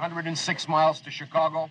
[0.00, 1.68] 106 miles to Chicago.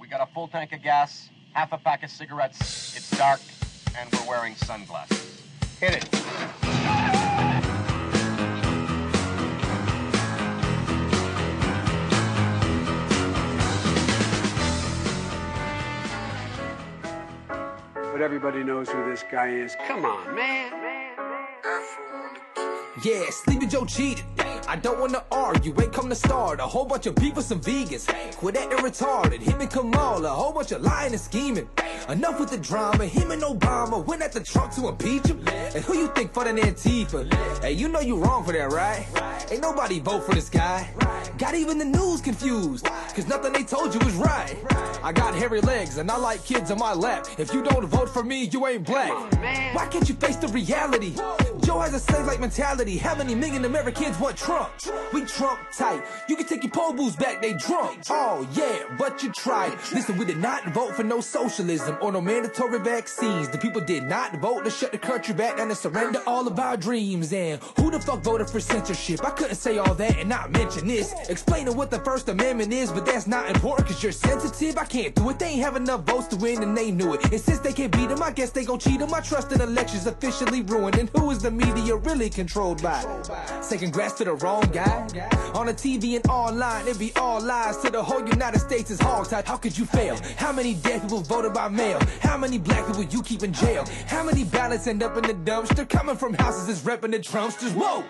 [0.00, 2.96] We got a full tank of gas, half a pack of cigarettes.
[2.96, 3.38] It's dark,
[3.96, 5.42] and we're wearing sunglasses.
[5.78, 6.08] Hit it.
[17.94, 19.76] But everybody knows who this guy is.
[19.86, 20.72] Come on, man.
[23.04, 24.24] Yeah, Sleepy Joe cheated.
[24.68, 28.06] I don't wanna argue, ain't come to start a whole bunch of with some vegans.
[28.36, 31.66] Quit acting retarded, him and Kamala, a whole bunch of lying and scheming.
[32.08, 35.46] Enough with the drama, him and Obama went at the Trump to impeach him.
[35.46, 37.32] And who you think funding Antifa?
[37.62, 39.06] Hey, you know you wrong for that, right?
[39.50, 40.88] Ain't nobody vote for this guy.
[41.38, 42.84] Got even the news confused,
[43.14, 44.56] cause nothing they told you was right.
[45.02, 47.26] I got hairy legs and I like kids on my lap.
[47.38, 49.12] If you don't vote for me, you ain't black.
[49.74, 51.14] Why can't you face the reality?
[51.62, 52.96] Joe has a slave like mentality.
[52.96, 54.70] How many million Americans want Trump?
[55.12, 56.02] We Trump tight.
[56.28, 58.02] You can take your poll booths back, they drunk.
[58.10, 59.72] Oh yeah, but you tried.
[59.92, 63.48] Listen, we did not vote for no socialism or no mandatory vaccines.
[63.48, 66.58] The people did not vote to shut the country back and to surrender all of
[66.58, 67.32] our dreams.
[67.32, 69.24] And who the fuck voted for censorship?
[69.24, 71.14] I couldn't say all that and not mention this.
[71.28, 74.78] Explaining what the First Amendment is, but that's not important cause you're sensitive.
[74.78, 75.38] I can't do it.
[75.38, 77.24] They ain't have enough votes to win and they knew it.
[77.30, 79.12] And since they can't beat them, I guess they gon' cheat them.
[79.14, 80.98] I trust in elections officially ruined.
[80.98, 83.04] And who is the media really controlled by?
[83.60, 85.06] Say congrats to the wrong guy.
[85.54, 88.98] On the TV and online, it be all lies to the whole United States is
[88.98, 89.44] hogtied.
[89.44, 90.16] How could you fail?
[90.36, 91.98] How many dead people voted by mail?
[92.20, 93.84] How many black people you keep in jail?
[94.06, 95.88] How many ballots end up in the dumpster?
[95.88, 97.72] Coming from houses that's repping the Trumpsters.
[97.74, 98.04] Whoa!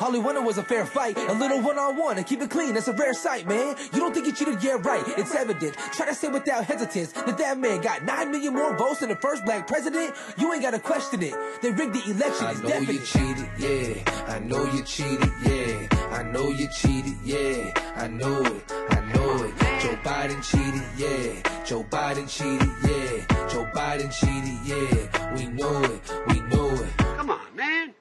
[0.00, 2.74] All he wanted was a fair fight, a little one-on-one, and keep it clean.
[2.74, 3.76] That's a rare sight, man.
[3.92, 4.62] You don't think he cheated?
[4.62, 5.04] Yeah, right.
[5.18, 5.74] It's evident.
[5.92, 9.16] Try to say without hesitance that that man got nine million more votes than the
[9.16, 10.14] first black president.
[10.38, 11.34] You ain't gotta question it.
[11.62, 12.46] They rigged the election.
[12.46, 12.92] I It's know definite.
[12.94, 14.24] you cheated, yeah.
[14.26, 15.88] I know you cheated, yeah.
[16.10, 17.72] I know you cheated, yeah.
[17.96, 19.63] I know it, I know it.
[19.84, 21.62] Joe Biden cheated, yeah.
[21.62, 23.48] Joe Biden cheated, yeah.
[23.50, 25.34] Joe Biden cheated, yeah.
[25.36, 26.96] We know it, we know it.
[26.96, 27.92] Come on, man.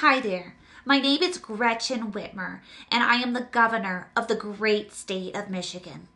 [0.00, 0.56] Hi there.
[0.86, 2.60] My name is Gretchen Whitmer,
[2.90, 6.08] and I am the governor of the great state of Michigan.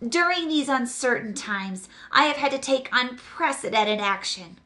[0.00, 4.60] During these uncertain times, I have had to take unprecedented action.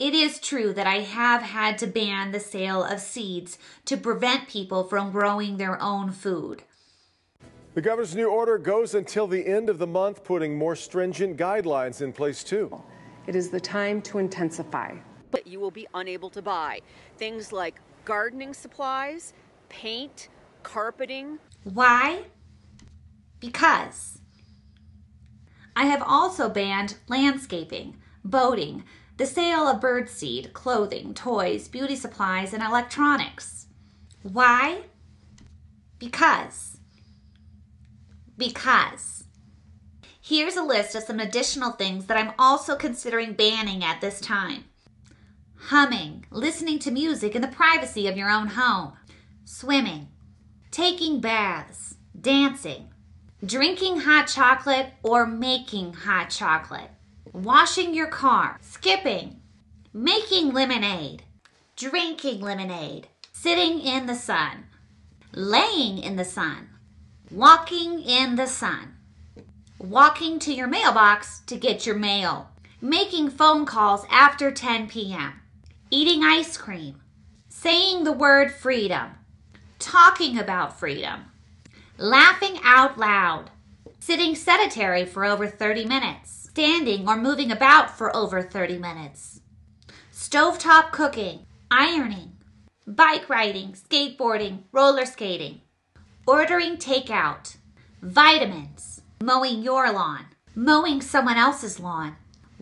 [0.00, 4.48] It is true that I have had to ban the sale of seeds to prevent
[4.48, 6.64] people from growing their own food.
[7.76, 12.00] The governor's new order goes until the end of the month, putting more stringent guidelines
[12.00, 12.82] in place, too.
[13.26, 14.94] It is the time to intensify.
[15.30, 16.80] But you will be unable to buy
[17.18, 19.34] things like gardening supplies,
[19.68, 20.30] paint,
[20.62, 21.38] carpeting.
[21.64, 22.24] Why?
[23.40, 24.20] Because
[25.76, 28.84] I have also banned landscaping, boating,
[29.18, 33.66] the sale of birdseed, clothing, toys, beauty supplies, and electronics.
[34.22, 34.84] Why?
[35.98, 36.75] Because.
[38.36, 39.24] Because.
[40.20, 44.64] Here's a list of some additional things that I'm also considering banning at this time
[45.56, 48.92] humming, listening to music in the privacy of your own home,
[49.44, 50.08] swimming,
[50.70, 52.88] taking baths, dancing,
[53.44, 56.90] drinking hot chocolate or making hot chocolate,
[57.32, 59.40] washing your car, skipping,
[59.92, 61.24] making lemonade,
[61.74, 64.66] drinking lemonade, sitting in the sun,
[65.32, 66.68] laying in the sun,
[67.30, 68.96] walking in the sun,
[69.78, 72.50] walking to your mailbox to get your mail,
[72.80, 75.40] making phone calls after 10 p.m.,
[75.90, 77.00] eating ice cream,
[77.48, 79.10] saying the word freedom,
[79.78, 81.24] talking about freedom,
[81.98, 83.50] laughing out loud,
[83.98, 89.40] sitting sedentary for over 30 minutes, standing or moving about for over 30 minutes,
[90.12, 92.36] stovetop cooking, ironing,
[92.86, 95.60] bike riding, skateboarding, roller skating,
[96.26, 97.56] ordering takeout,
[98.02, 102.16] vitamins, mowing your lawn, mowing someone else's lawn,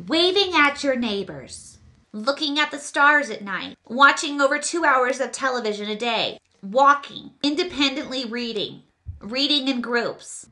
[0.07, 1.79] waving at your neighbors,
[2.13, 7.31] looking at the stars at night, watching over two hours of television a day, walking,
[7.43, 8.83] independently reading,
[9.21, 10.47] reading in groups,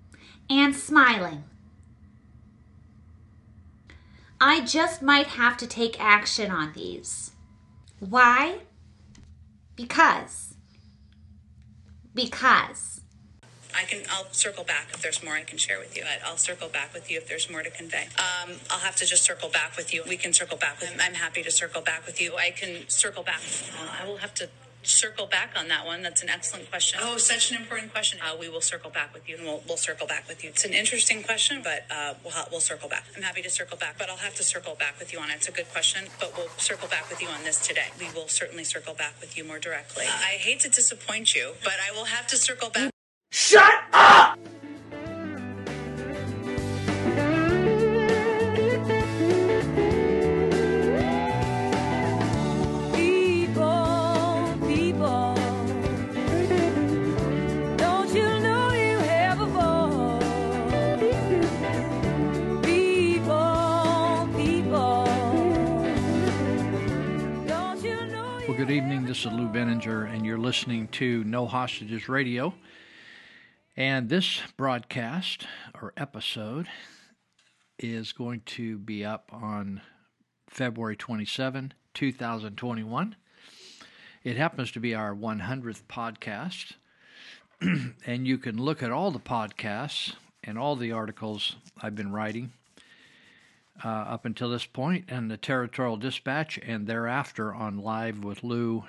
[0.49, 1.44] and smiling.
[4.41, 7.31] I just might have to take action on these.
[8.00, 8.61] Why?
[9.76, 10.55] Because.
[12.15, 13.01] Because.
[13.74, 14.02] I can.
[14.10, 16.04] I'll circle back if there's more I can share with you.
[16.24, 18.08] I'll circle back with you if there's more to convey.
[18.19, 20.02] Um, I'll have to just circle back with you.
[20.08, 20.92] We can circle back with.
[21.00, 22.36] I'm happy to circle back with you.
[22.36, 23.40] I can circle back.
[23.80, 24.48] Uh, I will have to
[24.82, 26.02] circle back on that one.
[26.02, 27.00] That's an excellent question.
[27.02, 28.19] Oh, such an important question.
[28.20, 30.50] Uh, we will circle back with you, and we'll, we'll circle back with you.
[30.50, 33.04] It's an interesting question, but uh, we'll we'll circle back.
[33.16, 35.34] I'm happy to circle back, but I'll have to circle back with you on it.
[35.34, 37.88] It's a good question, but we'll circle back with you on this today.
[37.98, 40.04] We will certainly circle back with you more directly.
[40.06, 42.92] Uh, I hate to disappoint you, but I will have to circle back.
[43.34, 44.38] Shut up!
[52.93, 55.34] People, people,
[57.79, 60.23] don't you know you have a voice?
[62.67, 65.05] People, people,
[67.46, 69.06] don't you know Well, good evening.
[69.06, 72.52] This is Lou Binninger, and you're listening to No Hostages Radio.
[73.76, 75.46] And this broadcast
[75.80, 76.69] or episode
[77.78, 79.80] is going to be up on
[80.46, 83.16] February 27, 2021.
[84.24, 86.72] It happens to be our 100th podcast.
[88.06, 92.52] and you can look at all the podcasts and all the articles I've been writing
[93.82, 98.84] uh, up until this point and the Territorial Dispatch and thereafter on Live with Lou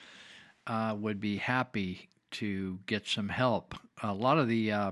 [0.67, 3.77] Uh, would be happy to get some help.
[4.03, 4.91] A lot of the uh,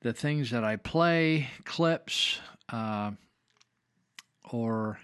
[0.00, 2.40] the things that I play, clips,
[2.72, 3.12] uh,
[4.50, 4.98] or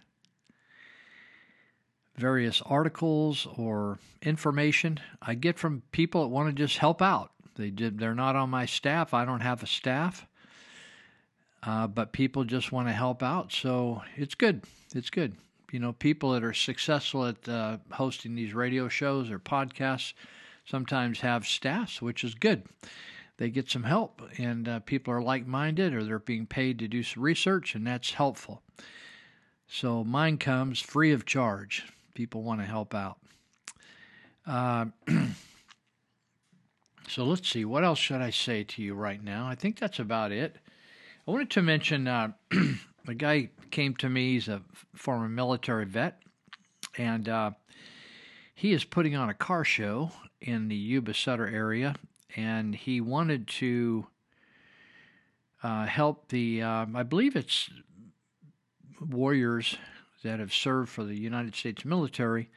[2.17, 7.31] various articles or information I get from people that want to just help out.
[7.57, 7.99] They did.
[7.99, 9.15] They're not on my staff.
[9.15, 10.27] I don't have a staff,
[11.63, 13.53] uh, but people just want to help out.
[13.53, 14.63] So it's good.
[14.95, 15.37] It's good.
[15.73, 20.13] You know, people that are successful at uh, hosting these radio shows or podcasts
[20.65, 22.63] sometimes have staffs, which is good.
[23.37, 27.03] They get some help, and uh, people are like-minded, or they're being paid to do
[27.03, 28.63] some research, and that's helpful.
[29.67, 31.85] So mine comes free of charge.
[32.15, 33.19] People want to help out.
[37.09, 37.65] So let's see.
[37.65, 39.47] What else should I say to you right now?
[39.47, 40.57] I think that's about it.
[41.27, 42.33] I wanted to mention uh,
[43.09, 44.33] a guy came to me.
[44.35, 44.63] He's a
[44.95, 46.23] former military vet,
[46.97, 47.51] and uh,
[48.55, 50.11] he is putting on a car show
[50.41, 51.95] in the Yuba Sutter area,
[52.37, 54.07] and he wanted to
[55.63, 56.63] uh, help the.
[56.63, 57.71] I believe it's
[59.01, 59.77] warriors
[60.23, 62.51] that have served for the United States military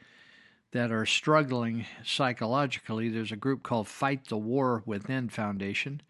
[0.72, 3.08] that are struggling psychologically.
[3.08, 6.02] There's a group called Fight the War Within Foundation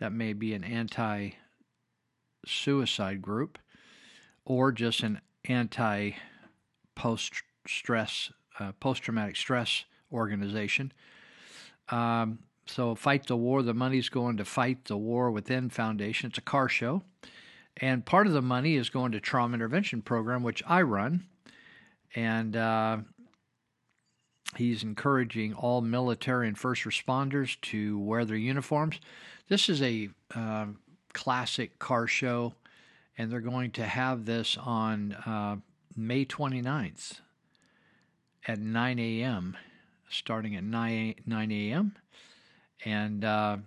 [0.00, 1.30] that may be an anti
[2.44, 3.58] suicide group
[4.44, 6.12] or just an anti
[6.94, 10.92] post stress, uh, post traumatic stress organization.
[11.88, 16.30] Um, so, Fight the War, the money's going to Fight the War Within Foundation.
[16.30, 17.02] It's a car show.
[17.76, 21.26] And part of the money is going to trauma intervention program, which I run.
[22.14, 22.98] And uh,
[24.56, 29.00] he's encouraging all military and first responders to wear their uniforms.
[29.48, 30.66] This is a uh,
[31.12, 32.54] classic car show,
[33.16, 35.56] and they're going to have this on uh,
[35.96, 37.20] May 29th
[38.46, 39.56] at 9 a.m.,
[40.08, 41.96] starting at 9, 9 a.m.
[42.84, 43.58] And uh,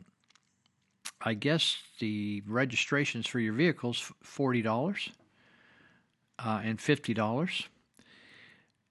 [1.22, 5.10] I guess the registrations for your vehicles forty dollars
[6.38, 7.70] uh, and fifty dollars,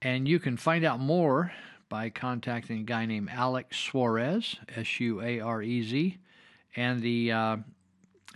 [0.01, 1.53] and you can find out more
[1.89, 6.17] by contacting a guy named Alex Suarez, S U A R E Z,
[6.75, 7.57] and the uh,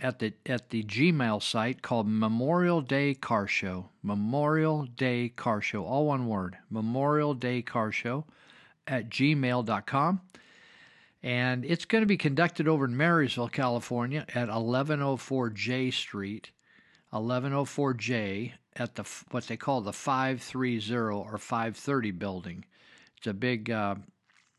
[0.02, 3.90] at the at the Gmail site called Memorial Day Car Show.
[4.02, 6.58] Memorial Day Car Show, all one word.
[6.70, 8.24] Memorial Day Car Show
[8.86, 10.20] at gmail.com
[11.22, 16.50] and it's going to be conducted over in Marysville, California, at 1104 J Street,
[17.10, 22.64] 1104 J at the what they call the 530 or 530 building.
[23.20, 23.96] It's a big, uh,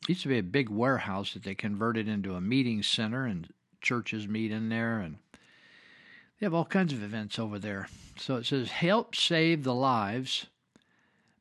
[0.07, 3.51] used to be a big warehouse that they converted into a meeting center, and
[3.81, 5.17] churches meet in there, and
[6.39, 7.89] they have all kinds of events over there.
[8.17, 10.45] So it says, "Help save the lives."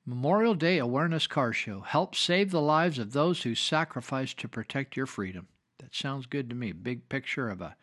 [0.07, 1.81] Memorial Day Awareness Car Show.
[1.81, 5.49] Help save the lives of those who sacrifice to protect your freedom.
[5.79, 6.73] That sounds good to me.
[6.73, 7.77] Big picture of a,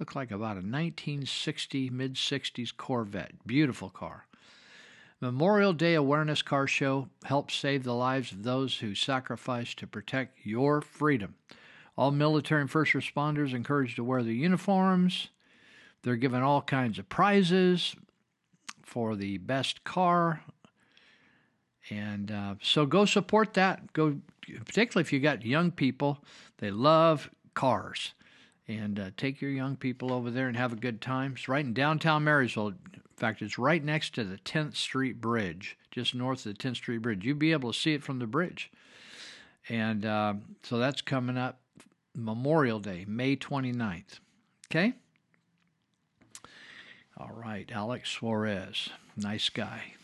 [0.00, 3.46] look like about a 1960, mid 60s Corvette.
[3.46, 4.26] Beautiful car.
[5.22, 7.08] Memorial Day Awareness Car Show.
[7.22, 11.36] helps save the lives of those who sacrifice to protect your freedom.
[11.96, 15.28] All military and first responders encouraged to wear their uniforms.
[16.02, 17.94] They're given all kinds of prizes
[18.82, 20.42] for the best car.
[21.88, 23.92] And uh, so go support that.
[23.92, 24.18] Go,
[24.64, 26.18] particularly if you got young people,
[26.58, 28.12] they love cars.
[28.76, 31.32] And uh, take your young people over there and have a good time.
[31.36, 32.68] It's right in downtown Marysville.
[32.68, 32.76] In
[33.16, 36.98] fact, it's right next to the 10th Street Bridge, just north of the 10th Street
[36.98, 37.24] Bridge.
[37.24, 38.70] You'll be able to see it from the bridge.
[39.68, 41.60] And uh, so that's coming up
[42.14, 44.20] Memorial Day, May 29th.
[44.70, 44.94] Okay?
[47.16, 48.88] All right, Alex Suarez.
[49.16, 49.94] Nice guy.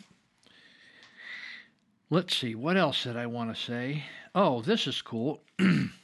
[2.10, 4.04] Let's see, what else did I want to say?
[4.34, 5.42] Oh, this is cool.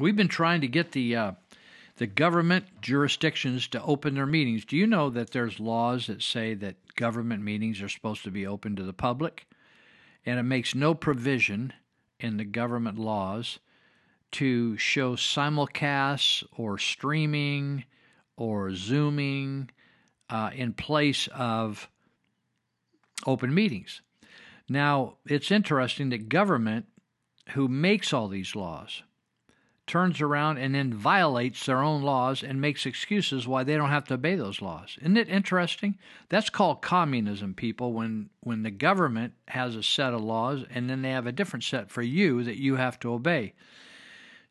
[0.00, 1.32] We've been trying to get the uh,
[1.96, 4.64] the government jurisdictions to open their meetings.
[4.64, 8.46] Do you know that there's laws that say that government meetings are supposed to be
[8.46, 9.46] open to the public?
[10.24, 11.74] And it makes no provision
[12.18, 13.58] in the government laws
[14.32, 17.84] to show simulcasts or streaming
[18.38, 19.68] or zooming
[20.30, 21.90] uh, in place of
[23.26, 24.00] open meetings.
[24.66, 26.86] Now, it's interesting that government,
[27.50, 29.02] who makes all these laws,
[29.90, 34.04] turns around and then violates their own laws and makes excuses why they don't have
[34.04, 34.96] to obey those laws.
[35.00, 35.98] Isn't it interesting?
[36.28, 41.02] That's called communism, people, when, when the government has a set of laws and then
[41.02, 43.54] they have a different set for you that you have to obey.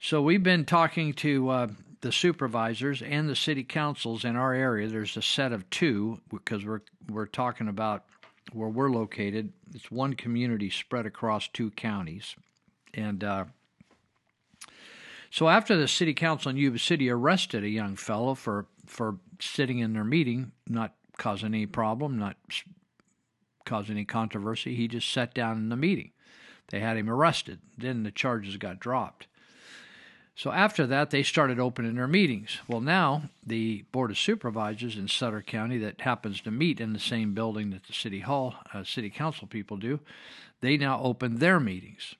[0.02, 1.68] So we've been talking to uh,
[2.02, 4.90] the supervisors and the city councils in our area.
[4.90, 8.04] There's a set of two because we're we're talking about
[8.52, 9.54] where we're located.
[9.74, 12.36] It's one community spread across two counties,
[12.94, 13.46] and uh,
[15.32, 19.80] so after the city council in Yuba City arrested a young fellow for for sitting
[19.80, 22.38] in their meeting, not causing any problem, not
[23.66, 26.12] causing any controversy, he just sat down in the meeting.
[26.70, 27.60] They had him arrested.
[27.78, 29.28] Then the charges got dropped.
[30.36, 32.60] So after that, they started opening their meetings.
[32.68, 37.00] Well, now the Board of Supervisors in Sutter County, that happens to meet in the
[37.00, 40.00] same building that the City Hall, uh, City Council people do,
[40.62, 42.16] they now open their meetings.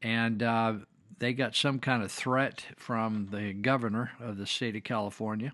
[0.00, 0.74] And uh,
[1.18, 5.52] they got some kind of threat from the governor of the state of California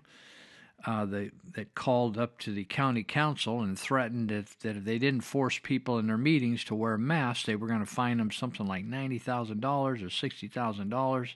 [0.85, 4.97] uh, they, that called up to the county council and threatened if, that if they
[4.97, 8.31] didn't force people in their meetings to wear masks, they were going to fine them
[8.31, 11.29] something like $90,000 or $60,000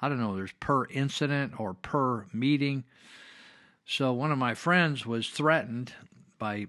[0.00, 2.84] I don't know, there's per incident or per meeting.
[3.86, 5.92] So one of my friends was threatened
[6.38, 6.66] by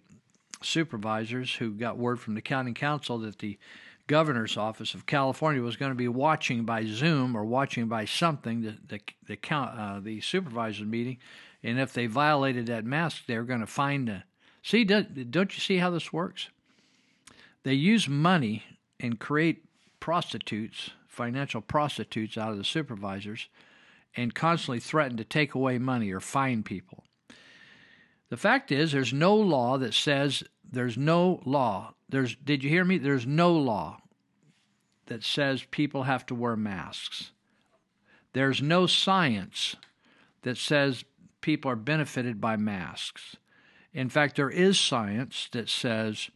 [0.62, 3.58] supervisors who got word from the county council that the
[4.08, 8.62] governor's office of California was going to be watching by Zoom or watching by something
[8.62, 11.18] the the the, count, uh, the supervisors meeting,
[11.64, 14.24] and if they violated that mask, they were going to find the.
[14.64, 16.50] See, don't, don't you see how this works?
[17.64, 18.64] They use money
[19.00, 19.64] and create
[20.00, 23.50] prostitutes financial prostitutes out of the supervisors
[24.16, 27.04] and constantly threaten to take away money or fine people.
[28.30, 31.96] The fact is, there's no law that says there's no law.
[32.10, 32.98] There's did you hear me?
[32.98, 34.00] There's no law
[35.08, 37.32] that says people have to wear masks.
[38.34, 39.76] There's no science
[40.44, 41.04] that says
[41.42, 43.36] people are benefited by masks.
[43.94, 46.30] In fact, there is science that says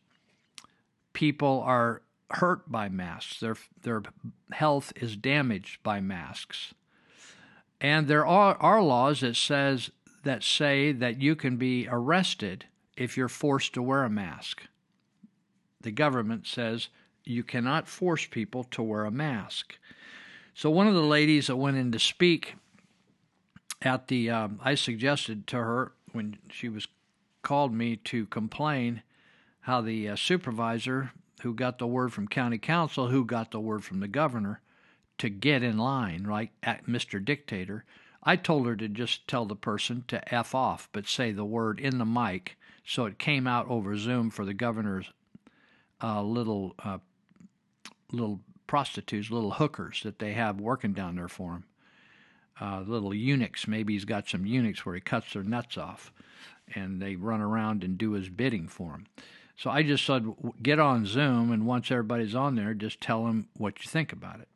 [1.13, 2.01] people are
[2.31, 3.39] hurt by masks.
[3.39, 4.03] Their their
[4.51, 6.73] health is damaged by masks.
[7.79, 9.89] And there are, are laws that says
[10.23, 14.63] that say that you can be arrested if you're forced to wear a mask.
[15.81, 16.89] The government says
[17.23, 19.77] you cannot force people to wear a mask.
[20.53, 22.55] So one of the ladies that went in to speak
[23.81, 26.87] at the, um, I suggested to her when she was
[27.41, 29.01] called me to complain
[29.61, 31.11] how the uh, supervisor
[31.41, 34.61] who got the word from county council, who got the word from the governor
[35.17, 37.23] to get in line, right, at Mr.
[37.23, 37.83] Dictator.
[38.23, 41.79] I told her to just tell the person to F off, but say the word
[41.79, 45.11] in the mic so it came out over Zoom for the governor's
[46.01, 46.97] uh, little uh,
[48.11, 51.63] little prostitutes, little hookers that they have working down there for him.
[52.59, 53.67] Uh, little eunuchs.
[53.67, 56.13] Maybe he's got some eunuchs where he cuts their nuts off,
[56.75, 59.07] and they run around and do his bidding for him.
[59.55, 60.25] So I just said,
[60.61, 64.39] get on Zoom, and once everybody's on there, just tell them what you think about
[64.39, 64.47] it.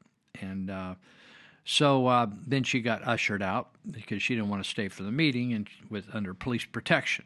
[0.41, 0.95] And uh,
[1.63, 5.11] so uh, then she got ushered out because she didn't want to stay for the
[5.11, 7.25] meeting and with under police protection.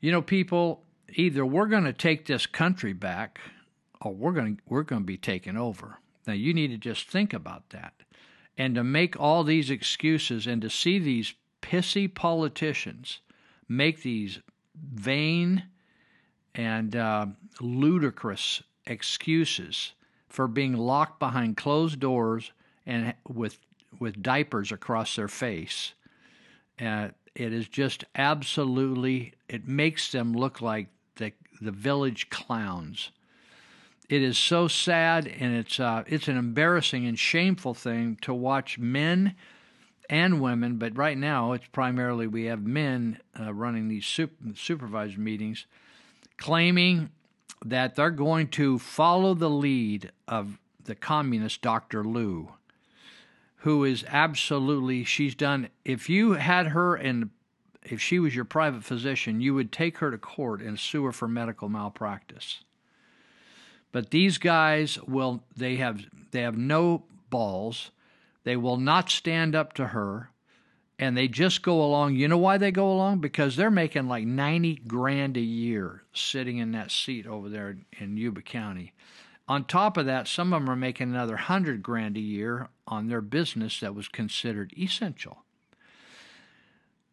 [0.00, 0.82] You know, people,
[1.14, 3.40] either we're going to take this country back
[4.00, 5.98] or we're going we're going to be taken over.
[6.26, 7.94] Now you need to just think about that.
[8.56, 13.20] And to make all these excuses and to see these pissy politicians
[13.68, 14.40] make these
[14.74, 15.64] vain
[16.54, 17.26] and uh,
[17.60, 19.92] ludicrous excuses
[20.28, 22.52] for being locked behind closed doors
[22.86, 23.58] and with
[23.98, 25.94] with diapers across their face.
[26.80, 29.34] Uh, it is just absolutely.
[29.48, 30.88] It makes them look like
[31.60, 33.10] the village clowns.
[34.08, 38.78] It is so sad, and it's uh, it's an embarrassing and shameful thing to watch
[38.78, 39.34] men
[40.08, 44.86] and women, but right now it's primarily we have men uh, running these super,
[45.18, 45.66] meetings,
[46.38, 47.10] claiming
[47.64, 52.02] that they're going to follow the lead of the communist Dr.
[52.02, 52.52] Luu,
[53.56, 57.30] who is absolutely, she's done, if you had her in,
[57.92, 61.12] if she was your private physician, you would take her to court and sue her
[61.12, 62.62] for medical malpractice.
[63.92, 67.90] But these guys will, they have, they have no balls.
[68.44, 70.30] They will not stand up to her
[70.98, 72.14] and they just go along.
[72.14, 73.20] You know why they go along?
[73.20, 78.16] Because they're making like 90 grand a year sitting in that seat over there in
[78.16, 78.92] Yuba County.
[79.46, 83.08] On top of that, some of them are making another 100 grand a year on
[83.08, 85.44] their business that was considered essential.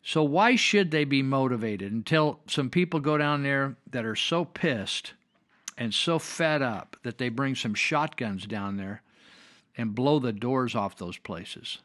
[0.05, 4.45] So why should they be motivated until some people go down there that are so
[4.45, 5.13] pissed
[5.77, 9.01] and so fed up that they bring some shotguns down there
[9.75, 11.79] and blow the doors off those places?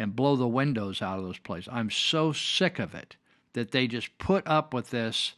[0.00, 1.68] and blow the windows out of those places.
[1.70, 3.16] I'm so sick of it
[3.52, 5.34] that they just put up with this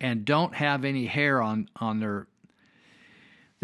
[0.00, 2.28] and don't have any hair on on their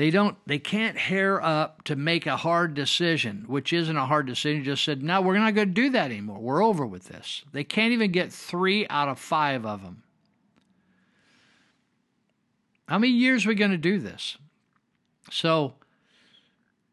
[0.01, 4.25] they don't they can't hair up to make a hard decision, which isn't a hard
[4.27, 4.65] decision.
[4.65, 6.39] Just said, "No, we're not going to do that anymore.
[6.39, 10.03] We're over with this." They can't even get 3 out of 5 of them.
[12.89, 14.39] How many years are we going to do this?
[15.31, 15.75] So,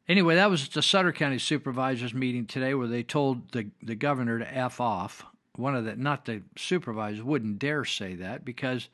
[0.09, 4.39] Anyway, that was the Sutter County Supervisors meeting today where they told the, the governor
[4.39, 5.25] to F off.
[5.55, 8.89] One of the, not the supervisors, wouldn't dare say that because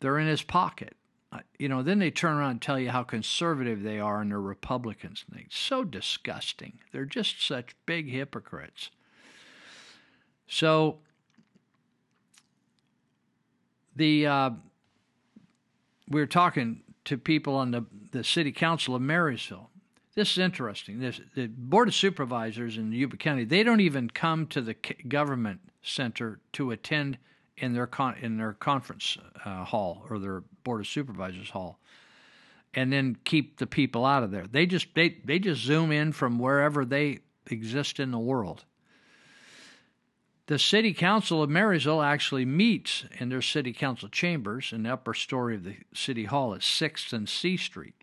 [0.00, 0.94] they're in his pocket.
[1.58, 4.40] You know, then they turn around and tell you how conservative they are and they're
[4.40, 5.54] Republicans and things.
[5.54, 6.80] So disgusting.
[6.92, 8.90] They're just such big hypocrites.
[10.48, 10.98] So,
[13.94, 14.50] the, uh,
[16.08, 19.70] we were talking to people on the, the city council of Marysville
[20.14, 21.00] this is interesting.
[21.00, 24.74] This, the Board of Supervisors in Yuba County, they don't even come to the
[25.08, 27.18] government center to attend
[27.60, 31.78] in their con- in their conference uh, hall or their Board of Supervisors hall,
[32.74, 34.46] and then keep the people out of there.
[34.50, 38.64] They just they they just zoom in from wherever they exist in the world.
[40.46, 45.14] The City Council of Marysville actually meets in their City Council chambers in the upper
[45.14, 47.94] story of the City Hall at Sixth and C Street.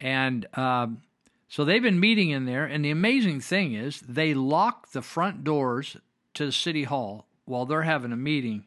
[0.00, 1.02] And um,
[1.48, 2.66] so they've been meeting in there.
[2.66, 5.96] And the amazing thing is, they lock the front doors
[6.34, 8.64] to the city hall while they're having a meeting.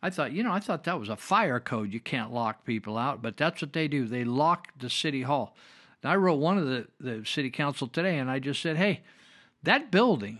[0.00, 1.92] I thought, you know, I thought that was a fire code.
[1.92, 4.06] You can't lock people out, but that's what they do.
[4.06, 5.56] They lock the city hall.
[6.02, 9.02] And I wrote one of the, the city council today, and I just said, hey,
[9.64, 10.38] that building,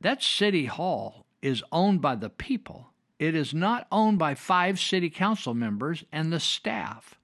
[0.00, 2.88] that city hall is owned by the people.
[3.20, 7.14] It is not owned by five city council members and the staff.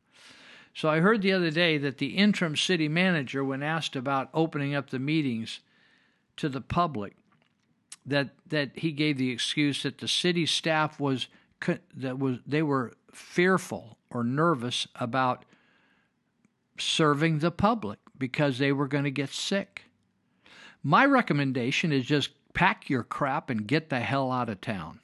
[0.75, 4.75] So I heard the other day that the interim city manager, when asked about opening
[4.75, 5.61] up the meetings
[6.37, 7.17] to the public,
[8.07, 11.29] that that he gave the excuse that the city staff was
[11.95, 15.45] that was they were fearful or nervous about
[16.79, 19.85] serving the public because they were going to get sick.
[20.83, 25.01] My recommendation is just pack your crap and get the hell out of town.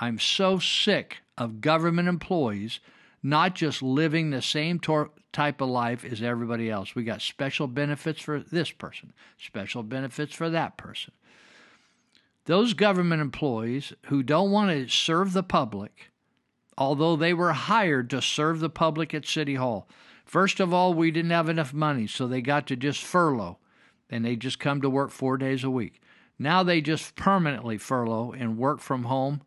[0.00, 2.80] I'm so sick of government employees
[3.22, 6.94] not just living the same tor- type of life as everybody else.
[6.94, 11.12] We got special benefits for this person, special benefits for that person.
[12.48, 16.10] Those government employees who don't want to serve the public,
[16.78, 19.86] although they were hired to serve the public at City Hall,
[20.24, 23.58] first of all, we didn't have enough money, so they got to just furlough
[24.08, 26.00] and they just come to work four days a week.
[26.38, 29.42] Now they just permanently furlough and work from home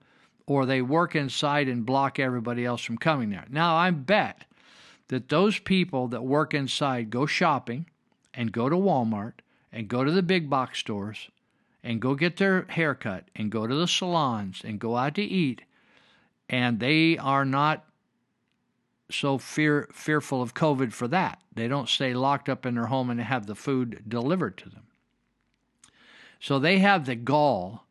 [0.45, 3.47] or they work inside and block everybody else from coming there.
[3.49, 4.45] Now, I bet
[5.07, 7.87] that those people that work inside go shopping
[8.31, 9.39] and go to Walmart
[9.71, 11.29] and go to the big box stores
[11.83, 15.63] and go get their haircut and go to the salons and go out to eat
[16.49, 17.85] and they are not
[19.09, 23.09] so fear fearful of covid for that they don't stay locked up in their home
[23.09, 24.83] and have the food delivered to them
[26.39, 27.85] so they have the gall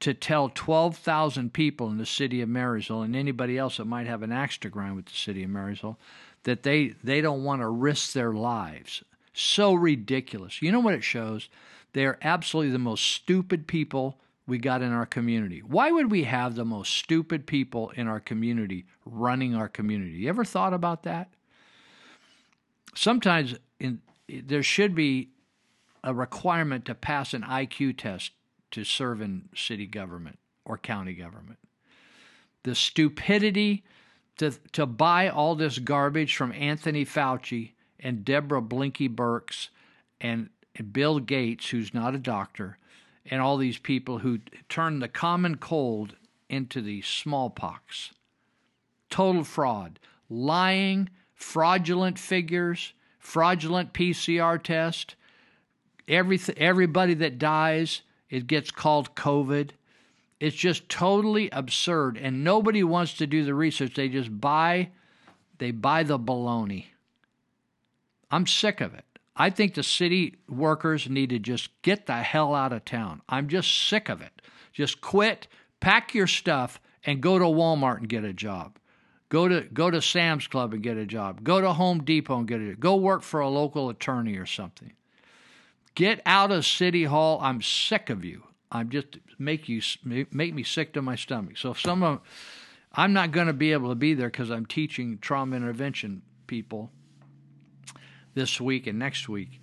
[0.00, 4.22] to tell 12,000 people in the city of Marysville and anybody else that might have
[4.22, 5.98] an axe to grind with the city of Marysville
[6.44, 9.02] that they, they don't want to risk their lives.
[9.32, 10.62] So ridiculous.
[10.62, 11.48] You know what it shows?
[11.92, 15.60] They're absolutely the most stupid people we got in our community.
[15.60, 20.12] Why would we have the most stupid people in our community running our community?
[20.12, 21.28] You ever thought about that?
[22.94, 25.28] Sometimes in, there should be
[26.02, 28.32] a requirement to pass an IQ test
[28.70, 31.58] to serve in city government or county government.
[32.62, 33.84] The stupidity
[34.38, 39.68] to, to buy all this garbage from Anthony Fauci and Deborah Blinky Birx
[40.20, 42.78] and, and Bill Gates, who's not a doctor,
[43.26, 44.38] and all these people who
[44.68, 46.14] turn the common cold
[46.48, 48.12] into the smallpox.
[49.10, 49.98] Total fraud,
[50.30, 55.14] lying, fraudulent figures, fraudulent PCR test.
[56.06, 59.70] Every, everybody that dies, it gets called COVID.
[60.40, 63.94] It's just totally absurd, and nobody wants to do the research.
[63.94, 64.90] They just buy,
[65.58, 66.86] they buy the baloney.
[68.30, 69.04] I'm sick of it.
[69.38, 73.22] I think the city workers need to just get the hell out of town.
[73.28, 74.42] I'm just sick of it.
[74.72, 75.46] Just quit,
[75.78, 78.78] pack your stuff, and go to Walmart and get a job.
[79.28, 81.44] Go to go to Sam's Club and get a job.
[81.44, 82.80] Go to Home Depot and get a job.
[82.80, 84.92] Go work for a local attorney or something.
[85.94, 87.38] Get out of City Hall.
[87.40, 88.44] I'm sick of you.
[88.72, 91.58] I'm just make you make me sick to my stomach.
[91.58, 92.20] So some of
[92.92, 96.90] I'm not going to be able to be there because I'm teaching trauma intervention people
[98.38, 99.60] this week and next week.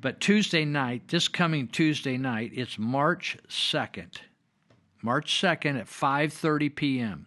[0.00, 4.18] But Tuesday night, this coming Tuesday night, it's March 2nd.
[5.02, 7.26] March 2nd at 5:30 p.m.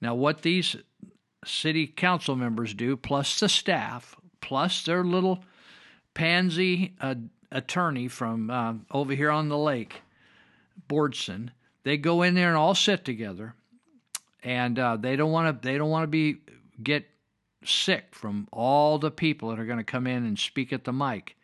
[0.00, 0.76] Now what these
[1.44, 5.42] city council members do plus the staff plus their little
[6.12, 7.14] pansy uh,
[7.50, 10.02] attorney from uh, over here on the lake,
[10.88, 11.50] Bordson,
[11.84, 13.54] they go in there and all sit together,
[14.42, 16.38] and uh, they don't want to they don't want to be
[16.82, 17.06] get
[17.64, 20.92] sick from all the people that are going to come in and speak at the
[20.92, 21.36] mic.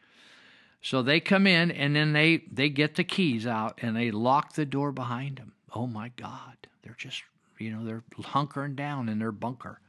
[0.83, 4.53] So they come in and then they they get the keys out and they lock
[4.53, 5.53] the door behind them.
[5.75, 7.23] Oh my God, they're just
[7.59, 9.81] you know they're hunkering down in their bunker.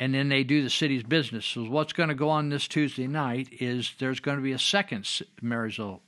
[0.00, 1.44] And then they do the city's business.
[1.44, 4.58] So what's going to go on this Tuesday night is there's going to be a
[4.58, 5.08] second
[5.42, 6.02] Marysville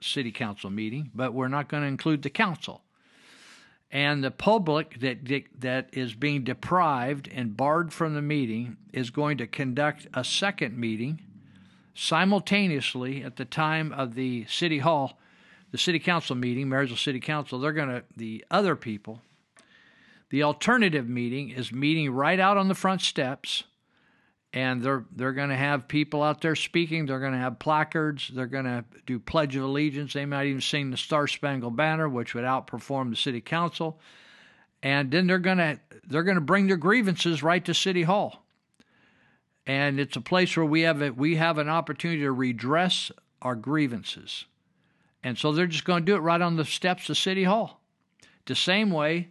[0.00, 2.82] City Council meeting, but we're not going to include the council
[3.92, 5.18] and the public that
[5.58, 10.76] that is being deprived and barred from the meeting is going to conduct a second
[10.76, 11.20] meeting
[11.94, 15.18] simultaneously at the time of the city hall
[15.72, 17.58] the city council meeting marysville city council.
[17.58, 19.22] They're going to the other people.
[20.30, 23.64] The alternative meeting is meeting right out on the front steps
[24.52, 27.06] and they're they're going to have people out there speaking.
[27.06, 28.30] They're going to have placards.
[28.34, 30.12] They're going to do Pledge of Allegiance.
[30.12, 33.98] They might even sing the Star Spangled Banner, which would outperform the city council.
[34.82, 38.44] And then they're going to they're going to bring their grievances right to City Hall.
[39.66, 43.54] And it's a place where we have a, we have an opportunity to redress our
[43.54, 44.46] grievances.
[45.22, 47.80] And so they're just going to do it right on the steps of City Hall.
[48.46, 49.28] The same way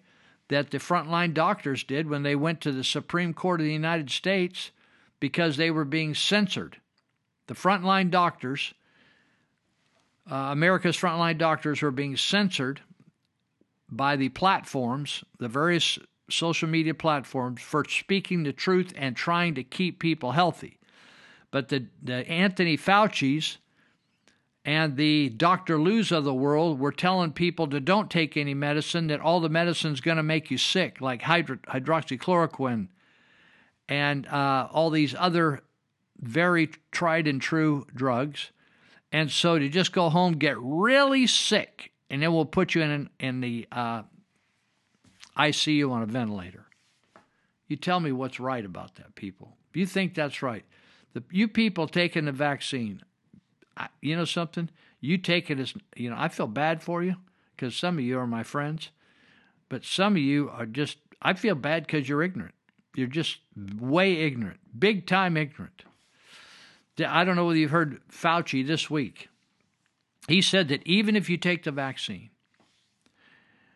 [0.48, 4.10] that the frontline doctors did when they went to the Supreme Court of the United
[4.10, 4.72] States
[5.22, 6.76] because they were being censored.
[7.48, 8.74] The frontline doctors,
[10.30, 12.82] uh, America's frontline doctors, were being censored
[13.90, 15.98] by the platforms, the various
[16.30, 20.80] social media platforms, for speaking the truth and trying to keep people healthy.
[21.52, 23.58] But the, the Anthony Fauci's
[24.64, 25.80] and the Dr.
[25.80, 29.50] Luu's of the world were telling people to don't take any medicine, that all the
[29.50, 32.88] medicine's going to make you sick, like hydro- hydroxychloroquine
[33.90, 35.62] and uh, all these other
[36.20, 38.52] very tried and true drugs.
[39.12, 43.10] And so to just go home, get really sick, and then we'll put you in
[43.20, 44.04] in the uh,
[45.38, 46.66] ICU on a ventilator.
[47.68, 49.58] You tell me what's right about that, people.
[49.74, 50.66] You think that's right,
[51.14, 53.02] the you people taking the vaccine,
[53.76, 54.70] I, you know something?
[55.00, 56.16] You take it as you know.
[56.18, 57.16] I feel bad for you
[57.56, 58.90] because some of you are my friends,
[59.70, 60.98] but some of you are just.
[61.22, 62.56] I feel bad because you're ignorant.
[62.96, 65.84] You're just way ignorant, big time ignorant.
[67.06, 69.30] I don't know whether you've heard Fauci this week.
[70.28, 72.30] He said that even if you take the vaccine,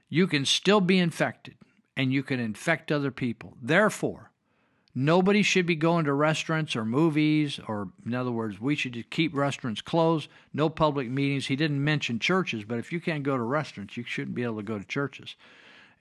[0.10, 1.56] you can still be infected
[1.98, 3.58] and you can infect other people.
[3.62, 4.32] Therefore,
[4.94, 9.10] nobody should be going to restaurants or movies, or in other words, we should just
[9.10, 11.48] keep restaurants closed, no public meetings.
[11.48, 14.58] He didn't mention churches, but if you can't go to restaurants, you shouldn't be able
[14.58, 15.36] to go to churches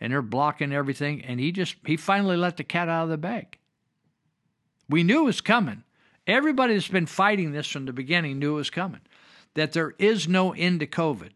[0.05, 1.25] and they're blocking everything.
[1.25, 3.57] And he just, he finally let the cat out of the bag.
[4.87, 5.83] We knew it was coming.
[6.27, 9.01] Everybody that's been fighting this from the beginning knew it was coming.
[9.55, 11.31] That there is no end to COVID.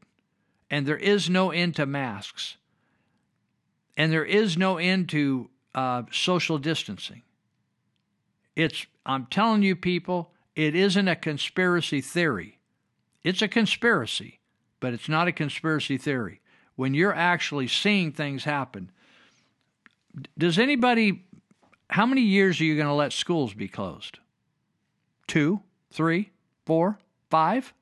[0.71, 2.59] And there is no end to masks.
[3.97, 7.23] And there is no end to uh, social distancing.
[8.55, 12.59] It's, I'm telling you, people, it isn't a conspiracy theory.
[13.25, 14.41] It's a conspiracy,
[14.79, 16.43] but it's not a conspiracy theory.
[16.79, 18.93] When you're actually seeing things happen,
[20.39, 21.25] does anybody,
[21.91, 24.21] how many years are you going to let schools be closed?
[25.27, 25.61] Two,
[25.91, 26.31] three,
[26.67, 27.75] four, five?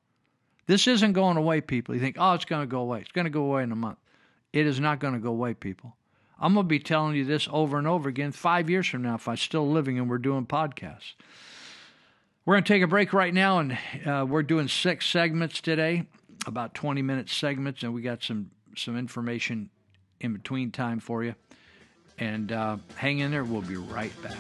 [0.67, 1.95] This isn't going away, people.
[1.95, 3.03] You think, oh, it's going to go away.
[3.03, 3.99] It's going to go away in a month.
[4.55, 5.95] It is not going to go away, people.
[6.41, 9.17] I'm going to be telling you this over and over again five years from now
[9.17, 11.13] if I'm still living and we're doing podcasts.
[12.47, 16.07] We're going to take a break right now, and uh, we're doing six segments today,
[16.47, 18.53] about 20 minute segments, and we got some
[18.85, 19.71] some information
[20.21, 21.35] in between time for you.
[22.19, 23.45] And uh, hang in there.
[23.45, 24.37] We'll be right back.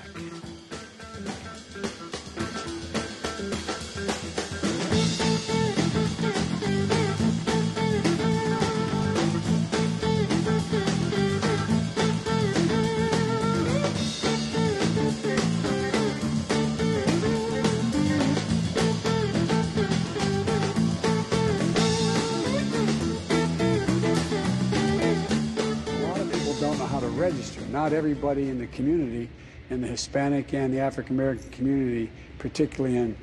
[27.26, 27.60] Register.
[27.72, 29.28] Not everybody in the community,
[29.70, 33.16] in the Hispanic and the African American community, particularly in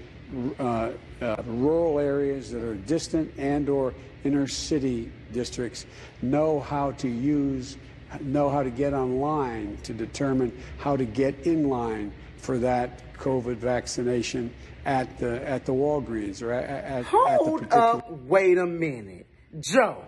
[0.60, 3.94] uh, uh, rural areas that are distant and or
[4.26, 5.86] inner city districts,
[6.22, 7.78] know how to use,
[8.20, 13.56] know how to get online to determine how to get in line for that COVID
[13.56, 17.84] vaccination at the at the Walgreens or at, at, Hold at the particular.
[17.84, 19.28] up, wait a minute,
[19.62, 20.04] Joe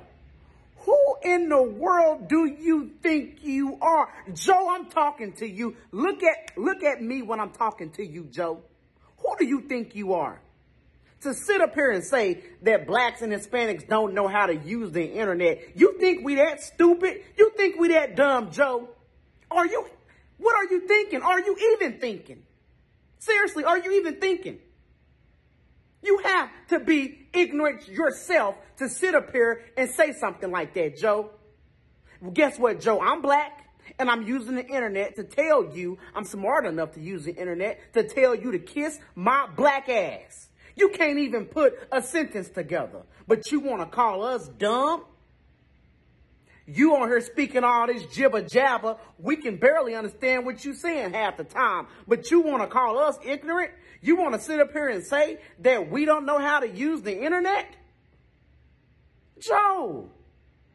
[1.26, 4.14] in the world do you think you are?
[4.34, 5.76] Joe, I'm talking to you.
[5.92, 8.62] Look at, look at me when I'm talking to you, Joe.
[9.18, 10.40] Who do you think you are?
[11.22, 14.92] To sit up here and say that blacks and Hispanics don't know how to use
[14.92, 15.76] the internet.
[15.76, 17.24] You think we that stupid?
[17.38, 18.90] You think we that dumb, Joe?
[19.50, 19.88] Are you,
[20.38, 21.22] what are you thinking?
[21.24, 22.44] Are you even thinking?
[23.20, 24.60] Seriously, are you even thinking?
[26.04, 30.98] You have to be ignorant yourself to sit up here and say something like that,
[30.98, 31.32] Joe.
[32.22, 33.00] Well, guess what, Joe?
[33.02, 33.66] I'm black
[34.00, 37.94] and I'm using the internet to tell you I'm smart enough to use the internet
[37.94, 40.50] to tell you to kiss my black ass.
[40.76, 45.06] You can't even put a sentence together, but you want to call us dumb?
[46.68, 48.98] You on here speaking all this jibber jabber.
[49.20, 52.98] We can barely understand what you're saying half the time, but you want to call
[52.98, 53.72] us ignorant?
[54.06, 57.02] You want to sit up here and say that we don't know how to use
[57.02, 57.66] the internet?
[59.40, 60.12] Joe,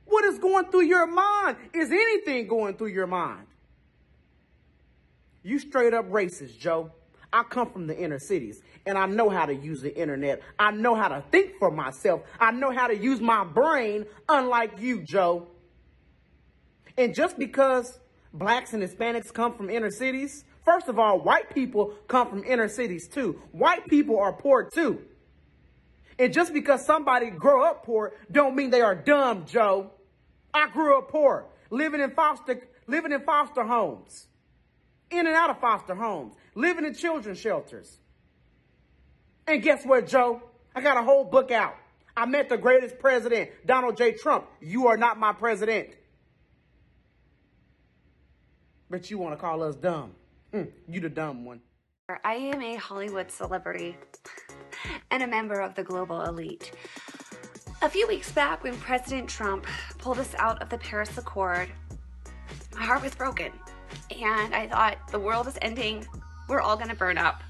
[0.05, 1.57] what is going through your mind?
[1.73, 3.47] Is anything going through your mind?
[5.45, 6.90] You straight up racist, Joe.
[7.33, 10.43] I come from the inner cities and I know how to use the internet.
[10.59, 12.23] I know how to think for myself.
[12.40, 15.47] I know how to use my brain, unlike you, Joe.
[16.99, 18.01] And just because
[18.35, 22.68] blacks and Hispanics come from inner cities, first of all, white people come from inner
[22.68, 23.40] cities too.
[23.50, 25.02] White people are poor too.
[26.16, 29.90] And just because somebody grew up poor don't mean they are dumb, Joe.
[30.54, 34.28] I grew up poor, living in foster living in foster homes.
[35.11, 37.98] In and out of foster homes, living in children's shelters.
[39.48, 40.40] And guess what, Joe?
[40.72, 41.74] I got a whole book out.
[42.16, 44.12] I met the greatest president, Donald J.
[44.12, 44.46] Trump.
[44.61, 45.88] You are not my president.
[48.88, 50.12] But you want to call us dumb.
[50.52, 51.60] Mm, you the dumb one.
[52.24, 53.96] I am a Hollywood celebrity
[55.12, 56.72] and a member of the global elite.
[57.82, 59.64] A few weeks back, when President Trump
[59.98, 61.70] pulled us out of the Paris Accord,
[62.74, 63.52] my heart was broken.
[64.10, 66.04] And I thought, the world is ending.
[66.48, 67.42] We're all gonna burn up.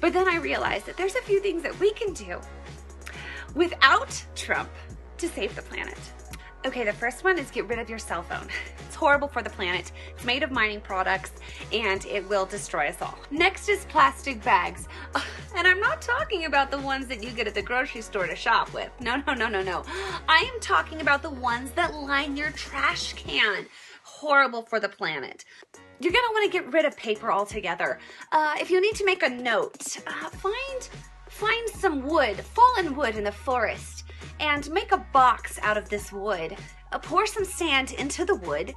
[0.00, 2.38] But then I realized that there's a few things that we can do
[3.54, 4.70] without Trump
[5.18, 5.98] to save the planet.
[6.66, 8.46] Okay, the first one is get rid of your cell phone.
[8.86, 9.92] It's horrible for the planet.
[10.14, 11.32] It's made of mining products
[11.72, 13.18] and it will destroy us all.
[13.30, 14.86] Next is plastic bags.
[15.56, 18.36] And I'm not talking about the ones that you get at the grocery store to
[18.36, 18.88] shop with.
[19.00, 19.82] No, no, no, no, no.
[20.28, 23.66] I am talking about the ones that line your trash can.
[24.04, 25.44] Horrible for the planet.
[25.98, 27.98] You're gonna wanna get rid of paper altogether.
[28.30, 30.88] Uh, if you need to make a note, uh, find,
[31.28, 34.04] find some wood, fallen wood in the forest
[34.38, 36.56] and make a box out of this wood.
[36.92, 38.74] Uh, pour some sand into the wood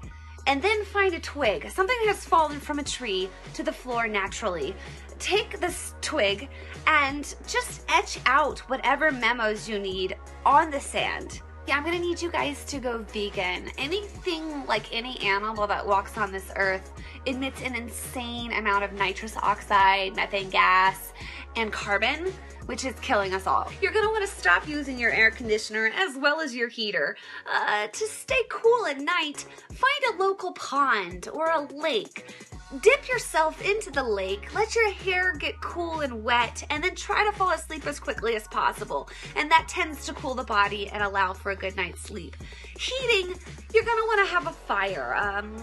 [0.47, 4.08] and then find a twig, something that has fallen from a tree to the floor
[4.08, 4.75] naturally.
[5.19, 6.49] Take this twig
[6.86, 11.41] and just etch out whatever memos you need on the sand.
[11.65, 13.69] Yeah, I'm gonna need you guys to go vegan.
[13.77, 16.91] Anything like any animal that walks on this earth
[17.25, 21.13] emits an insane amount of nitrous oxide, methane gas,
[21.56, 22.32] and carbon.
[22.66, 23.70] which is killing us all.
[23.82, 27.18] You're gonna wanna stop using your air conditioner as well as your heater.
[27.52, 32.34] Uh, to stay cool at night, find a local pond or a lake.
[32.82, 37.24] Dip yourself into the lake, let your hair get cool and wet, and then try
[37.24, 39.10] to fall asleep as quickly as possible.
[39.36, 42.36] And that tends to cool the body and allow for a good night's sleep.
[42.80, 43.36] Heating,
[43.74, 45.13] you're gonna wanna have a fire.
[45.16, 45.56] Um,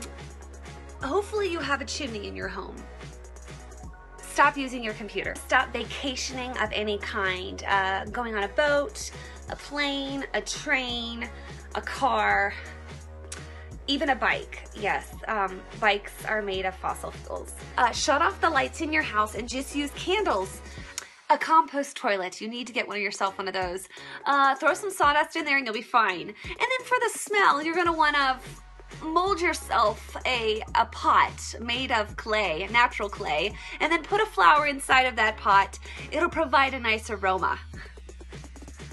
[1.03, 2.77] hopefully you have a chimney in your home.
[4.31, 5.35] Stop using your computer.
[5.35, 7.65] Stop vacationing of any kind.
[7.65, 9.11] Uh, going on a boat,
[9.49, 11.29] a plane, a train,
[11.75, 12.55] a car,
[13.89, 14.69] even a bike.
[14.77, 17.55] Yes, um, bikes are made of fossil fuels.
[17.77, 20.61] Uh, shut off the lights in your house and just use candles.
[21.29, 22.41] A compost toilet.
[22.41, 23.89] You need to get one of yourself one of those.
[24.27, 26.23] Uh, throw some sawdust in there and you'll be fine.
[26.23, 28.41] And then for the smell, you're gonna wanna
[29.03, 34.67] mold yourself a, a pot made of clay, natural clay, and then put a flower
[34.67, 35.79] inside of that pot.
[36.13, 37.59] It'll provide a nice aroma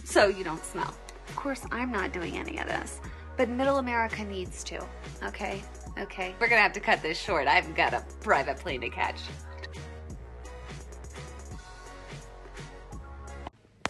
[0.03, 0.95] so you don't smell.
[1.27, 3.01] Of course, I'm not doing any of this,
[3.35, 4.83] but middle America needs to,
[5.23, 5.61] okay?
[5.99, 6.33] Okay.
[6.39, 7.47] We're gonna have to cut this short.
[7.47, 9.19] I've got a private plane to catch.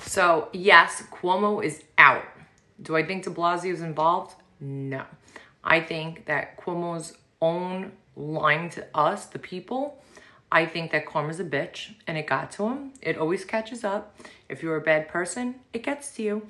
[0.01, 2.23] So, yes, Cuomo is out.
[2.81, 4.35] Do I think de Blasio is involved?
[4.59, 5.03] No.
[5.67, 10.01] I think that Cuomo's own lying to us, the people,
[10.49, 12.93] I think that karma's a bitch and it got to him.
[13.01, 14.17] It always catches up.
[14.47, 16.47] If you're a bad person, it gets to you.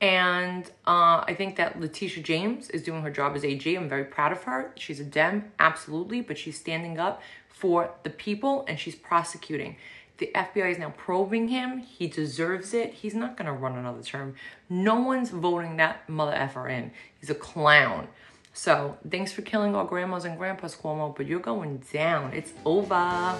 [0.00, 3.72] And uh, I think that Letitia James is doing her job as AG.
[3.72, 4.72] I'm very proud of her.
[4.76, 9.76] She's a Dem, absolutely, but she's standing up for the people and she's prosecuting.
[10.18, 11.78] The FBI is now probing him.
[11.78, 12.94] He deserves it.
[12.94, 14.34] He's not going to run another term.
[14.68, 16.90] No one's voting that mother effer in.
[17.20, 18.08] He's a clown.
[18.56, 22.32] So thanks for killing our grandmas and grandpas, Cuomo, but you're going down.
[22.32, 23.34] It's over.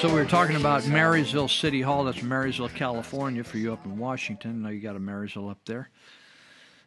[0.00, 2.04] So we were talking about Marysville City Hall.
[2.04, 4.62] That's Marysville, California, for you up in Washington.
[4.62, 5.90] Now you got a Marysville up there.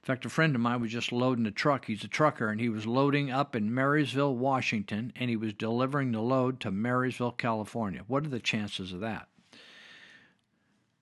[0.02, 1.86] In fact, a friend of mine was just loading a truck.
[1.86, 6.12] He's a trucker, and he was loading up in Marysville, Washington, and he was delivering
[6.12, 8.02] the load to Marysville, California.
[8.08, 9.28] What are the chances of that?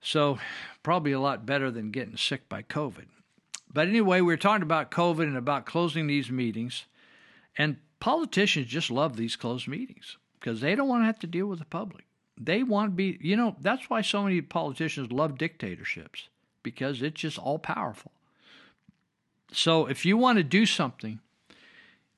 [0.02, 0.38] So,
[0.84, 3.06] probably a lot better than getting sick by COVID.
[3.74, 6.88] But anyway, we were talking about COVID and about closing these meetings,
[7.58, 11.46] and politicians just love these closed meetings because they don't want to have to deal
[11.46, 12.06] with the public.
[12.40, 16.28] They want to be, you know, that's why so many politicians love dictatorships
[16.64, 18.12] because it's just all powerful.
[19.54, 21.20] So if you want to do something,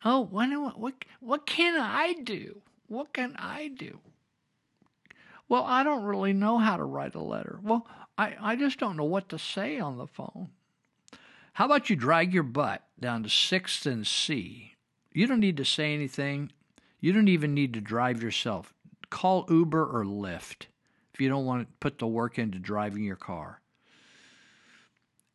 [0.06, 2.62] oh, what, what, what can I do?
[2.88, 4.00] What can I do?
[5.50, 7.60] Well, I don't really know how to write a letter.
[7.62, 7.86] Well,
[8.18, 10.50] I, I just don't know what to say on the phone.
[11.54, 14.76] How about you drag your butt down to 6th and C?
[15.12, 16.52] You don't need to say anything.
[17.04, 18.74] You don't even need to drive yourself.
[19.10, 20.68] Call Uber or Lyft
[21.14, 23.60] if you don't want to put the work into driving your car.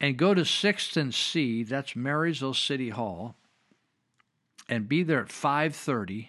[0.01, 3.35] And go to 6th and C, that's Marysville City Hall,
[4.67, 6.29] and be there at 5:30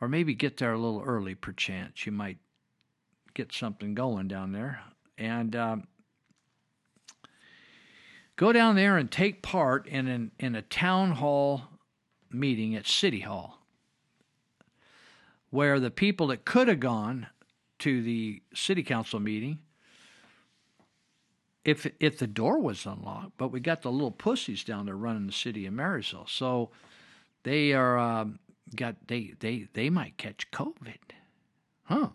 [0.00, 2.04] or maybe get there a little early perchance.
[2.04, 2.38] You might
[3.34, 4.80] get something going down there.
[5.16, 5.86] And um,
[8.34, 11.62] go down there and take part in an, in a town hall
[12.32, 13.57] meeting at City Hall
[15.50, 17.26] where the people that could have gone
[17.78, 19.58] to the city council meeting
[21.64, 25.26] if if the door was unlocked but we got the little pussies down there running
[25.26, 26.26] the city of marysville.
[26.26, 26.70] So
[27.42, 28.38] they are um,
[28.74, 30.98] got they they they might catch covid.
[31.84, 32.08] Huh.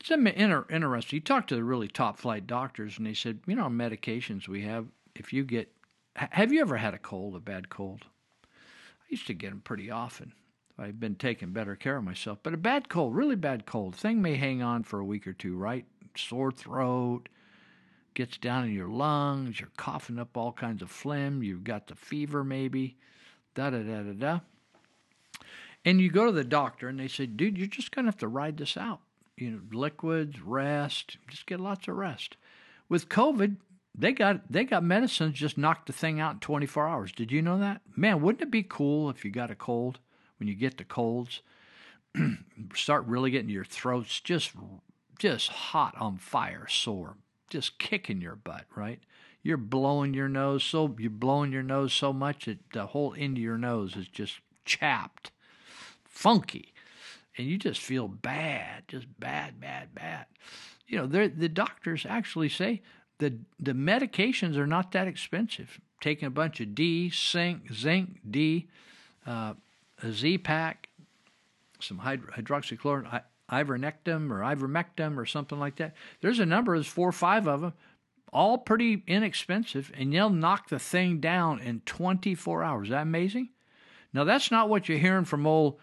[0.00, 1.18] It's inter- interesting.
[1.18, 4.62] You talk to the really top flight doctors and they said you know medications we
[4.62, 5.72] have if you get
[6.14, 8.04] have you ever had a cold a bad cold?
[8.44, 10.32] I used to get them pretty often
[10.82, 12.38] I've been taking better care of myself.
[12.42, 15.32] But a bad cold, really bad cold, thing may hang on for a week or
[15.32, 15.84] two, right?
[16.16, 17.28] Sore throat,
[18.14, 21.94] gets down in your lungs, you're coughing up all kinds of phlegm, you've got the
[21.94, 22.96] fever maybe,
[23.54, 24.40] da da da da da.
[25.84, 28.18] And you go to the doctor and they say, dude, you're just going to have
[28.18, 29.00] to ride this out.
[29.36, 32.36] You know, liquids, rest, just get lots of rest.
[32.88, 33.56] With COVID,
[33.94, 37.12] they got they got medicines just knocked the thing out in 24 hours.
[37.12, 37.82] Did you know that?
[37.96, 39.98] Man, wouldn't it be cool if you got a cold?
[40.42, 41.40] When you get the colds,
[42.74, 44.52] start really getting your throats just
[45.18, 47.16] just hot on fire, sore,
[47.48, 49.00] just kicking your butt, right?
[49.42, 53.36] you're blowing your nose so you're blowing your nose so much that the whole end
[53.36, 55.30] of your nose is just chapped,
[56.04, 56.72] funky,
[57.36, 60.26] and you just feel bad, just bad, bad, bad.
[60.86, 62.82] You know, the doctors actually say
[63.18, 65.80] the the medications are not that expensive.
[66.00, 68.68] Taking a bunch of D, zinc, zinc, D,
[69.26, 69.54] uh,
[70.02, 70.88] a Z-Pak,
[71.80, 75.94] some hydroxychloroquine, ivermectin or ivermectin or something like that.
[76.20, 77.74] There's a number, there's four or five of them,
[78.32, 82.86] all pretty inexpensive, and they'll knock the thing down in 24 hours.
[82.86, 83.50] Is that amazing?
[84.14, 85.78] Now, that's not what you're hearing from old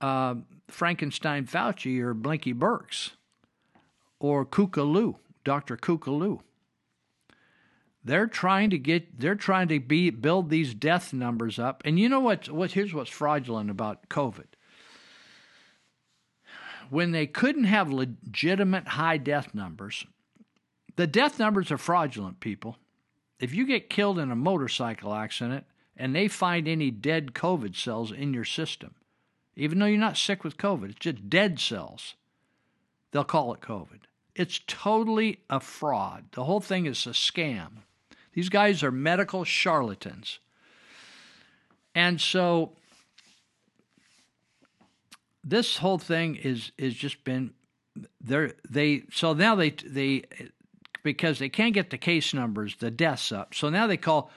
[0.00, 0.36] uh,
[0.68, 3.10] Frankenstein Fauci or Blinky Birx
[4.18, 5.76] or Kookaloo, Dr.
[5.76, 6.40] Kookaloo.
[8.02, 11.82] They're trying to get they're trying to be build these death numbers up.
[11.84, 14.46] And you know what what here's what's fraudulent about COVID
[16.90, 20.04] when they couldn't have legitimate high death numbers,
[20.96, 22.76] the death numbers are fraudulent, people.
[23.38, 25.64] If you get killed in a motorcycle accident
[25.96, 28.96] and they find any dead COVID cells in your system,
[29.56, 32.16] even though you're not sick with COVID, it's just dead cells,
[33.12, 34.00] they'll call it COVID.
[34.34, 36.26] It's totally a fraud.
[36.32, 37.82] The whole thing is a scam.
[38.32, 40.38] These guys are medical charlatans.
[41.94, 42.72] And so
[45.42, 47.52] this whole thing is is just been
[48.20, 50.24] they they so now they they
[51.02, 54.30] because they can't get the case numbers the deaths up so now they call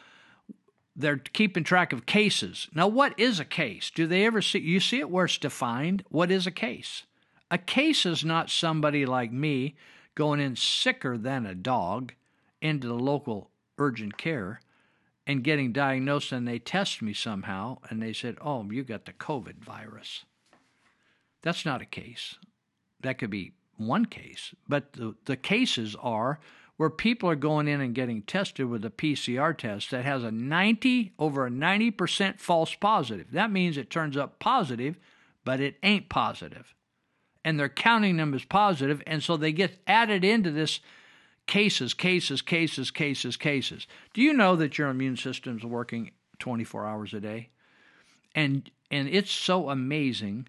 [0.96, 2.68] they're keeping track of cases.
[2.74, 3.92] Now what is a case?
[3.94, 6.04] Do they ever see you see it where it's defined?
[6.10, 7.04] What is a case?
[7.50, 9.76] A case is not somebody like me
[10.16, 12.14] going in sicker than a dog
[12.62, 14.60] into the local urgent care
[15.26, 19.14] and getting diagnosed and they test me somehow and they said oh you got the
[19.14, 20.26] covid virus
[21.44, 22.36] that's not a case.
[23.02, 26.40] That could be one case, but the, the cases are
[26.78, 30.32] where people are going in and getting tested with a PCR test that has a
[30.32, 33.32] 90 over a 90% false positive.
[33.32, 34.98] That means it turns up positive,
[35.46, 36.74] but it ain't positive.
[37.46, 40.80] And they're counting them as positive, and so they get added into this
[41.48, 43.88] cases, cases, cases, cases, cases.
[44.14, 47.50] Do you know that your immune system's working 24 hours a day?
[48.36, 50.48] And and it's so amazing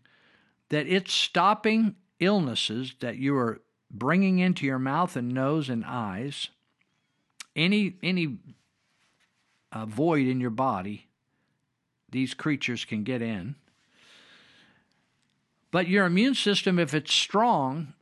[0.68, 6.48] that it's stopping illnesses that you are bringing into your mouth and nose and eyes,
[7.54, 8.38] any any
[9.72, 11.08] uh, void in your body,
[12.10, 13.56] these creatures can get in.
[15.70, 17.94] But your immune system, if it's strong,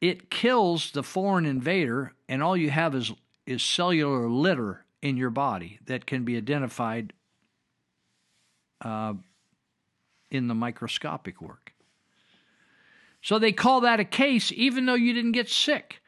[0.00, 3.12] it kills the foreign invader, and all you have is
[3.46, 7.12] is cellular litter in your body that can be identified
[8.82, 9.14] uh,
[10.30, 11.72] in the microscopic work.
[13.22, 16.00] So they call that a case even though you didn't get sick.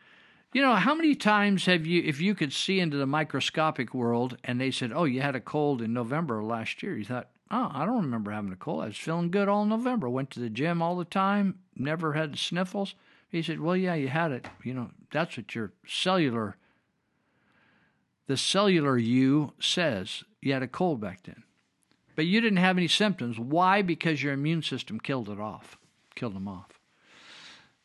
[0.53, 4.36] You know, how many times have you, if you could see into the microscopic world
[4.45, 7.70] and they said, oh, you had a cold in November last year, you thought, oh,
[7.72, 8.82] I don't remember having a cold.
[8.82, 10.09] I was feeling good all November.
[10.09, 12.95] Went to the gym all the time, never had sniffles.
[13.33, 14.47] He said, well, yeah, you had it.
[14.62, 16.57] You know, that's what your cellular,
[18.26, 20.22] the cellular you says.
[20.43, 21.43] You had a cold back then.
[22.14, 23.39] But you didn't have any symptoms.
[23.39, 23.80] Why?
[23.80, 25.78] Because your immune system killed it off,
[26.14, 26.78] killed them off.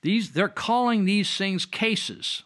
[0.02, 2.44] These they're calling these things cases.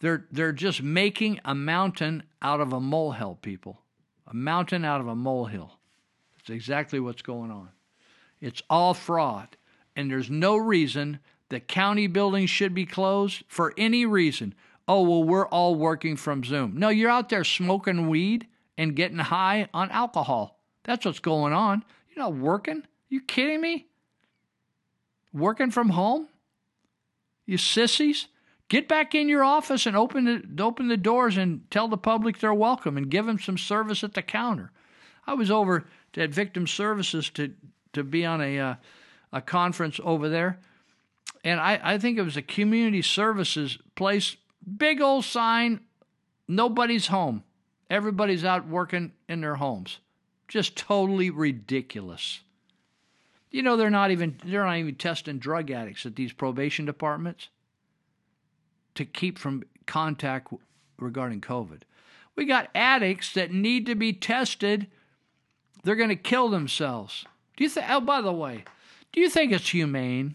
[0.00, 3.80] They're they're just making a mountain out of a molehill, people.
[4.26, 5.78] A mountain out of a molehill.
[6.36, 7.68] That's exactly what's going on.
[8.40, 9.56] It's all fraud.
[9.94, 11.20] And there's no reason
[11.54, 14.54] that county buildings should be closed for any reason.
[14.86, 16.76] Oh, well, we're all working from Zoom.
[16.76, 18.46] No, you're out there smoking weed
[18.76, 20.60] and getting high on alcohol.
[20.82, 21.84] That's what's going on.
[22.08, 22.82] You're not working?
[23.08, 23.86] You kidding me?
[25.32, 26.28] Working from home?
[27.46, 28.26] You sissies?
[28.68, 32.38] Get back in your office and open the, open the doors and tell the public
[32.38, 34.72] they're welcome and give them some service at the counter.
[35.26, 35.84] I was over
[36.16, 37.52] at Victim Services to
[37.92, 38.74] to be on a uh,
[39.32, 40.60] a conference over there,
[41.44, 44.36] and I, I think it was a community services place.
[44.76, 45.80] Big old sign,
[46.48, 47.44] nobody's home.
[47.90, 49.98] Everybody's out working in their homes.
[50.48, 52.40] Just totally ridiculous.
[53.50, 57.50] You know they're not even they're not even testing drug addicts at these probation departments
[58.94, 60.52] to keep from contact
[60.98, 61.82] regarding COVID.
[62.36, 64.88] We got addicts that need to be tested.
[65.84, 67.26] They're going to kill themselves.
[67.56, 67.86] Do you think?
[67.88, 68.64] Oh, by the way,
[69.12, 70.34] do you think it's humane?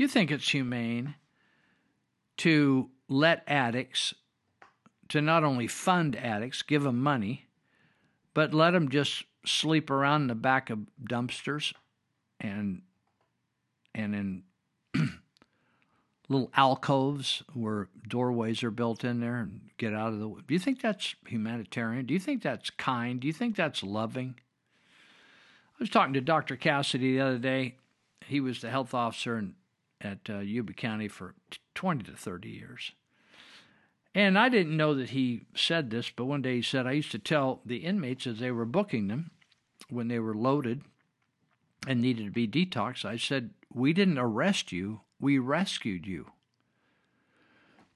[0.00, 1.16] You think it's humane
[2.38, 4.14] to let addicts,
[5.10, 7.48] to not only fund addicts, give them money,
[8.32, 11.74] but let them just sleep around in the back of dumpsters
[12.40, 12.80] and
[13.94, 14.42] and in
[16.30, 20.40] little alcoves where doorways are built in there and get out of the way.
[20.48, 22.06] do you think that's humanitarian?
[22.06, 23.20] Do you think that's kind?
[23.20, 24.36] Do you think that's loving?
[25.74, 27.76] I was talking to dr cassidy the other day.
[28.24, 29.56] He was the health officer in,
[30.00, 31.34] at uh, yuba county for
[31.74, 32.92] 20 to 30 years
[34.14, 37.12] and i didn't know that he said this but one day he said i used
[37.12, 39.30] to tell the inmates as they were booking them
[39.88, 40.82] when they were loaded
[41.86, 46.32] and needed to be detoxed i said we didn't arrest you we rescued you.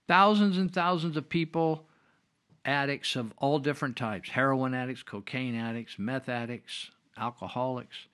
[0.07, 1.87] Thousands and thousands of people,
[2.65, 8.07] addicts of all different types heroin addicts, cocaine addicts, meth addicts, alcoholics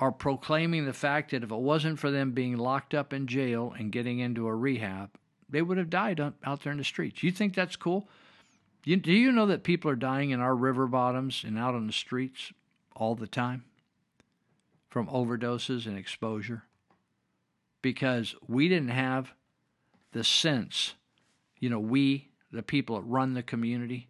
[0.00, 3.74] are proclaiming the fact that if it wasn't for them being locked up in jail
[3.78, 5.10] and getting into a rehab,
[5.48, 7.22] they would have died out there in the streets.
[7.22, 8.08] You think that's cool?
[8.84, 11.86] You, do you know that people are dying in our river bottoms and out on
[11.86, 12.52] the streets
[12.96, 13.64] all the time
[14.90, 16.64] from overdoses and exposure?
[17.82, 19.34] because we didn't have
[20.12, 20.94] the sense,
[21.58, 24.08] you know, we, the people that run the community,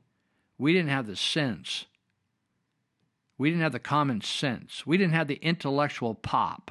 [0.59, 1.87] we didn't have the sense.
[3.43, 4.87] We didn't have the common sense.
[4.87, 6.71] We didn't have the intellectual pop.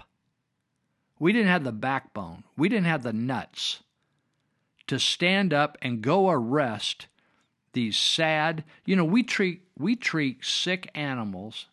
[1.20, 2.46] We didn't have the backbone.
[2.56, 3.84] We didn't have the nuts
[4.88, 7.08] to stand up and go arrest
[7.74, 11.66] these sad, you know, we treat we treat sick animals,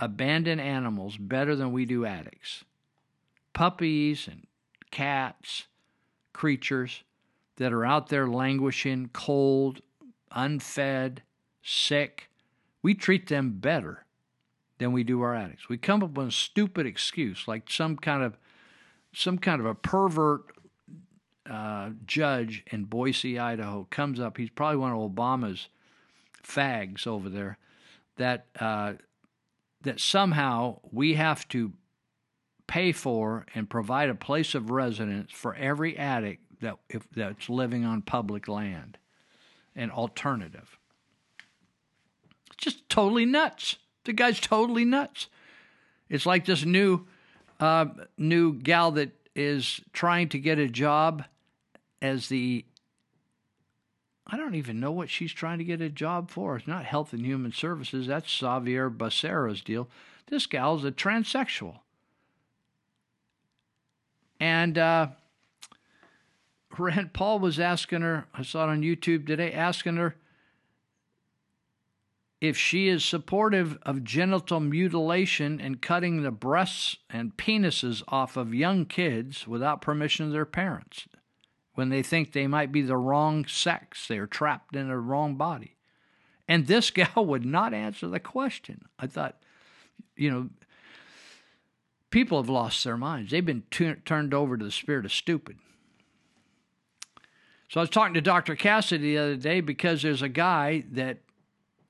[0.00, 2.64] abandoned animals better than we do addicts
[3.52, 4.48] puppies and
[4.90, 5.68] cats,
[6.32, 7.04] creatures
[7.54, 9.80] that are out there languishing, cold,
[10.32, 11.22] unfed,
[11.62, 12.28] sick.
[12.82, 14.06] We treat them better
[14.78, 15.68] than we do our addicts.
[15.68, 18.36] We come up with a stupid excuse, like some kind of
[19.12, 20.42] some kind of a pervert
[21.48, 24.36] uh, judge in Boise, Idaho, comes up.
[24.36, 25.68] He's probably one of Obama's
[26.46, 27.58] fags over there.
[28.16, 28.94] That uh,
[29.82, 31.72] that somehow we have to
[32.66, 37.84] pay for and provide a place of residence for every addict that if, that's living
[37.84, 38.98] on public land,
[39.74, 40.76] an alternative.
[42.48, 43.76] It's just totally nuts.
[44.08, 45.28] The guy's totally nuts.
[46.08, 47.04] It's like this new
[47.60, 51.24] uh, new gal that is trying to get a job
[52.00, 52.64] as the
[54.26, 56.56] I don't even know what she's trying to get a job for.
[56.56, 58.06] It's not Health and Human Services.
[58.06, 59.90] That's Xavier Becerra's deal.
[60.28, 61.80] This gal's a transsexual.
[64.40, 65.08] And uh,
[66.78, 70.16] Rand Paul was asking her, I saw it on YouTube today, asking her
[72.40, 78.54] if she is supportive of genital mutilation and cutting the breasts and penises off of
[78.54, 81.08] young kids without permission of their parents
[81.74, 84.08] when they think they might be the wrong sex.
[84.08, 85.76] They are trapped in a wrong body.
[86.48, 88.86] And this gal would not answer the question.
[88.98, 89.36] I thought,
[90.16, 90.48] you know,
[92.10, 93.30] people have lost their minds.
[93.30, 95.58] They've been t- turned over to the spirit of stupid.
[97.68, 98.56] So I was talking to Dr.
[98.56, 101.18] Cassidy the other day because there's a guy that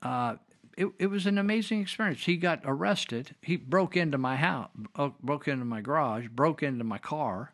[0.01, 0.35] uh,
[0.77, 2.23] it, it was an amazing experience.
[2.23, 3.35] He got arrested.
[3.41, 7.53] He broke into my house, uh, broke into my garage, broke into my car,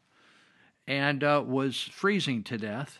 [0.87, 2.99] and uh, was freezing to death.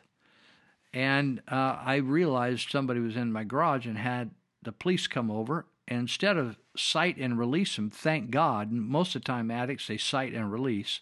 [0.94, 4.32] And uh, I realized somebody was in my garage and had
[4.64, 5.68] the police come over.
[5.88, 8.72] And instead of cite and release him, thank God.
[8.72, 11.02] Most of the time, addicts, they cite and release.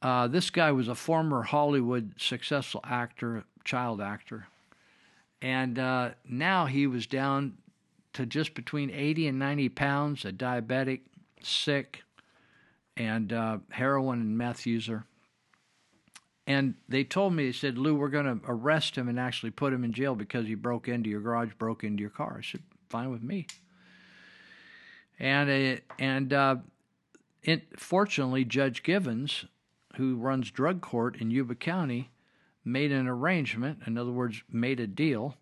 [0.00, 4.46] Uh, this guy was a former Hollywood successful actor, child actor.
[5.42, 7.58] And uh, now he was down
[8.14, 11.00] to just between 80 and 90 pounds, a diabetic,
[11.42, 12.04] sick,
[12.96, 15.04] and uh, heroin and meth user.
[16.46, 19.72] And they told me, they said, Lou, we're going to arrest him and actually put
[19.72, 22.36] him in jail because he broke into your garage, broke into your car.
[22.38, 23.46] I said, fine with me
[25.22, 26.56] and it, and uh,
[27.42, 29.46] it, fortunately, Judge Givens,
[29.96, 32.10] who runs drug court in Yuba County,
[32.64, 33.80] made an arrangement.
[33.86, 35.36] In other words, made a deal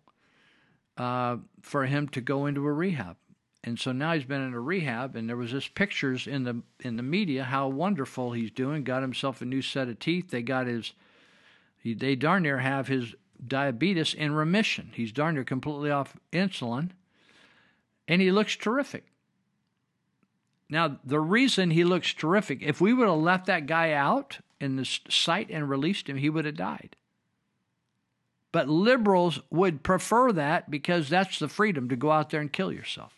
[0.97, 3.17] uh, for him to go into a rehab.
[3.63, 6.63] And so now he's been in a rehab, and there was this pictures in the
[6.79, 8.83] in the media how wonderful he's doing.
[8.83, 10.31] Got himself a new set of teeth.
[10.31, 10.93] They got his,
[11.77, 13.13] he, they darn near have his
[13.47, 14.91] diabetes in remission.
[14.95, 16.89] He's darn near completely off insulin,
[18.07, 19.05] and he looks terrific.
[20.67, 24.77] Now, the reason he looks terrific, if we would have left that guy out in
[24.77, 26.95] the site and released him, he would have died.
[28.51, 32.71] But liberals would prefer that because that's the freedom to go out there and kill
[32.71, 33.13] yourself.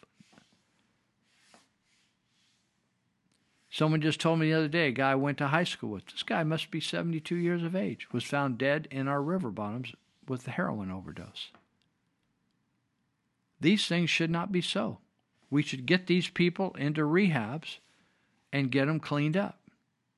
[3.72, 6.06] Someone just told me the other day, a guy I went to high school with.
[6.06, 9.94] This guy must be 72 years of age, was found dead in our river bottoms
[10.28, 11.50] with a heroin overdose.
[13.60, 15.00] These things should not be so.
[15.50, 17.78] We should get these people into rehabs
[18.52, 19.58] and get them cleaned up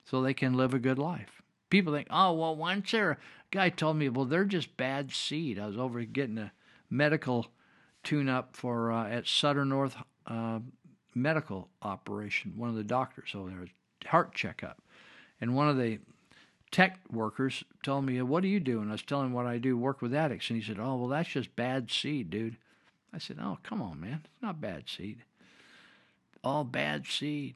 [0.03, 1.41] so they can live a good life.
[1.69, 3.17] People think, oh, well, once there, a
[3.55, 5.57] guy told me, well, they're just bad seed.
[5.57, 6.51] I was over getting a
[6.89, 7.47] medical
[8.03, 9.95] tune up for uh, at Sutter North
[10.27, 10.59] uh,
[11.15, 13.65] Medical Operation, one of the doctors over there,
[14.07, 14.81] heart checkup.
[15.39, 15.99] And one of the
[16.69, 18.81] tech workers told me, What do you do?
[18.81, 20.49] And I was telling him what I do, work with addicts.
[20.49, 22.57] And he said, Oh, well, that's just bad seed, dude.
[23.13, 24.21] I said, Oh, come on, man.
[24.25, 25.19] It's not bad seed.
[26.43, 27.55] All bad seed.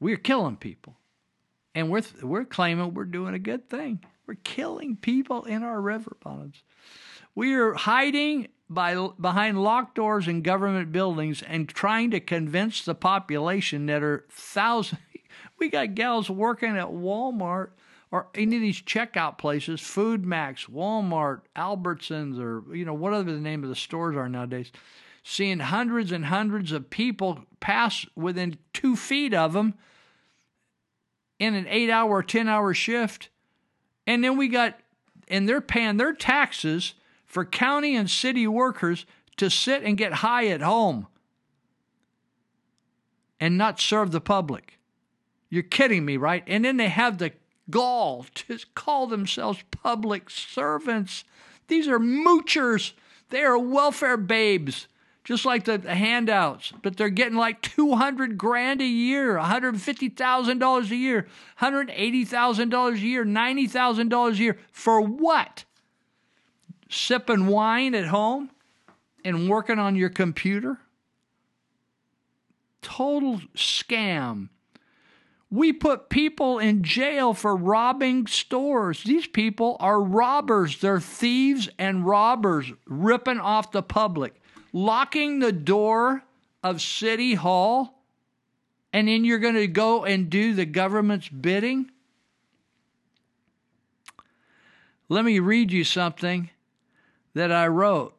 [0.00, 0.96] We're killing people.
[1.78, 4.00] And we're, we're claiming we're doing a good thing.
[4.26, 6.64] We're killing people in our river bottoms.
[7.36, 12.96] We are hiding by, behind locked doors in government buildings and trying to convince the
[12.96, 15.02] population that are thousands.
[15.60, 17.70] We got gals working at Walmart
[18.12, 23.64] or any of these checkout places, FoodMaxx, Walmart, Albertsons, or you know whatever the name
[23.64, 24.70] of the stores are nowadays,
[25.24, 29.74] seeing hundreds and hundreds of people pass within two feet of them
[31.38, 33.28] in an eight-hour or ten-hour shift,
[34.06, 34.78] and then we got,
[35.28, 36.94] and they're paying their taxes
[37.26, 41.06] for county and city workers to sit and get high at home
[43.38, 44.78] and not serve the public.
[45.50, 46.42] You're kidding me, right?
[46.46, 47.32] And then they have the
[47.70, 51.24] gall to call themselves public servants.
[51.68, 52.92] These are moochers.
[53.28, 54.88] They are welfare babes,
[55.28, 60.96] just like the, the handouts, but they're getting like 200 grand a year, $150,000 a
[60.96, 61.26] year,
[61.60, 64.58] $180,000 a year, $90,000 a year.
[64.72, 65.66] For what?
[66.88, 68.48] Sipping wine at home
[69.22, 70.78] and working on your computer?
[72.80, 74.48] Total scam
[75.50, 79.02] we put people in jail for robbing stores.
[79.04, 80.80] These people are robbers.
[80.80, 84.37] They're thieves and robbers, ripping off the public,
[84.72, 86.22] locking the door
[86.62, 88.02] of City Hall,
[88.92, 91.90] and then you're going to go and do the government's bidding?
[95.08, 96.50] Let me read you something
[97.34, 98.14] that I wrote.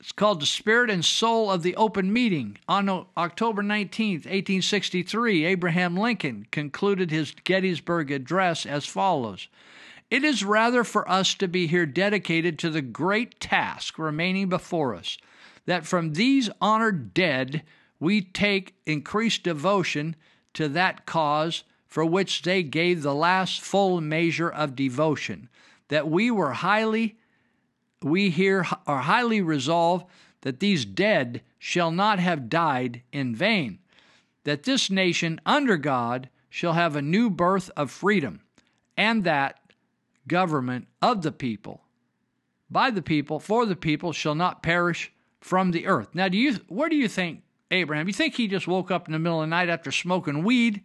[0.00, 2.58] It's called The Spirit and Soul of the Open Meeting.
[2.68, 9.48] On October 19, 1863, Abraham Lincoln concluded his Gettysburg Address as follows
[10.10, 14.94] It is rather for us to be here dedicated to the great task remaining before
[14.94, 15.16] us,
[15.66, 17.62] that from these honored dead
[17.98, 20.16] we take increased devotion
[20.52, 25.48] to that cause for which they gave the last full measure of devotion,
[25.88, 27.16] that we were highly
[28.02, 30.06] we here are highly resolved
[30.42, 33.78] that these dead shall not have died in vain,
[34.44, 38.40] that this nation under God shall have a new birth of freedom,
[38.94, 39.58] and that
[40.28, 41.80] government of the people,
[42.70, 45.10] by the people, for the people, shall not perish
[45.44, 46.08] from the earth.
[46.14, 48.06] Now, do you where do you think Abraham?
[48.06, 50.82] You think he just woke up in the middle of the night after smoking weed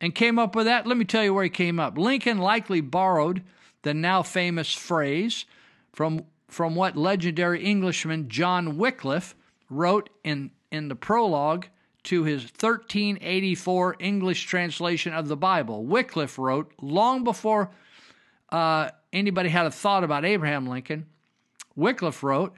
[0.00, 0.84] and came up with that?
[0.84, 1.96] Let me tell you where he came up.
[1.96, 3.44] Lincoln likely borrowed
[3.82, 5.44] the now famous phrase
[5.92, 9.36] from, from what legendary Englishman John Wycliffe
[9.70, 11.68] wrote in, in the prologue
[12.02, 15.84] to his 1384 English translation of the Bible.
[15.84, 17.70] Wycliffe wrote, long before
[18.50, 21.06] uh, anybody had a thought about Abraham Lincoln,
[21.76, 22.56] Wycliffe wrote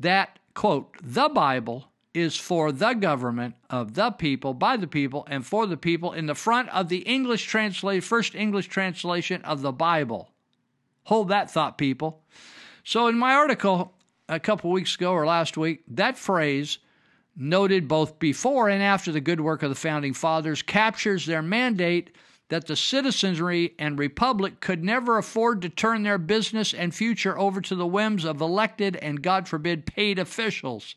[0.00, 5.46] that, quote, the Bible is for the government of the people, by the people, and
[5.46, 9.70] for the people in the front of the English translation, first English translation of the
[9.70, 10.30] Bible.
[11.04, 12.22] Hold that thought, people.
[12.82, 13.92] So, in my article
[14.28, 16.78] a couple weeks ago or last week, that phrase,
[17.36, 22.16] noted both before and after the good work of the founding fathers, captures their mandate
[22.48, 27.60] that the citizenry and republic could never afford to turn their business and future over
[27.60, 30.94] to the whims of elected and, God forbid, paid officials.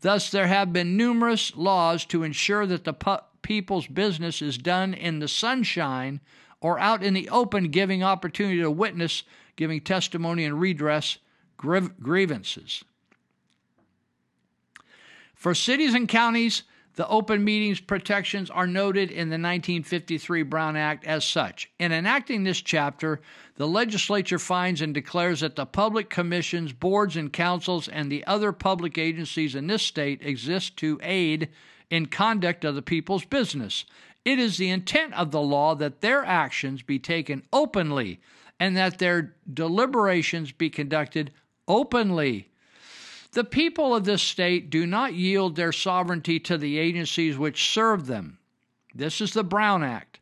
[0.00, 4.94] Thus, there have been numerous laws to ensure that the pu- people's business is done
[4.94, 6.20] in the sunshine
[6.60, 9.24] or out in the open, giving opportunity to witness
[9.56, 11.18] giving testimony and redress
[11.56, 12.82] grievances.
[15.34, 16.62] For cities and counties,
[16.94, 21.70] the open meetings protections are noted in the 1953 Brown Act as such.
[21.78, 23.20] In enacting this chapter,
[23.56, 28.52] the legislature finds and declares that the public commissions, boards, and councils and the other
[28.52, 31.48] public agencies in this state exist to aid
[31.90, 33.84] in conduct of the people's business.
[34.24, 38.20] It is the intent of the law that their actions be taken openly
[38.60, 41.32] and that their deliberations be conducted
[41.66, 42.51] openly.
[43.32, 48.06] The people of this state do not yield their sovereignty to the agencies which serve
[48.06, 48.38] them.
[48.94, 50.20] This is the Brown Act.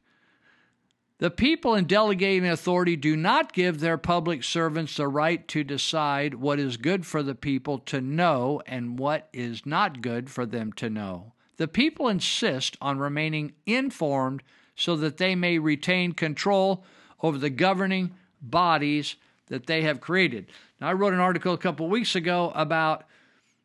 [1.18, 6.34] The people in delegating authority do not give their public servants the right to decide
[6.34, 10.72] what is good for the people to know and what is not good for them
[10.74, 11.32] to know.
[11.56, 14.42] The people insist on remaining informed
[14.76, 16.84] so that they may retain control
[17.22, 19.16] over the governing bodies
[19.48, 20.46] that they have created.
[20.80, 23.04] Now, I wrote an article a couple weeks ago about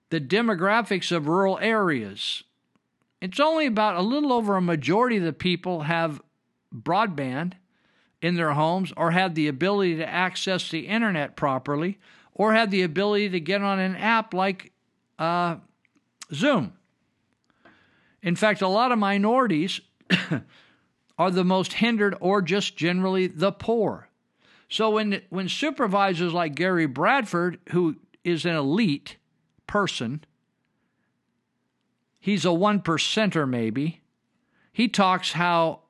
[0.09, 2.43] the demographics of rural areas.
[3.21, 6.21] It's only about a little over a majority of the people have
[6.73, 7.53] broadband
[8.21, 11.99] in their homes or have the ability to access the internet properly
[12.33, 14.71] or have the ability to get on an app like
[15.17, 15.55] uh,
[16.33, 16.73] Zoom.
[18.21, 19.79] In fact, a lot of minorities
[21.17, 24.09] are the most hindered or just generally the poor.
[24.75, 27.95] So when when supervisors like Gary Bradford, who
[28.25, 29.15] is an elite
[29.67, 30.25] person,
[32.19, 34.01] he's a one percenter maybe,
[34.73, 35.83] he talks how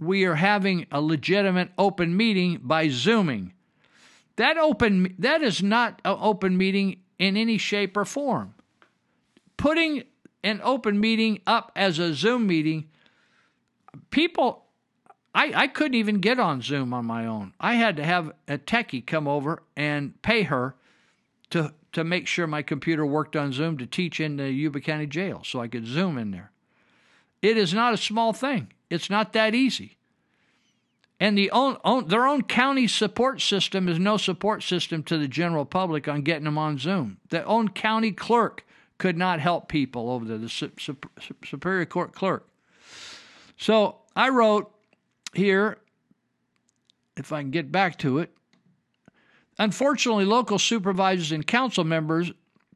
[0.00, 3.52] we are having a legitimate open meeting by zooming.
[4.34, 8.56] That open that is not an open meeting in any shape or form.
[9.56, 10.02] Putting
[10.42, 12.88] an open meeting up as a Zoom meeting,
[14.10, 14.63] people
[15.34, 17.54] I, I couldn't even get on Zoom on my own.
[17.58, 20.76] I had to have a techie come over and pay her
[21.50, 25.06] to to make sure my computer worked on Zoom to teach in the Yuba County
[25.06, 26.50] Jail so I could Zoom in there.
[27.40, 28.72] It is not a small thing.
[28.90, 29.96] It's not that easy.
[31.20, 35.28] And the own, own, their own county support system is no support system to the
[35.28, 37.18] general public on getting them on Zoom.
[37.28, 38.64] The own county clerk
[38.98, 40.96] could not help people over there, the su- su-
[41.44, 42.48] Superior Court clerk.
[43.56, 44.73] So I wrote
[45.36, 45.78] here,
[47.16, 48.34] if I can get back to it.
[49.58, 52.32] Unfortunately, local supervisors and council members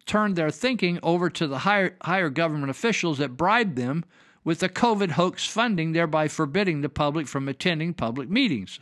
[0.06, 4.04] turned their thinking over to the higher, higher government officials that bribed them
[4.44, 8.80] with the COVID hoax funding, thereby forbidding the public from attending public meetings.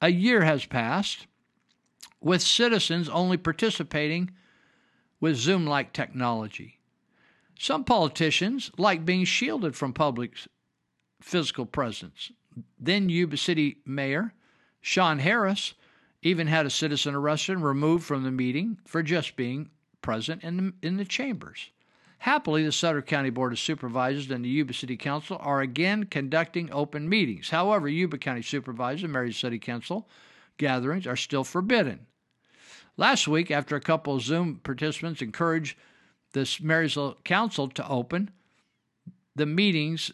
[0.00, 1.26] A year has passed,
[2.20, 4.30] with citizens only participating
[5.20, 6.78] with Zoom like technology.
[7.58, 10.32] Some politicians like being shielded from public
[11.20, 12.30] physical presence.
[12.78, 14.34] Then Yuba City Mayor
[14.80, 15.74] Shon Harris
[16.22, 19.70] even had a citizen arrested and removed from the meeting for just being
[20.02, 21.70] present in the, in the chambers.
[22.18, 26.70] Happily, the Sutter County Board of Supervisors and the Yuba City Council are again conducting
[26.70, 27.48] open meetings.
[27.48, 30.06] However, Yuba County Supervisors and Marysville City Council
[30.58, 32.06] gatherings are still forbidden.
[32.98, 35.78] Last week, after a couple of Zoom participants encouraged
[36.32, 38.30] the Marysville Council to open
[39.34, 40.12] the meetings,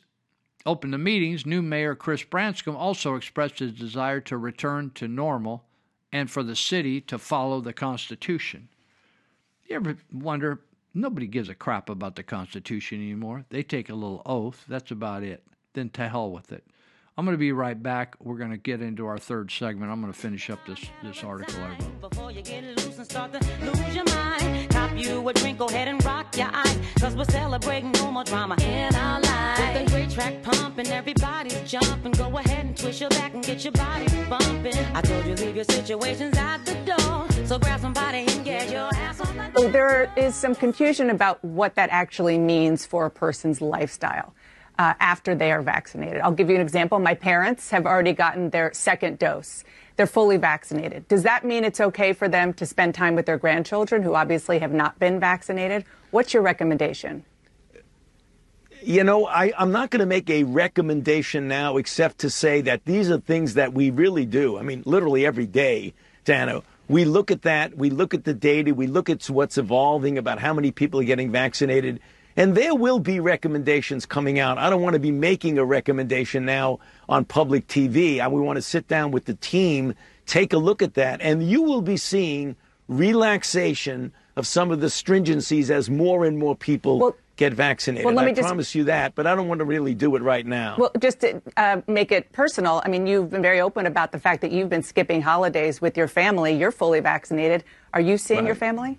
[0.67, 5.65] open the meetings, new Mayor Chris Branscum also expressed his desire to return to normal
[6.13, 8.69] and for the city to follow the Constitution.
[9.65, 10.61] You ever wonder
[10.97, 13.45] Nobody gives a crap about the Constitution anymore.
[13.51, 14.65] They take a little oath.
[14.67, 15.45] That's about it.
[15.75, 16.65] Then to hell with it.
[17.19, 18.17] I'm going to be right back.
[18.19, 19.93] We're going to get into our third segment.
[19.93, 21.83] I'm going to finish up this this article I wrote.
[24.87, 26.79] Before you a drink, go ahead and rock your eyes.
[27.01, 29.61] Cause we're celebrating no more drama in our lives.
[29.61, 32.13] With a great track pumping, everybody's jumping.
[32.13, 34.77] Go ahead and twist your back and get your body bumping.
[34.95, 37.27] I told you leave your situations at the door.
[37.47, 41.45] So grab somebody and get your ass on the So there is some confusion about
[41.45, 44.35] what that actually means for a person's lifestyle
[44.79, 46.21] uh, after they are vaccinated.
[46.21, 47.01] I'll give you an example.
[47.01, 49.65] My parents have already gotten their second dose.
[49.97, 51.09] They're fully vaccinated.
[51.09, 54.59] Does that mean it's okay for them to spend time with their grandchildren who obviously
[54.59, 55.85] have not been vaccinated?
[56.11, 57.25] What's your recommendation?
[58.83, 62.85] You know, I, I'm not going to make a recommendation now except to say that
[62.85, 64.59] these are things that we really do.
[64.59, 65.95] I mean, literally every day,
[66.25, 66.63] Dano.
[66.89, 70.39] we look at that, we look at the data, we look at what's evolving about
[70.39, 72.01] how many people are getting vaccinated,
[72.37, 74.59] and there will be recommendations coming out.
[74.59, 76.79] I don't want to be making a recommendation now
[77.09, 78.21] on public TV.
[78.21, 79.95] I, we want to sit down with the team,
[80.27, 82.57] take a look at that, and you will be seeing
[82.89, 88.05] relaxation of some of the stringencies as more and more people well, get vaccinated.
[88.05, 90.15] Well, let me I just, promise you that, but I don't want to really do
[90.15, 90.77] it right now.
[90.79, 94.21] Well, just to uh, make it personal, I mean, you've been very open about the
[94.21, 96.55] fact that you've been skipping holidays with your family.
[96.55, 97.65] You're fully vaccinated.
[97.95, 98.47] Are you seeing right.
[98.47, 98.99] your family?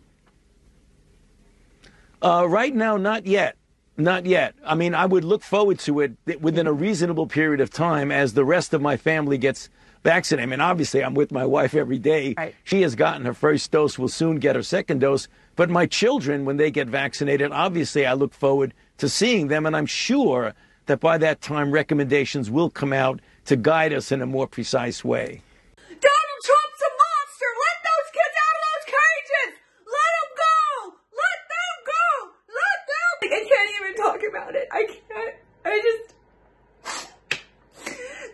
[2.22, 3.56] Uh, right now, not yet.
[3.96, 4.54] Not yet.
[4.64, 8.34] I mean, I would look forward to it within a reasonable period of time as
[8.34, 9.70] the rest of my family gets
[10.04, 10.48] vaccinated.
[10.48, 12.36] I mean, obviously, I'm with my wife every day.
[12.38, 12.56] Right.
[12.64, 15.28] She has gotten her first dose, will soon get her second dose.
[15.56, 19.66] But my children, when they get vaccinated, obviously, I look forward to seeing them.
[19.66, 20.54] And I'm sure
[20.86, 25.04] that by that time, recommendations will come out to guide us in a more precise
[25.04, 25.42] way.
[25.88, 27.50] Donald Trump's a monster.
[27.66, 29.52] Let those kids out of those cages.
[29.98, 30.94] Let them go.
[31.18, 32.06] Let them go.
[32.54, 33.16] Let them.
[33.28, 34.68] I can't even talk about it.
[34.72, 35.36] I can't.
[35.68, 36.14] I just.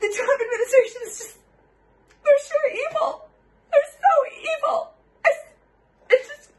[0.02, 1.38] The Trump administration is just
[2.24, 3.30] they're sure evil.
[3.72, 4.94] They're so evil.
[5.26, 5.30] I,
[6.10, 6.50] it's just,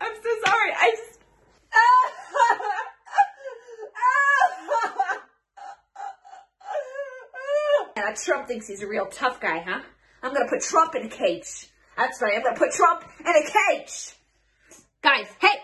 [0.00, 0.72] I'm so sorry.
[0.72, 1.18] I just.
[7.94, 9.80] Uh, Trump thinks he's a real tough guy, huh?
[10.22, 11.68] I'm gonna put Trump in a cage.
[11.96, 14.14] That's right, I'm gonna put Trump in a cage.
[15.02, 15.62] Guys, hey,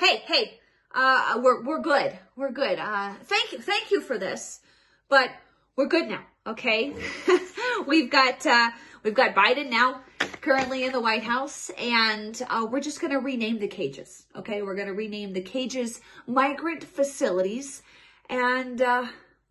[0.00, 0.57] hey, hey,
[0.94, 2.18] uh, we're, we're good.
[2.36, 2.78] We're good.
[2.78, 4.60] Uh, thank you, thank you for this,
[5.08, 5.30] but
[5.76, 6.94] we're good now, okay?
[7.86, 8.70] we've got, uh,
[9.02, 10.02] we've got Biden now
[10.40, 14.26] currently in the White House, and uh, we're just going to rename the cages.
[14.36, 17.82] Okay, we're going to rename the cages migrant facilities,
[18.30, 19.06] and uh,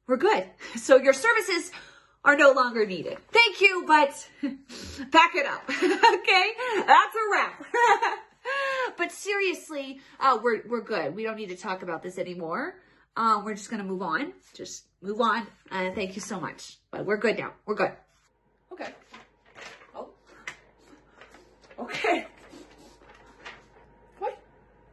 [0.07, 0.45] we're good.
[0.77, 1.71] So your services
[2.23, 3.17] are no longer needed.
[3.31, 4.27] Thank you, but
[5.11, 5.63] back it up.
[5.69, 6.51] okay,
[6.85, 8.19] that's a wrap.
[8.95, 11.15] But seriously, uh, we're we're good.
[11.15, 12.75] We don't need to talk about this anymore.
[13.15, 14.33] Uh, we're just gonna move on.
[14.53, 15.47] Just move on.
[15.71, 16.77] Uh, thank you so much.
[16.91, 17.53] But we're good now.
[17.65, 17.91] We're good.
[18.71, 18.89] Okay.
[19.95, 20.09] Oh.
[21.79, 22.27] Okay.
[24.19, 24.37] What?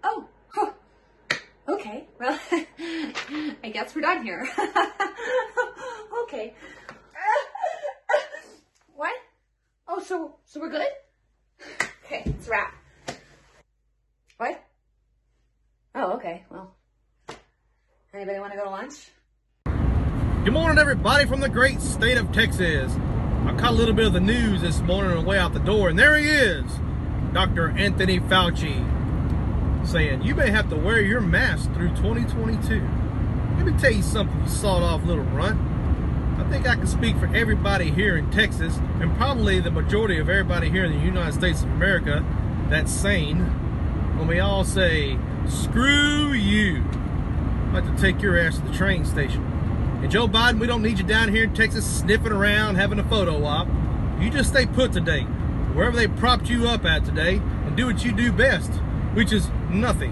[0.02, 0.26] Oh.
[0.48, 0.70] Huh.
[1.66, 2.06] Okay.
[2.20, 2.38] Well,
[3.62, 4.46] I guess we're done here.
[6.24, 6.54] okay.
[8.94, 9.14] what?
[9.88, 10.86] Oh, so so we're good?
[12.04, 12.74] Okay, it's a wrap.
[14.36, 14.62] What?
[15.94, 16.44] Oh, okay.
[16.50, 16.74] Well,
[18.12, 19.10] anybody want to go to lunch?
[20.44, 22.92] Good morning, everybody from the great state of Texas.
[23.46, 25.58] I caught a little bit of the news this morning on the way out the
[25.58, 26.64] door, and there he is,
[27.32, 27.70] Dr.
[27.70, 28.78] Anthony Fauci,
[29.84, 32.80] saying you may have to wear your mask through 2022.
[33.56, 35.60] Let me tell you something, you sawed-off little runt.
[36.38, 40.28] I think I can speak for everybody here in Texas, and probably the majority of
[40.28, 42.24] everybody here in the United States of America
[42.68, 43.40] that's sane,
[44.16, 45.18] when we all say,
[45.48, 46.84] screw you.
[46.84, 49.50] I'd like to take your ass to the train station.
[50.04, 53.04] And Joe Biden, we don't need you down here in Texas sniffing around, having a
[53.04, 53.66] photo op.
[54.20, 55.22] You just stay put today,
[55.72, 58.70] wherever they propped you up at today, and do what you do best,
[59.14, 60.10] which is nothing.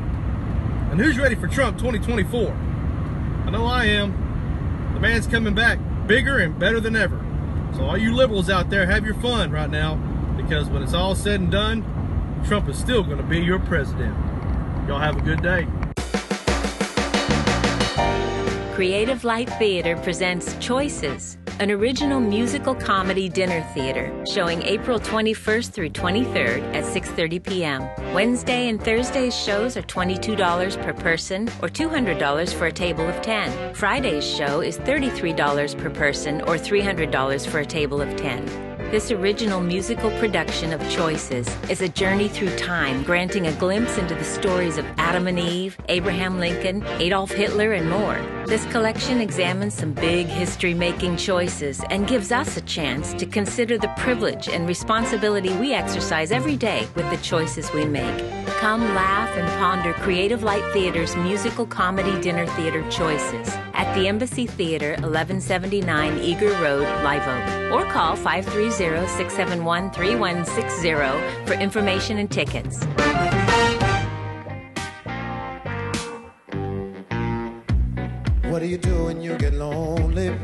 [0.91, 2.53] And who's ready for Trump 2024?
[2.53, 4.95] I know I am.
[4.95, 7.23] The man's coming back bigger and better than ever.
[7.75, 9.97] So all you liberals out there, have your fun right now,
[10.39, 11.85] because when it's all said and done,
[12.49, 14.17] Trump is still going to be your president.
[14.89, 15.67] Y'all have a good day.
[18.75, 25.91] Creative Light Theater presents Choices, an original musical comedy dinner theater showing April 21st through
[25.91, 27.83] 23rd at 6:30 p.m.
[28.15, 33.75] Wednesday and Thursday's shows are $22 per person or $200 for a table of 10.
[33.75, 38.73] Friday's show is $33 per person or $300 for a table of 10.
[38.91, 44.15] This original musical production of Choices is a journey through time, granting a glimpse into
[44.15, 48.19] the stories of Adam and Eve, Abraham Lincoln, Adolf Hitler, and more.
[48.47, 53.79] This collection examines some big history making choices and gives us a chance to consider
[53.79, 58.47] the privilege and responsibility we exercise every day with the choices we make.
[58.59, 64.47] Come laugh and ponder Creative Light Theater's musical comedy dinner theater choices at the Embassy
[64.47, 72.85] Theater, 1179 Eager Road, Live Oak, or call 530 671 3160 for information and tickets.
[78.73, 80.35] You do when you get lonely?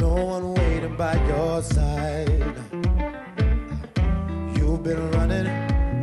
[0.00, 2.30] No one waiting by your side.
[4.56, 5.44] You've been running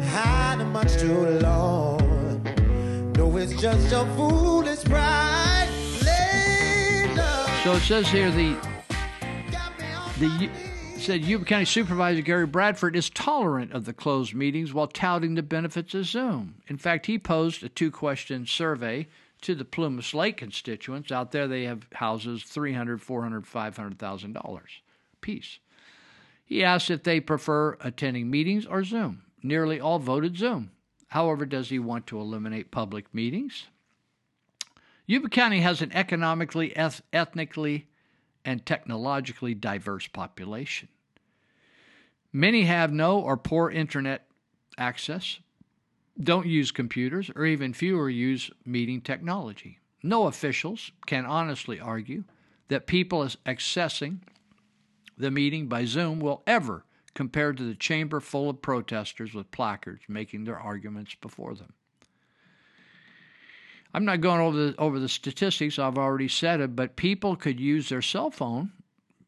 [0.04, 2.44] hiding much too long.
[3.18, 5.70] No, it's just your foolish pride.
[7.64, 8.56] So it says here the
[10.20, 10.50] the
[11.00, 15.42] said Yuba County Supervisor Gary Bradford is tolerant of the closed meetings while touting the
[15.42, 16.62] benefits of Zoom.
[16.68, 19.08] In fact, he posed a two-question survey
[19.42, 21.12] to the Plumas Lake constituents.
[21.12, 24.82] Out there, they have houses three hundred, four hundred, five hundred thousand dollars
[25.22, 25.60] piece.
[26.46, 29.24] He asked if they prefer attending meetings or Zoom.
[29.44, 30.72] Nearly all voted Zoom.
[31.08, 33.68] However, does he want to eliminate public meetings?
[35.08, 37.88] Yuba County has an economically, eth- ethnically,
[38.46, 40.88] and technologically diverse population.
[42.32, 44.26] Many have no or poor internet
[44.78, 45.40] access,
[46.24, 49.80] don't use computers, or even fewer use meeting technology.
[50.04, 52.24] No officials can honestly argue
[52.70, 54.20] that people accessing
[55.18, 60.04] the meeting by Zoom will ever compare to the chamber full of protesters with placards
[60.08, 61.74] making their arguments before them.
[63.94, 65.78] I'm not going over the over the statistics.
[65.78, 68.72] I've already said it, but people could use their cell phone.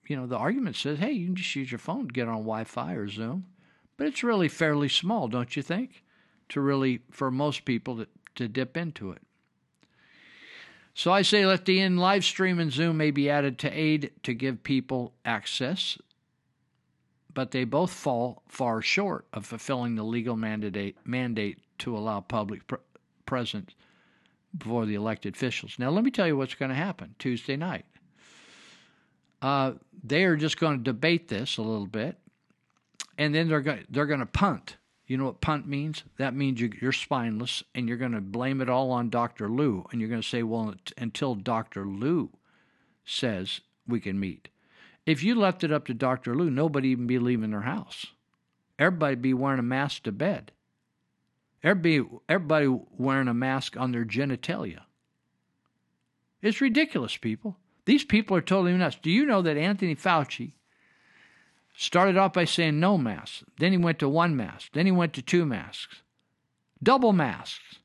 [0.08, 2.44] You know, the argument says, "Hey, you can just use your phone to get on
[2.44, 3.46] Wi-Fi or Zoom,"
[3.98, 6.03] but it's really fairly small, don't you think?
[6.54, 9.22] To really, for most people, to, to dip into it.
[10.94, 14.12] So I say, let the in live stream and Zoom may be added to aid
[14.22, 15.98] to give people access,
[17.34, 22.68] but they both fall far short of fulfilling the legal mandate mandate to allow public
[22.68, 22.78] pre-
[23.26, 23.74] presence
[24.56, 25.80] before the elected officials.
[25.80, 27.86] Now, let me tell you what's going to happen Tuesday night.
[29.44, 29.74] uh,
[30.04, 32.18] they are just going to debate this a little bit,
[33.18, 34.78] and then they're going they're going to punt.
[35.06, 36.04] You know what punt means?
[36.18, 39.50] That means you, you're spineless, and you're going to blame it all on Dr.
[39.50, 41.86] Luu, and you're going to say, well, until Dr.
[41.86, 42.30] Luu
[43.04, 44.48] says we can meet.
[45.06, 46.34] If you left it up to Dr.
[46.34, 48.08] Luu, nobody even be leaving their house.
[48.80, 50.52] Everybody be wearing a mask to bed.
[51.64, 54.82] Everybody, everybody wearing a mask on their genitalia.
[56.42, 57.58] It's ridiculous, people.
[57.86, 58.98] These people are totally nuts.
[59.02, 60.54] Do you know that Anthony Fauci
[61.74, 63.44] started off by saying no masks?
[63.60, 64.70] Then he went to one mask.
[64.74, 66.02] Then he went to two masks.
[66.82, 67.80] Double masks.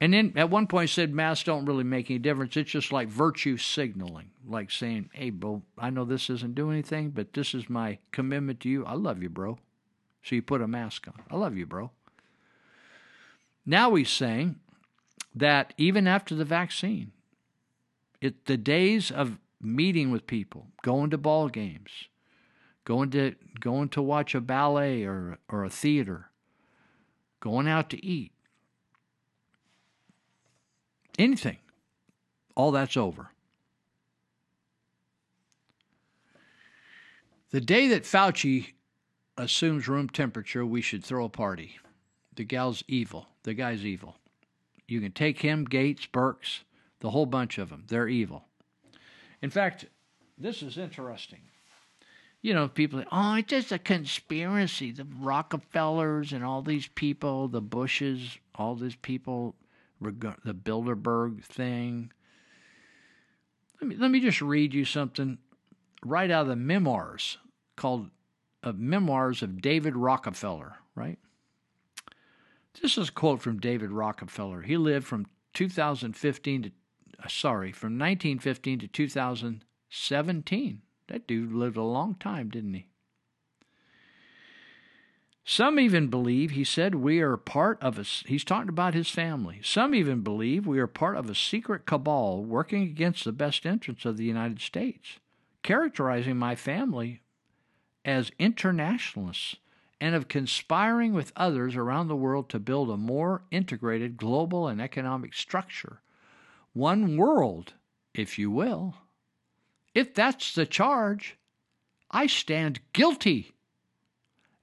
[0.00, 2.56] And then at one point said masks don't really make any difference.
[2.56, 7.10] It's just like virtue signaling, like saying, hey, bro, I know this isn't doing anything,
[7.10, 8.84] but this is my commitment to you.
[8.84, 9.58] I love you, bro.
[10.24, 11.22] So you put a mask on.
[11.30, 11.92] I love you, bro.
[13.64, 14.56] Now he's saying
[15.34, 17.12] that even after the vaccine,
[18.20, 22.08] it, the days of meeting with people, going to ball games,
[22.84, 26.30] going to going to watch a ballet or or a theater,
[27.40, 28.32] going out to eat,
[31.18, 31.58] anything,
[32.54, 33.30] all that's over.
[37.50, 38.72] The day that Fauci
[39.36, 41.78] assumes room temperature, we should throw a party.
[42.34, 43.26] The gal's evil.
[43.42, 44.16] The guy's evil.
[44.88, 46.60] You can take him, Gates, Birx,
[47.00, 47.84] the whole bunch of them.
[47.88, 48.44] They're evil.
[49.42, 49.86] In fact,
[50.38, 51.40] this is interesting.
[52.42, 54.90] You know, people oh, it's just a conspiracy.
[54.90, 59.54] The Rockefellers and all these people, the Bushes, all these people,
[60.00, 62.12] the Bilderberg thing.
[63.80, 65.38] Let me, let me just read you something
[66.04, 67.38] right out of the memoirs
[67.76, 68.10] called
[68.64, 71.18] uh, Memoirs of David Rockefeller, right?
[72.80, 74.62] This is a quote from David Rockefeller.
[74.62, 76.70] He lived from 2015 to,
[77.22, 80.82] uh, sorry, from 1915 to 2017.
[81.08, 82.86] That dude lived a long time, didn't he?
[85.44, 89.60] Some even believe, he said, we are part of a, he's talking about his family.
[89.62, 94.04] Some even believe we are part of a secret cabal working against the best interests
[94.04, 95.18] of the United States,
[95.64, 97.22] characterizing my family
[98.04, 99.56] as internationalists
[100.00, 104.80] and of conspiring with others around the world to build a more integrated global and
[104.80, 106.02] economic structure.
[106.72, 107.74] One world,
[108.14, 108.94] if you will.
[109.94, 111.36] If that's the charge,
[112.10, 113.52] I stand guilty.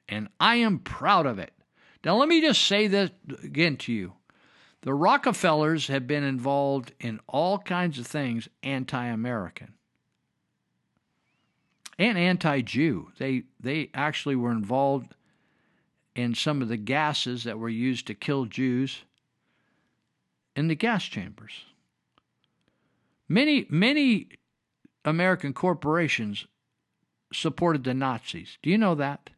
[0.08, 1.54] And I am proud of it.
[2.04, 3.12] Now, let me just say this
[3.44, 4.14] again to you.
[4.82, 9.74] The Rockefellers have been involved in all kinds of things anti American
[12.00, 13.12] and anti Jew.
[13.18, 15.14] They, they actually were involved
[16.16, 19.04] in some of the gases that were used to kill Jews
[20.56, 21.66] in the gas chambers.
[23.28, 24.30] Many, many
[25.06, 26.46] American corporations
[27.32, 28.58] supported the Nazis.
[28.62, 29.30] Do you know that?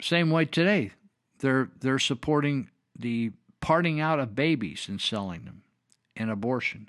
[0.00, 0.92] Same way today.
[1.38, 5.62] They're they're supporting the parting out of babies and selling them
[6.16, 6.88] and abortion.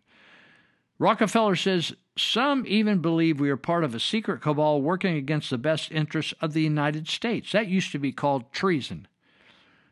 [0.99, 5.57] Rockefeller says some even believe we are part of a secret cabal working against the
[5.57, 7.51] best interests of the United States.
[7.51, 9.07] That used to be called treason.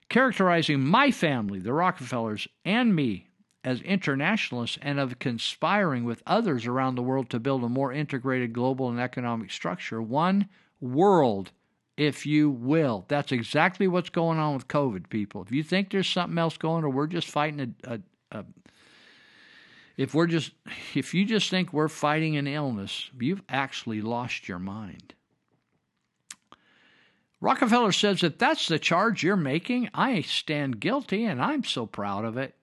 [0.10, 3.28] Characterizing my family, the Rockefellers, and me
[3.66, 8.54] as internationalists and of conspiring with others around the world to build a more integrated
[8.54, 10.00] global and economic structure.
[10.00, 10.48] One
[10.80, 11.52] world,
[11.98, 13.06] if you will.
[13.08, 15.42] That's exactly what's going on with COVID, people.
[15.42, 18.00] If you think there's something else going on, or we're just fighting a, a,
[18.40, 18.46] a
[19.98, 20.52] if we're just
[20.94, 25.16] if you just think we're fighting an illness, you've actually lost your mind.
[27.42, 32.26] Rockefeller says if that's the charge you're making, I stand guilty and I'm so proud
[32.26, 32.54] of it.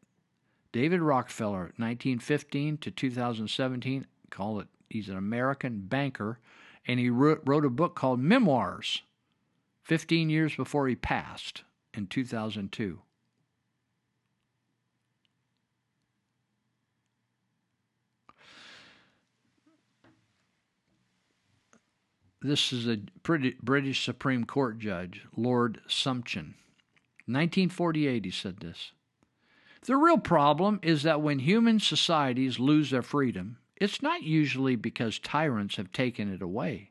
[0.73, 6.39] David Rockefeller, 1915 to 2017, call it he's an American banker,
[6.87, 9.03] and he wrote, wrote a book called Memoirs
[9.85, 13.01] 15 years before he passed in 2002.
[22.41, 22.99] This is a
[23.63, 26.55] British Supreme Court judge, Lord Sumption.
[27.27, 28.91] 1948, he said this.
[29.85, 35.19] The real problem is that when human societies lose their freedom, it's not usually because
[35.19, 36.91] tyrants have taken it away.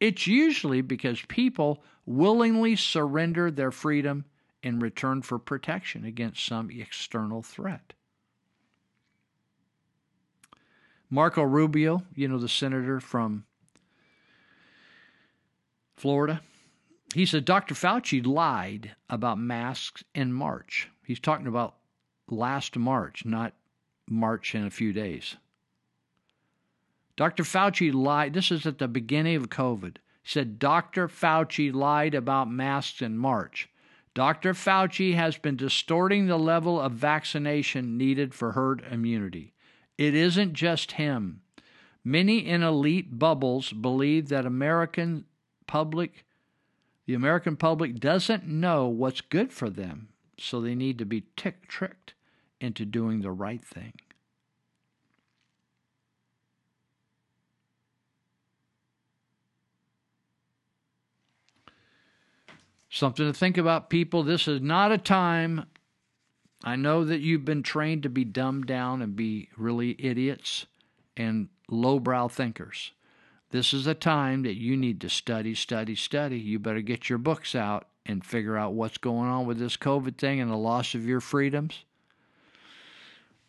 [0.00, 4.24] It's usually because people willingly surrender their freedom
[4.62, 7.92] in return for protection against some external threat.
[11.10, 13.44] Marco Rubio, you know, the senator from
[15.96, 16.40] Florida.
[17.14, 17.74] He said Dr.
[17.74, 20.90] Fauci lied about masks in March.
[21.04, 21.75] He's talking about
[22.28, 23.54] last March, not
[24.08, 25.36] March in a few days.
[27.16, 27.44] Dr.
[27.44, 28.34] Fauci lied.
[28.34, 29.96] This is at the beginning of COVID.
[30.22, 31.08] Said Dr.
[31.08, 33.68] Fauci lied about masks in March.
[34.12, 34.54] Dr.
[34.54, 39.54] Fauci has been distorting the level of vaccination needed for herd immunity.
[39.96, 41.42] It isn't just him.
[42.04, 45.24] Many in elite bubbles believe that American
[45.66, 46.24] public
[47.06, 50.08] the American public doesn't know what's good for them,
[50.38, 52.14] so they need to be tick tricked
[52.60, 53.92] into doing the right thing.
[62.88, 64.22] Something to think about, people.
[64.22, 65.66] This is not a time.
[66.64, 70.66] I know that you've been trained to be dumbed down and be really idiots
[71.16, 72.92] and lowbrow thinkers.
[73.50, 76.38] This is a time that you need to study, study, study.
[76.38, 80.16] You better get your books out and figure out what's going on with this COVID
[80.16, 81.84] thing and the loss of your freedoms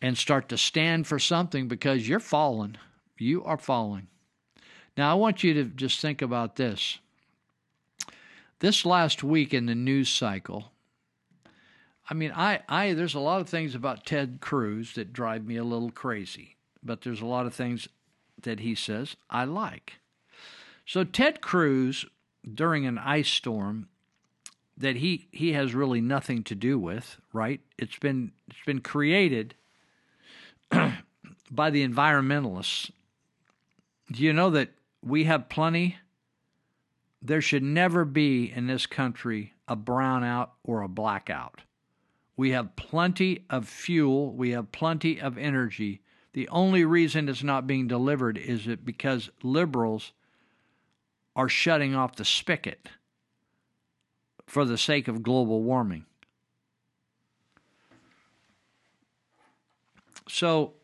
[0.00, 2.76] and start to stand for something because you're falling.
[3.18, 4.06] You are falling.
[4.96, 6.98] Now, I want you to just think about this.
[8.60, 10.72] This last week in the news cycle,
[12.10, 15.56] I mean, I, I there's a lot of things about Ted Cruz that drive me
[15.56, 17.88] a little crazy, but there's a lot of things
[18.42, 19.94] that he says I like.
[20.86, 22.06] So Ted Cruz,
[22.54, 23.88] during an ice storm
[24.76, 27.60] that he, he has really nothing to do with, right?
[27.76, 29.54] It's been it's been created
[31.50, 32.90] by the environmentalists.
[34.10, 34.70] Do you know that
[35.02, 35.96] we have plenty
[37.20, 41.62] there should never be in this country a brownout or a blackout.
[42.36, 46.00] We have plenty of fuel, we have plenty of energy.
[46.32, 50.12] The only reason it's not being delivered is it because liberals
[51.34, 52.88] are shutting off the spigot
[54.46, 56.04] for the sake of global warming.
[60.28, 60.74] So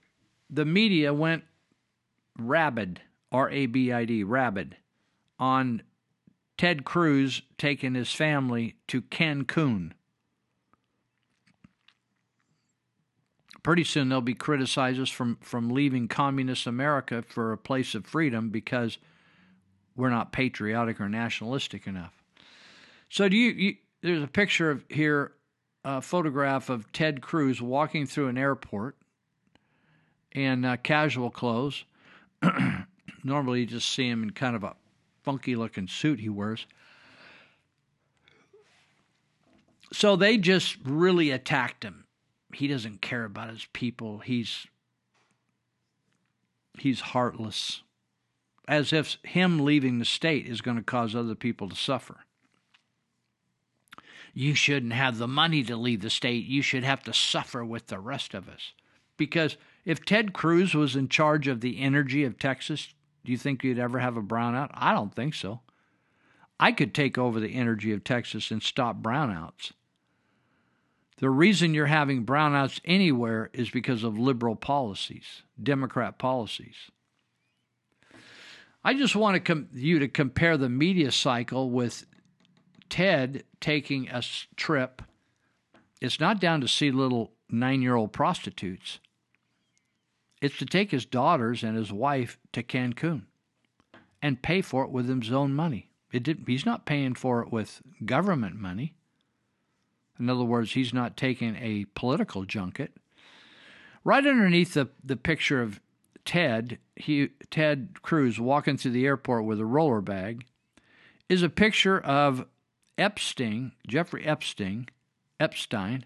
[0.51, 1.45] the media went
[2.39, 4.77] rabid, R A B I D, rabid,
[5.39, 5.83] on
[6.57, 9.93] Ted Cruz taking his family to Cancun.
[13.63, 18.05] Pretty soon they'll be criticized us from, from leaving communist America for a place of
[18.05, 18.99] freedom because
[19.97, 22.23] we're not patriotic or nationalistic enough.
[23.09, 25.33] So do you, you there's a picture of here,
[25.83, 28.97] a photograph of Ted Cruz walking through an airport
[30.35, 31.85] in uh, casual clothes.
[33.25, 34.75] Normally you just see him in kind of a
[35.23, 36.67] funky looking suit he wears.
[39.93, 42.05] So they just really attacked him.
[42.53, 44.19] He doesn't care about his people.
[44.19, 44.67] He's
[46.79, 47.83] he's heartless.
[48.67, 52.25] As if him leaving the state is going to cause other people to suffer.
[54.33, 56.47] You shouldn't have the money to leave the state.
[56.47, 58.73] You should have to suffer with the rest of us.
[59.17, 63.63] Because if Ted Cruz was in charge of the energy of Texas, do you think
[63.63, 64.71] you'd ever have a brownout?
[64.75, 65.61] I don't think so.
[66.59, 69.73] I could take over the energy of Texas and stop brownouts.
[71.19, 76.91] The reason you're having brownouts anywhere is because of liberal policies, Democrat policies.
[78.85, 82.05] I just want to com- you to compare the media cycle with
[82.91, 84.23] Ted taking a
[84.57, 85.03] trip.
[86.01, 88.99] It's not down to see little nine year old prostitutes.
[90.41, 93.23] It's to take his daughters and his wife to Cancun
[94.21, 95.91] and pay for it with his own money.
[96.11, 98.95] He's not paying for it with government money.
[100.19, 102.93] In other words, he's not taking a political junket.
[104.05, 105.81] Right underneath the, the picture of
[106.25, 110.47] Ted, he, Ted Cruz walking through the airport with a roller bag,
[111.29, 112.47] is a picture of
[112.97, 114.89] Epstein, Jeffrey Epstein,
[115.41, 116.05] Epstein,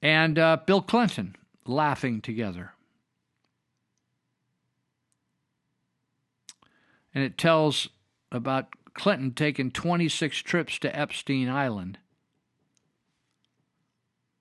[0.00, 1.36] and uh, Bill Clinton
[1.66, 2.72] laughing together.
[7.14, 7.88] And it tells
[8.32, 11.98] about Clinton taking 26 trips to Epstein Island.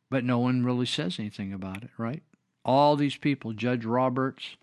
[0.10, 2.24] But no one really says anything about it, right?
[2.66, 4.58] All these people, Judge Roberts,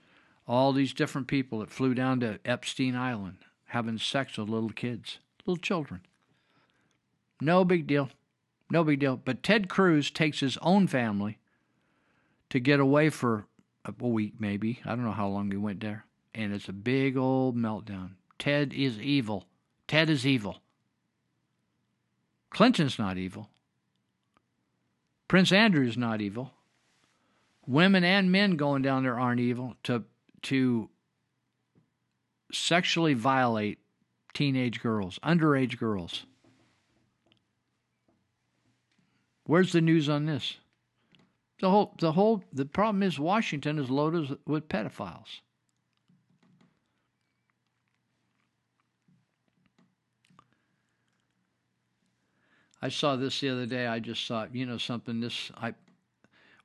[0.46, 5.18] all these different people that flew down to Epstein Island having sex with little kids,
[5.44, 6.00] little children.
[7.40, 8.10] No big deal.
[8.70, 9.16] No big deal.
[9.16, 11.38] But Ted Cruz takes his own family
[12.50, 13.46] to get away for
[13.84, 14.80] a week, maybe.
[14.84, 16.05] I don't know how long he went there
[16.36, 18.10] and it's a big old meltdown.
[18.38, 19.46] Ted is evil.
[19.88, 20.58] Ted is evil.
[22.50, 23.48] Clinton's not evil.
[25.28, 26.52] Prince Andrew is not evil.
[27.66, 30.04] Women and men going down there aren't evil to
[30.42, 30.88] to
[32.52, 33.78] sexually violate
[34.34, 36.26] teenage girls, underage girls.
[39.44, 40.58] Where's the news on this?
[41.60, 45.40] The whole, the whole, the problem is Washington is loaded with pedophiles.
[52.82, 53.86] I saw this the other day.
[53.86, 55.20] I just thought, you know, something.
[55.20, 55.74] This I,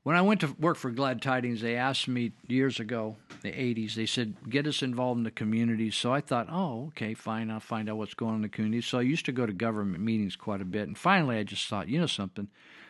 [0.04, 3.96] when I went to work for Glad Tidings, they asked me years ago, the '80s.
[3.96, 7.50] They said, "Get us involved in the community." So I thought, "Oh, okay, fine.
[7.50, 9.54] I'll find out what's going on in the community." So I used to go to
[9.54, 12.50] government meetings quite a bit, and finally, I just thought, you know, something.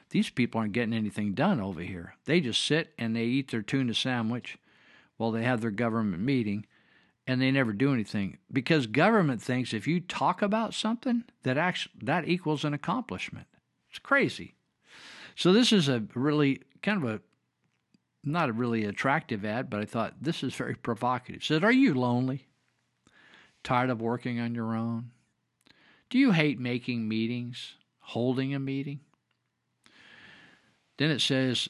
[0.09, 2.15] These people aren't getting anything done over here.
[2.25, 4.57] They just sit and they eat their tuna sandwich
[5.15, 6.65] while they have their government meeting
[7.27, 11.93] and they never do anything because government thinks if you talk about something that actually
[12.03, 13.47] that equals an accomplishment.
[13.89, 14.55] It's crazy.
[15.35, 17.21] So this is a really kind of a
[18.23, 21.41] not a really attractive ad, but I thought this is very provocative.
[21.41, 22.47] It said, "Are you lonely?
[23.63, 25.11] Tired of working on your own?
[26.09, 28.99] Do you hate making meetings, holding a meeting?"
[30.97, 31.67] Then it says,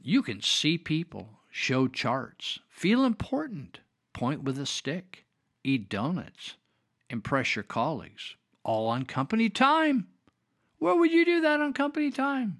[0.00, 3.80] "You can see people, show charts, feel important."
[4.12, 5.24] Point with a stick,
[5.64, 6.56] eat donuts,
[7.10, 10.08] impress your colleagues, all on company time.
[10.78, 12.58] Where would you do that on company time?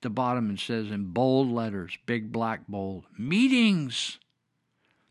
[0.00, 4.18] The bottom it says in bold letters, big black bold, meetings,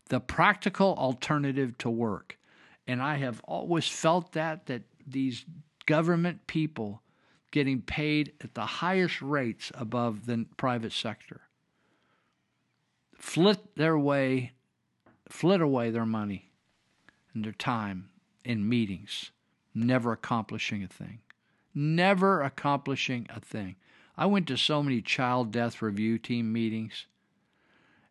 [0.08, 2.38] the practical alternative to work.
[2.86, 5.44] And I have always felt that that these
[5.86, 7.02] government people
[7.50, 11.42] getting paid at the highest rates above the private sector
[13.16, 14.52] flit their way
[15.34, 16.48] flit away their money
[17.34, 18.08] and their time
[18.44, 19.32] in meetings,
[19.74, 21.18] never accomplishing a thing.
[21.74, 23.74] Never accomplishing a thing.
[24.16, 27.06] I went to so many child death review team meetings,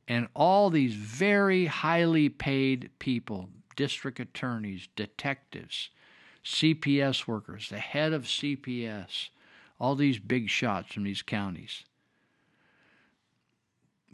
[0.06, 3.48] and all these very highly paid people
[3.78, 5.91] district attorneys, detectives,
[6.44, 9.30] CPS workers, the head of CPS,
[9.80, 11.86] all these big shots from these counties.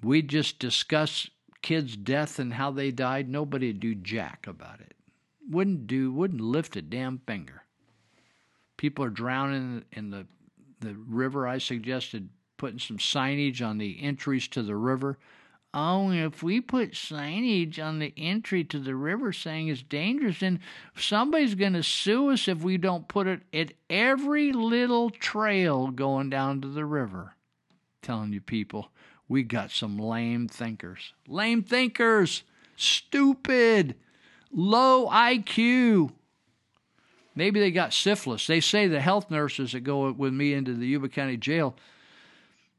[0.03, 1.27] We just discuss
[1.61, 4.95] kid's death and how they died, nobody'd do jack about it.
[5.49, 7.63] Wouldn't do, wouldn't lift a damn finger.
[8.77, 10.25] People are drowning in the
[10.79, 11.47] the river.
[11.47, 15.17] I suggested putting some signage on the entries to the river.
[15.73, 20.59] Oh, if we put signage on the entry to the river saying it's dangerous, then
[20.97, 26.29] somebody's going to sue us if we don't put it at every little trail going
[26.29, 27.35] down to the river.
[28.01, 28.89] telling you people,
[29.29, 31.13] we got some lame thinkers.
[31.27, 32.43] Lame thinkers!
[32.75, 33.95] Stupid!
[34.51, 36.11] Low IQ!
[37.35, 38.47] Maybe they got syphilis.
[38.47, 41.75] They say the health nurses that go with me into the Yuba County Jail,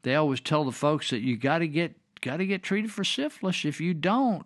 [0.02, 3.04] they always tell the folks that you got to get got to get treated for
[3.04, 3.64] syphilis.
[3.64, 4.44] If you don't,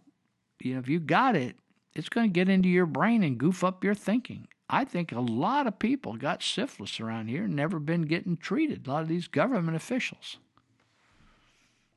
[0.60, 1.56] you know, if you got it,
[1.94, 4.46] it's going to get into your brain and goof up your thinking.
[4.68, 8.86] I think a lot of people got syphilis around here never been getting treated.
[8.86, 10.38] A lot of these government officials.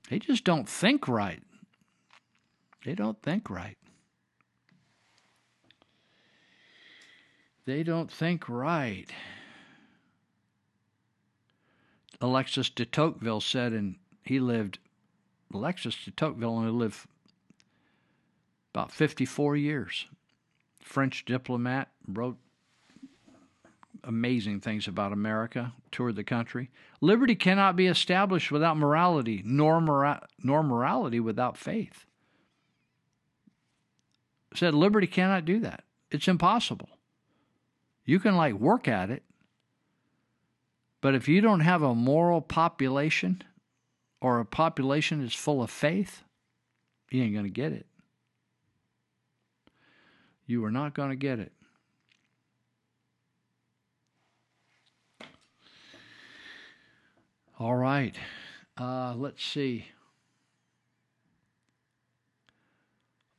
[0.09, 1.41] They just don't think right.
[2.85, 3.77] They don't think right.
[7.65, 9.11] They don't think right.
[12.21, 14.79] Alexis de Tocqueville said, and he lived,
[15.53, 17.05] Alexis de Tocqueville only lived
[18.73, 20.07] about 54 years.
[20.81, 22.37] French diplomat, wrote
[24.03, 26.69] amazing things about America, toured the country.
[27.01, 32.05] Liberty cannot be established without morality, nor, mora- nor morality without faith.
[34.55, 35.83] Said liberty cannot do that.
[36.09, 36.89] It's impossible.
[38.05, 39.23] You can like work at it,
[41.01, 43.43] but if you don't have a moral population
[44.21, 46.23] or a population that's full of faith,
[47.11, 47.85] you ain't going to get it.
[50.45, 51.51] You are not going to get it.
[57.59, 58.15] All right.
[58.79, 59.87] Uh, let's see.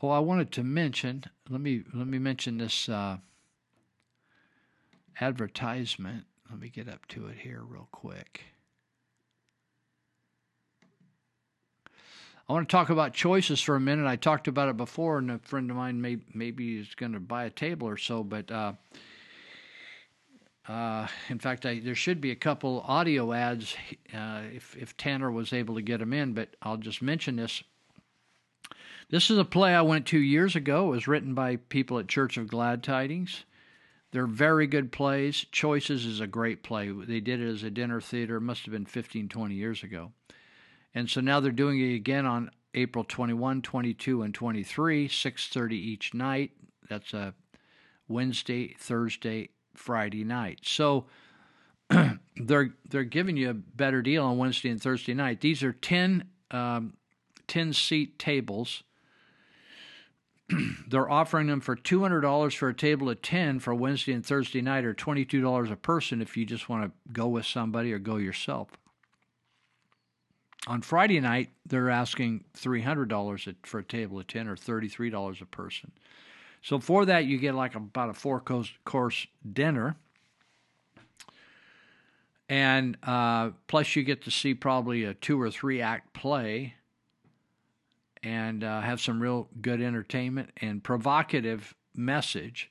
[0.03, 1.24] Oh, I wanted to mention.
[1.49, 3.19] Let me let me mention this uh,
[5.20, 6.24] advertisement.
[6.51, 8.43] Let me get up to it here real quick.
[12.49, 14.07] I want to talk about choices for a minute.
[14.07, 17.20] I talked about it before, and a friend of mine may, maybe is going to
[17.20, 18.73] buy a table or so, but uh,
[20.69, 23.74] uh, in fact, I, there should be a couple audio ads
[24.15, 27.62] uh, if, if Tanner was able to get them in, but I'll just mention this.
[29.11, 30.89] This is a play I went to years ago.
[30.89, 33.45] It was written by people at Church of Glad Tidings.
[34.11, 35.47] They're very good plays.
[35.51, 36.90] Choices is a great play.
[36.90, 38.36] They did it as a dinner theater.
[38.36, 40.12] It must have been 15, 20 years ago.
[40.95, 46.12] And so now they're doing it again on April 21, 22, and 23, 6.30 each
[46.12, 46.53] night.
[46.89, 47.35] That's a
[48.07, 50.61] Wednesday, Thursday, Friday night.
[50.63, 51.07] So
[52.37, 55.41] they're they're giving you a better deal on Wednesday and Thursday night.
[55.41, 56.95] These are 10, um,
[57.47, 58.83] 10 seat tables.
[60.89, 64.25] they're offering them for two hundred dollars for a table of ten for Wednesday and
[64.25, 67.45] Thursday night, or twenty two dollars a person if you just want to go with
[67.45, 68.71] somebody or go yourself.
[70.67, 74.89] On Friday night, they're asking three hundred dollars for a table of ten, or thirty
[74.89, 75.93] three dollars a person.
[76.63, 79.97] So for that, you get like about a four course, dinner.
[82.49, 86.75] And uh, plus you get to see probably a two or three act play
[88.23, 92.71] and uh, have some real good entertainment and provocative message.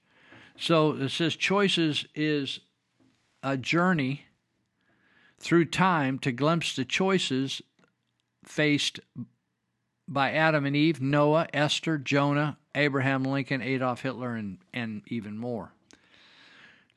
[0.58, 2.60] So it says choices is
[3.44, 4.26] a journey
[5.40, 7.62] through time to glimpse the choices
[8.44, 9.00] faced
[10.08, 15.72] by adam and eve noah esther jonah abraham lincoln adolf hitler and, and even more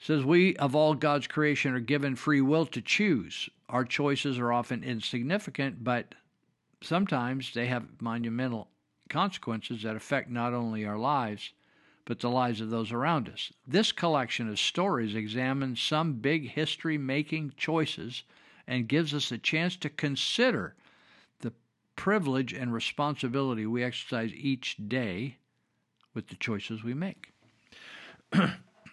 [0.00, 3.50] says we of all God's creation are given free will to choose.
[3.68, 6.14] Our choices are often insignificant, but
[6.82, 8.68] sometimes they have monumental
[9.10, 11.52] consequences that affect not only our lives,
[12.06, 13.52] but the lives of those around us.
[13.66, 18.24] This collection of stories examines some big history making choices
[18.66, 20.74] and gives us a chance to consider
[21.40, 21.52] the
[21.94, 25.36] privilege and responsibility we exercise each day
[26.14, 27.32] with the choices we make.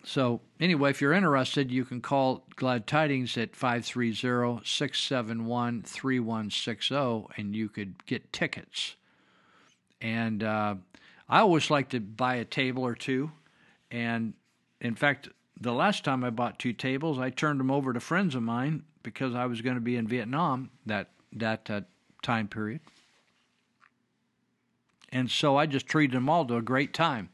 [0.07, 7.53] So, anyway, if you're interested, you can call Glad Tidings at 530 671 3160 and
[7.53, 8.95] you could get tickets.
[9.99, 10.75] And uh,
[11.27, 13.31] I always like to buy a table or two.
[13.91, 14.33] And
[14.79, 15.27] in fact,
[15.59, 18.83] the last time I bought two tables, I turned them over to friends of mine
[19.03, 21.81] because I was going to be in Vietnam that, that uh,
[22.21, 22.79] time period.
[25.09, 27.29] And so I just treated them all to a great time.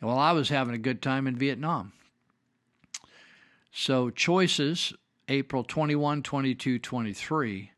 [0.00, 1.92] while I was having a good time in Vietnam.
[3.72, 4.92] So, choices
[5.28, 7.70] April 21, 22, 23.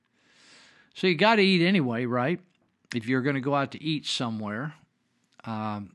[0.94, 2.40] So, you got to eat anyway, right?
[2.94, 4.74] If you're going to go out to eat somewhere,
[5.44, 5.94] um,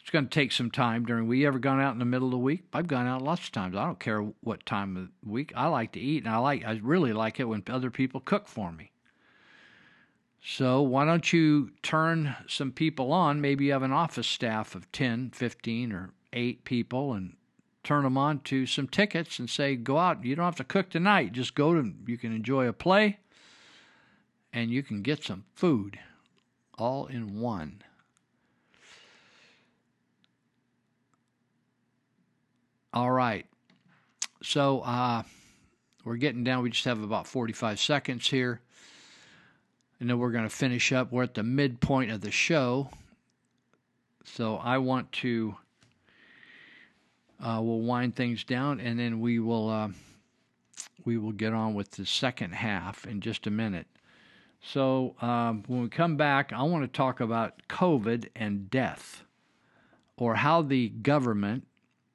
[0.00, 1.26] it's going to take some time during.
[1.26, 2.64] We ever gone out in the middle of the week?
[2.74, 3.74] I've gone out lots of times.
[3.74, 5.52] I don't care what time of the week.
[5.56, 6.62] I like to eat, and I like.
[6.64, 8.90] I really like it when other people cook for me.
[10.46, 13.40] So why don't you turn some people on?
[13.40, 17.34] Maybe you have an office staff of 10, 15, or 8 people and
[17.82, 20.22] turn them on to some tickets and say, go out.
[20.22, 21.32] You don't have to cook tonight.
[21.32, 23.20] Just go to, you can enjoy a play
[24.52, 25.98] and you can get some food
[26.76, 27.82] all in one.
[32.92, 33.46] All right.
[34.42, 35.22] So uh,
[36.04, 36.62] we're getting down.
[36.62, 38.60] We just have about 45 seconds here
[40.00, 41.12] and then we're going to finish up.
[41.12, 42.90] We're at the midpoint of the show,
[44.24, 45.56] so I want to.
[47.42, 49.88] Uh, we'll wind things down, and then we will uh,
[51.04, 53.86] we will get on with the second half in just a minute.
[54.62, 59.24] So um, when we come back, I want to talk about COVID and death,
[60.16, 61.66] or how the government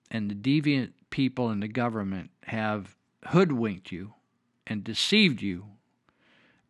[0.09, 2.95] and the deviant people in the government have
[3.27, 4.13] hoodwinked you
[4.65, 5.65] and deceived you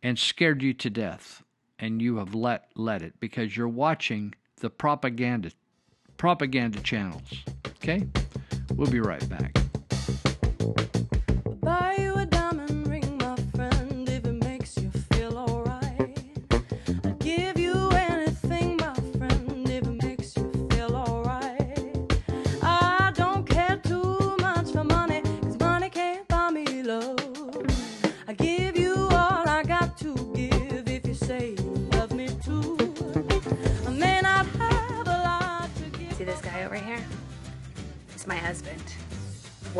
[0.02, 1.42] and scared you to death
[1.78, 5.50] and you have let let it because you're watching the propaganda
[6.16, 7.44] propaganda channels.
[7.66, 8.06] Okay?
[8.74, 9.69] We'll be right back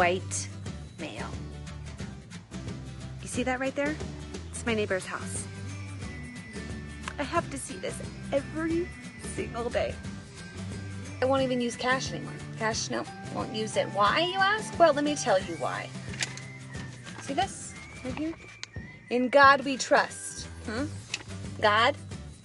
[0.00, 0.48] White
[0.98, 1.28] male.
[3.20, 3.94] You see that right there?
[4.48, 5.46] It's my neighbor's house.
[7.18, 7.94] I have to see this
[8.32, 8.88] every
[9.34, 9.94] single day.
[11.20, 12.32] I won't even use cash anymore.
[12.58, 13.04] Cash, no,
[13.34, 13.88] won't use it.
[13.88, 14.78] Why, you ask?
[14.78, 15.86] Well, let me tell you why.
[17.20, 18.32] See this right here?
[19.10, 20.48] In God we trust.
[20.64, 20.86] Huh?
[21.60, 21.94] God?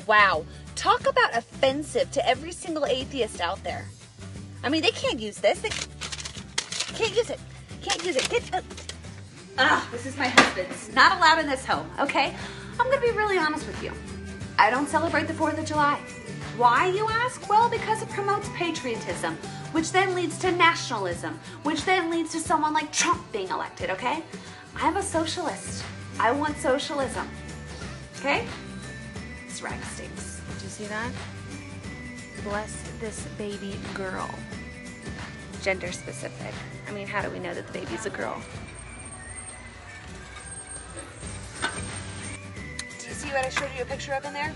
[0.07, 0.43] Wow.
[0.75, 3.85] Talk about offensive to every single atheist out there.
[4.61, 5.61] I mean, they can't use this.
[5.61, 5.69] They
[6.95, 7.39] can't use it.
[7.81, 8.29] Can't use it.
[8.29, 8.55] Get.
[8.55, 8.61] Uh,
[9.57, 10.93] ah, this is my husband's.
[10.93, 11.89] Not allowed in this home.
[11.99, 12.35] Okay.
[12.79, 13.91] I'm gonna be really honest with you.
[14.57, 15.99] I don't celebrate the Fourth of July.
[16.57, 17.49] Why, you ask?
[17.49, 19.35] Well, because it promotes patriotism,
[19.73, 23.89] which then leads to nationalism, which then leads to someone like Trump being elected.
[23.89, 24.23] Okay.
[24.77, 25.83] I'm a socialist.
[26.19, 27.29] I want socialism.
[28.19, 28.47] Okay.
[29.47, 30.41] This rag stinks.
[30.53, 31.11] Did you see that?
[32.43, 34.29] Bless this baby girl
[35.65, 36.53] gender specific.
[36.87, 38.41] I mean, how do we know that the baby's a girl?
[41.61, 44.53] Do you see what I showed you a picture of in there?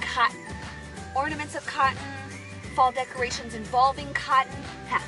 [0.00, 0.40] Cotton.
[1.14, 1.98] Ornaments of cotton,
[2.74, 4.52] fall decorations involving cotton.
[4.88, 5.02] Ha.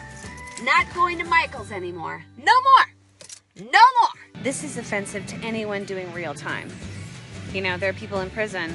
[0.63, 2.25] Not going to Michael's anymore.
[2.39, 3.71] No more!
[3.71, 4.43] No more!
[4.43, 6.71] This is offensive to anyone doing real time.
[7.53, 8.75] You know, there are people in prison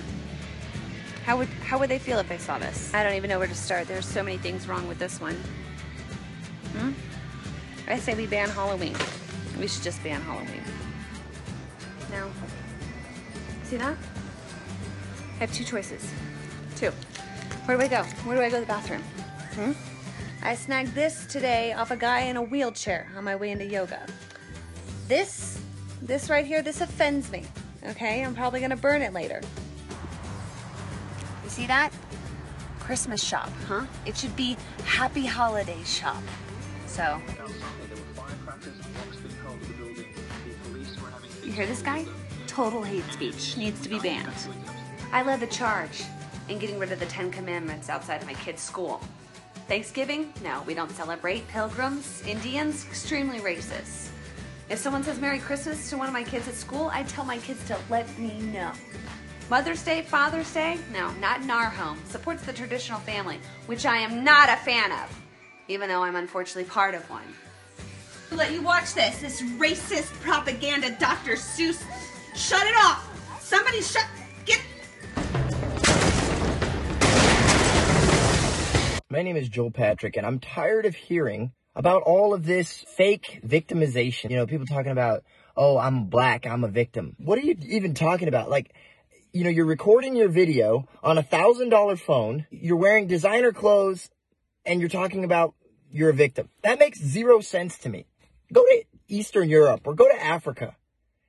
[1.24, 2.94] how would how would they feel if they saw this?
[2.94, 3.88] I don't even know where to start.
[3.88, 5.36] There's so many things wrong with this one.
[6.76, 6.91] Hmm?
[7.88, 8.96] I say we ban Halloween.
[9.60, 10.64] We should just ban Halloween.
[12.12, 12.32] No.
[13.64, 13.98] See that?
[15.36, 16.12] I have two choices.
[16.76, 16.92] Two.
[17.66, 18.04] Where do I go?
[18.04, 19.02] Where do I go to the bathroom?
[19.56, 19.72] Hmm?
[20.42, 24.06] I snagged this today off a guy in a wheelchair on my way into yoga.
[25.08, 25.60] This,
[26.02, 27.46] this right here, this offends me.
[27.88, 29.42] Okay, I'm probably gonna burn it later.
[31.44, 31.92] You see that?
[32.80, 33.86] Christmas shop, huh?
[34.06, 36.22] It should be Happy Holidays shop.
[36.94, 37.20] So.
[41.44, 42.06] You hear this guy?
[42.45, 43.57] Total hate speech.
[43.57, 44.30] Needs to be banned.
[45.11, 46.03] I led the charge
[46.49, 49.02] in getting rid of the Ten Commandments outside of my kid's school.
[49.68, 50.32] Thanksgiving?
[50.44, 51.48] No, we don't celebrate.
[51.48, 54.10] Pilgrims, Indians, extremely racist.
[54.70, 57.40] If someone says Merry Christmas to one of my kids at school, I tell my
[57.40, 58.72] kids to let me know.
[59.49, 60.78] Mother's Day, Father's Day?
[60.94, 61.99] No, not in our home.
[62.07, 65.24] Supports the traditional family, which I am not a fan of,
[65.68, 67.23] even though I'm unfortunately part of one.
[68.31, 69.22] Let you watch this.
[69.22, 71.34] This racist propaganda, Dr.
[71.34, 71.84] Seuss.
[72.35, 73.40] Shut it off.
[73.41, 74.06] Somebody shut.
[74.45, 74.61] Get.
[79.10, 83.41] My name is Joel Patrick, and I'm tired of hearing about all of this fake
[83.45, 84.31] victimization.
[84.31, 85.23] You know, people talking about,
[85.56, 87.15] oh, I'm black, I'm a victim.
[87.19, 88.49] What are you even talking about?
[88.49, 88.73] Like,
[89.31, 94.10] you know, you're recording your video on a thousand dollar phone, you're wearing designer clothes,
[94.65, 95.53] and you're talking about
[95.91, 96.49] you're a victim.
[96.64, 98.07] That makes zero sense to me.
[98.52, 100.76] Go to Eastern Europe or go to Africa.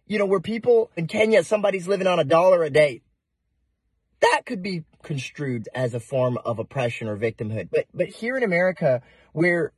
[0.06, 3.02] You know, where people in Kenya, somebody's living on a dollar a day.
[4.20, 7.68] That could be construed as a form of oppression or victimhood.
[7.70, 9.02] But but here in America,
[9.32, 9.72] where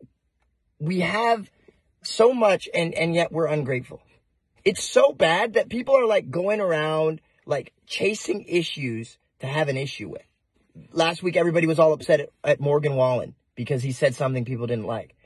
[0.78, 1.50] we have
[2.02, 4.00] so much and, and yet we're ungrateful.
[4.64, 9.76] It's so bad that people are like going around like chasing issues to have an
[9.76, 10.22] issue with.
[10.92, 14.68] Last week, everybody was all upset at, at Morgan Wallen because he said something people
[14.68, 15.16] didn't like.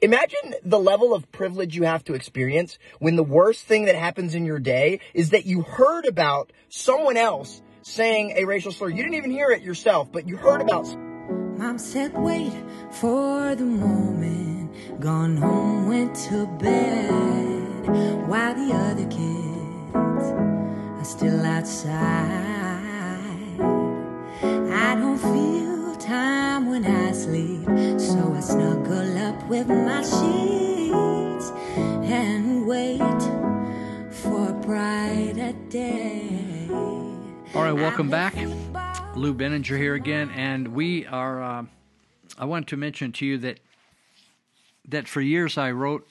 [0.00, 4.34] Imagine the level of privilege you have to experience when the worst thing that happens
[4.34, 8.88] in your day is that you heard about someone else saying a racial slur.
[8.88, 10.86] You didn't even hear it yourself, but you heard about.
[11.58, 12.52] Mom said, wait
[12.92, 15.00] for the moment.
[15.00, 18.28] Gone home, went to bed.
[18.28, 22.58] While the other kids are still outside.
[24.70, 25.67] I don't feel
[25.98, 27.64] time when I sleep.
[27.98, 31.50] So I snuggle up with my sheets
[32.08, 32.98] and wait
[34.10, 36.68] for a brighter day.
[37.54, 38.34] All right, welcome back.
[39.16, 41.42] Lou Binninger here again, and we are.
[41.42, 41.64] Uh,
[42.38, 43.58] I want to mention to you that
[44.86, 46.06] that for years I wrote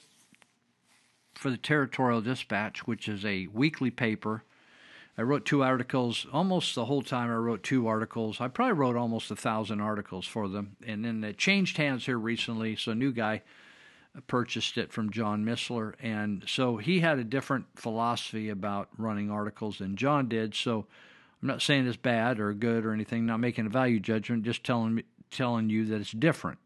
[1.34, 4.42] for the Territorial Dispatch, which is a weekly paper.
[5.18, 7.28] I wrote two articles almost the whole time.
[7.28, 8.40] I wrote two articles.
[8.40, 12.16] I probably wrote almost a thousand articles for them, and then it changed hands here
[12.16, 12.76] recently.
[12.76, 13.42] So a new guy
[14.28, 19.78] purchased it from John Missler, and so he had a different philosophy about running articles
[19.78, 20.54] than John did.
[20.54, 20.86] So
[21.42, 23.26] I'm not saying it's bad or good or anything.
[23.26, 24.44] Not making a value judgment.
[24.44, 26.58] Just telling telling you that it's different.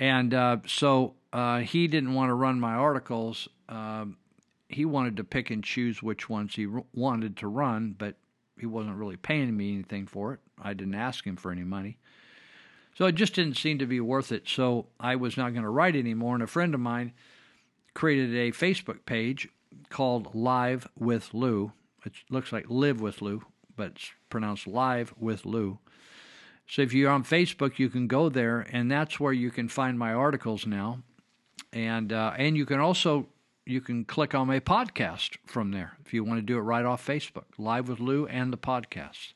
[0.00, 3.48] And uh, so uh, he didn't want to run my articles.
[3.68, 4.16] Um,
[4.74, 8.16] he wanted to pick and choose which ones he wanted to run, but
[8.58, 10.40] he wasn't really paying me anything for it.
[10.60, 11.98] I didn't ask him for any money.
[12.96, 14.48] So it just didn't seem to be worth it.
[14.48, 16.34] So I was not going to write anymore.
[16.34, 17.12] And a friend of mine
[17.94, 19.48] created a Facebook page
[19.90, 21.72] called Live with Lou.
[22.04, 23.42] It looks like Live with Lou,
[23.76, 25.78] but it's pronounced Live with Lou.
[26.66, 29.98] So if you're on Facebook, you can go there, and that's where you can find
[29.98, 31.00] my articles now.
[31.72, 33.26] And uh, and you can also
[33.66, 36.84] you can click on my podcast from there if you want to do it right
[36.84, 39.32] off Facebook, Live with Lou and the podcast.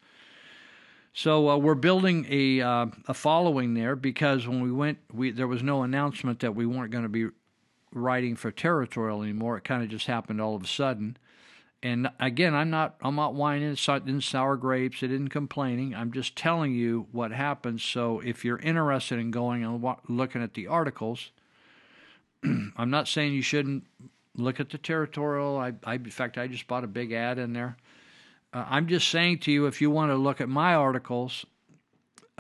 [1.13, 5.49] So uh, we're building a uh, a following there because when we went, we there
[5.49, 7.29] was no announcement that we weren't going to be
[7.93, 9.57] writing for Territorial anymore.
[9.57, 11.17] It kind of just happened all of a sudden.
[11.83, 13.75] And again, I'm not I'm not whining.
[13.75, 15.03] Didn't sour grapes.
[15.03, 15.95] It isn't complaining.
[15.95, 17.81] I'm just telling you what happened.
[17.81, 21.31] So if you're interested in going and looking at the articles,
[22.45, 23.85] I'm not saying you shouldn't
[24.39, 25.59] look at the territorial.
[25.59, 27.77] I, I in fact I just bought a big ad in there.
[28.53, 31.45] Uh, I'm just saying to you, if you want to look at my articles,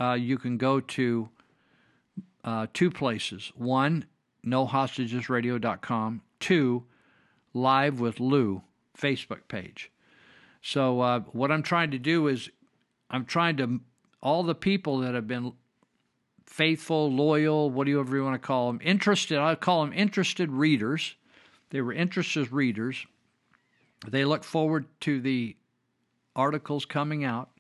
[0.00, 1.28] uh, you can go to
[2.44, 3.52] uh, two places.
[3.54, 4.06] One,
[4.46, 6.22] nohostagesradio.com.
[6.40, 6.84] Two,
[7.52, 8.62] Live with Lou
[8.96, 9.90] Facebook page.
[10.62, 12.50] So uh, what I'm trying to do is
[13.10, 13.80] I'm trying to
[14.22, 15.52] all the people that have been
[16.46, 19.38] faithful, loyal, whatever you want to call them, interested.
[19.38, 21.16] I call them interested readers.
[21.70, 23.06] They were interested as readers.
[24.06, 25.56] They look forward to the
[26.34, 27.50] articles coming out.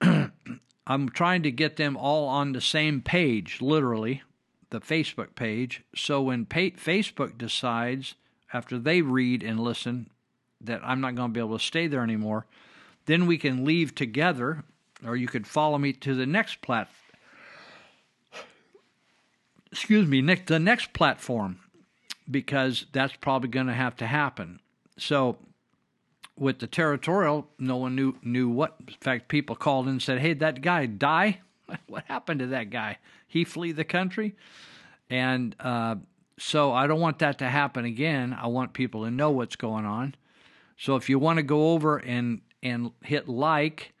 [0.00, 4.22] I'm trying to get them all on the same page, literally,
[4.70, 5.82] the Facebook page.
[5.94, 8.14] So when pa- Facebook decides,
[8.52, 10.08] after they read and listen,
[10.60, 12.46] that I'm not going to be able to stay there anymore,
[13.06, 14.64] then we can leave together,
[15.04, 16.94] or you could follow me to the next platform
[19.70, 21.58] Excuse me, Nick, the next platform,
[22.30, 24.60] because that's probably going to have to happen.
[24.98, 25.38] So
[26.36, 28.76] with the territorial, no one knew knew what.
[28.86, 31.40] In fact, people called and said, "Hey, that guy die?
[31.86, 32.98] What happened to that guy?
[33.26, 34.34] He flee the country?"
[35.10, 35.96] And uh,
[36.38, 38.36] so I don't want that to happen again.
[38.40, 40.14] I want people to know what's going on.
[40.76, 43.94] So if you want to go over and and hit like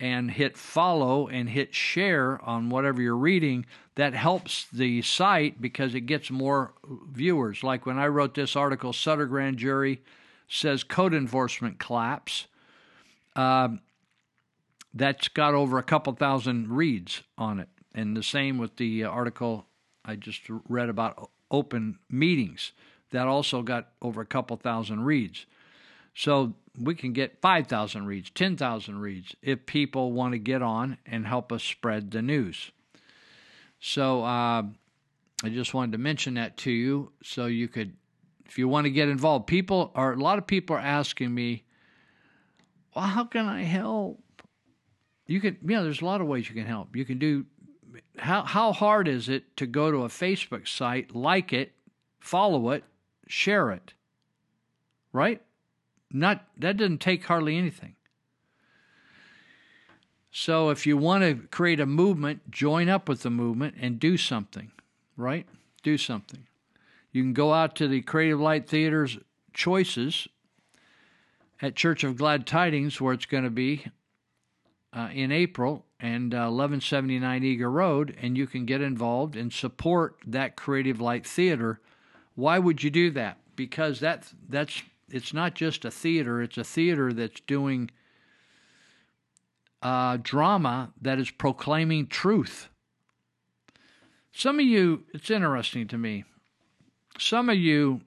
[0.00, 3.64] and hit follow and hit share on whatever you're reading,
[3.94, 6.74] that helps the site because it gets more
[7.10, 7.62] viewers.
[7.62, 10.02] Like when I wrote this article, Sutter Grand Jury
[10.48, 12.46] says code enforcement collapse.
[13.36, 13.68] Uh,
[14.92, 17.68] that's got over a couple thousand reads on it.
[17.94, 19.66] And the same with the article
[20.04, 22.72] I just read about open meetings.
[23.10, 25.46] That also got over a couple thousand reads.
[26.14, 31.26] So we can get 5,000 reads, 10,000 reads if people want to get on and
[31.26, 32.70] help us spread the news.
[33.80, 34.62] So uh,
[35.42, 37.94] I just wanted to mention that to you so you could,
[38.46, 39.46] if you want to get involved.
[39.46, 41.64] People are, a lot of people are asking me,
[42.94, 44.20] well, how can I help?
[45.26, 46.94] You can, yeah, there's a lot of ways you can help.
[46.94, 47.44] You can do,
[48.18, 51.72] how, how hard is it to go to a Facebook site, like it,
[52.20, 52.84] follow it,
[53.26, 53.94] share it?
[55.12, 55.42] Right?
[56.14, 57.96] Not that doesn't take hardly anything.
[60.30, 64.16] So if you want to create a movement, join up with the movement and do
[64.16, 64.70] something,
[65.16, 65.46] right?
[65.82, 66.46] Do something.
[67.10, 69.18] You can go out to the Creative Light Theater's
[69.52, 70.28] choices
[71.60, 73.86] at Church of Glad Tidings, where it's going to be
[74.92, 80.16] uh, in April, and uh, 1179 Eager Road, and you can get involved and support
[80.26, 81.80] that Creative Light Theater.
[82.36, 83.38] Why would you do that?
[83.56, 84.82] Because that that's
[85.14, 87.90] it's not just a theater; it's a theater that's doing
[89.82, 92.68] uh, drama that is proclaiming truth.
[94.32, 96.24] Some of you, it's interesting to me.
[97.18, 98.00] Some of you,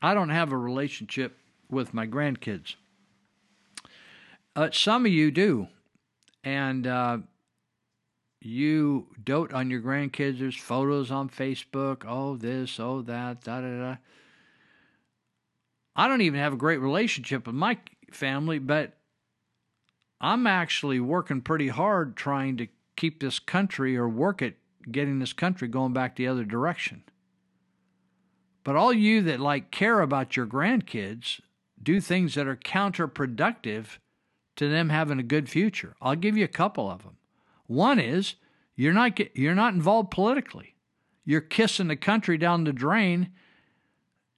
[0.00, 1.36] I don't have a relationship
[1.68, 2.76] with my grandkids.
[4.54, 5.66] Uh, some of you do.
[6.44, 7.18] And uh,
[8.40, 10.38] you dote on your grandkids.
[10.38, 12.04] There's photos on Facebook.
[12.06, 13.96] Oh, this, oh, that, da da da.
[15.98, 17.76] I don't even have a great relationship with my
[18.12, 18.96] family, but
[20.20, 24.54] I'm actually working pretty hard trying to keep this country or work at
[24.90, 27.02] getting this country going back the other direction.
[28.62, 31.40] But all you that like care about your grandkids
[31.82, 33.98] do things that are counterproductive
[34.54, 35.96] to them having a good future.
[36.00, 37.16] I'll give you a couple of them.
[37.66, 38.36] One is
[38.76, 40.76] you're not you're not involved politically.
[41.24, 43.30] You're kissing the country down the drain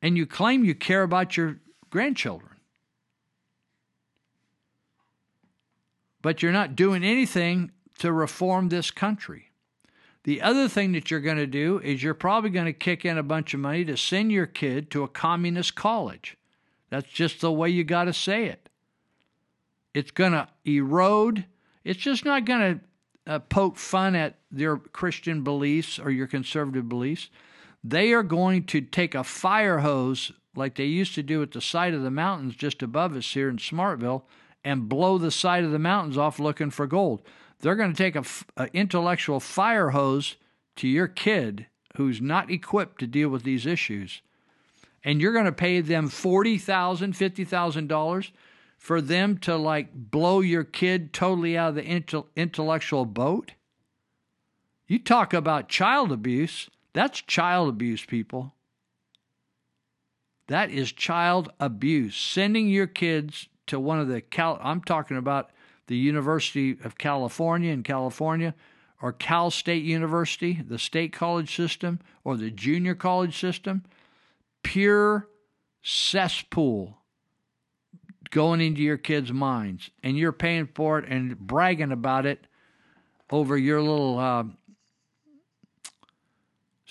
[0.02, 1.59] and you claim you care about your
[1.90, 2.56] grandchildren.
[6.22, 9.51] But you're not doing anything to reform this country.
[10.24, 13.16] The other thing that you're going to do is you're probably going to kick in
[13.16, 16.36] a bunch of money to send your kid to a communist college.
[16.90, 18.68] That's just the way you got to say it.
[19.94, 21.47] It's going to erode.
[21.85, 26.89] It's just not going to uh, poke fun at your Christian beliefs or your conservative
[26.89, 27.31] beliefs.
[27.82, 31.61] They are going to take a fire hose like they used to do at the
[31.61, 34.23] side of the mountains just above us here in Smartville
[34.62, 37.23] and blow the side of the mountains off looking for gold.
[37.61, 38.24] They're going to take a,
[38.57, 40.36] a intellectual fire hose
[40.77, 41.66] to your kid
[41.97, 44.23] who's not equipped to deal with these issues,
[45.02, 48.32] and you're going to pay them forty thousand, fifty thousand dollars
[48.77, 53.52] for them to like blow your kid totally out of the intellectual boat.
[54.86, 56.69] You talk about child abuse.
[56.92, 58.54] That's child abuse, people.
[60.48, 62.16] That is child abuse.
[62.16, 65.50] Sending your kids to one of the Cal I'm talking about
[65.86, 68.54] the University of California in California
[69.00, 73.84] or Cal State University, the state college system or the junior college system,
[74.62, 75.28] pure
[75.82, 76.98] cesspool
[78.30, 82.46] going into your kids' minds and you're paying for it and bragging about it
[83.30, 84.44] over your little uh,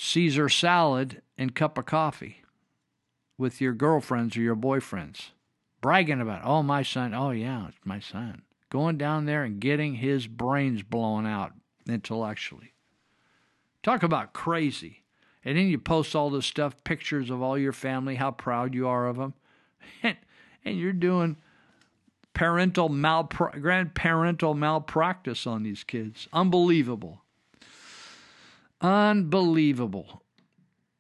[0.02, 2.42] Caesar salad and cup of coffee
[3.38, 5.32] with your girlfriends or your boyfriends.
[5.82, 8.44] bragging about, oh, my son, oh, yeah, it's my son.
[8.70, 11.52] Going down there and getting his brains blown out
[11.86, 12.74] intellectually.
[13.84, 15.04] Talk about crazy.
[15.44, 18.88] And then you post all this stuff, pictures of all your family, how proud you
[18.88, 19.34] are of them.
[20.02, 20.16] And,
[20.64, 21.36] and you're doing
[22.34, 26.30] parental malpra- grandparental malpractice on these kids.
[26.32, 27.22] Unbelievable.
[28.82, 30.24] Unbelievable.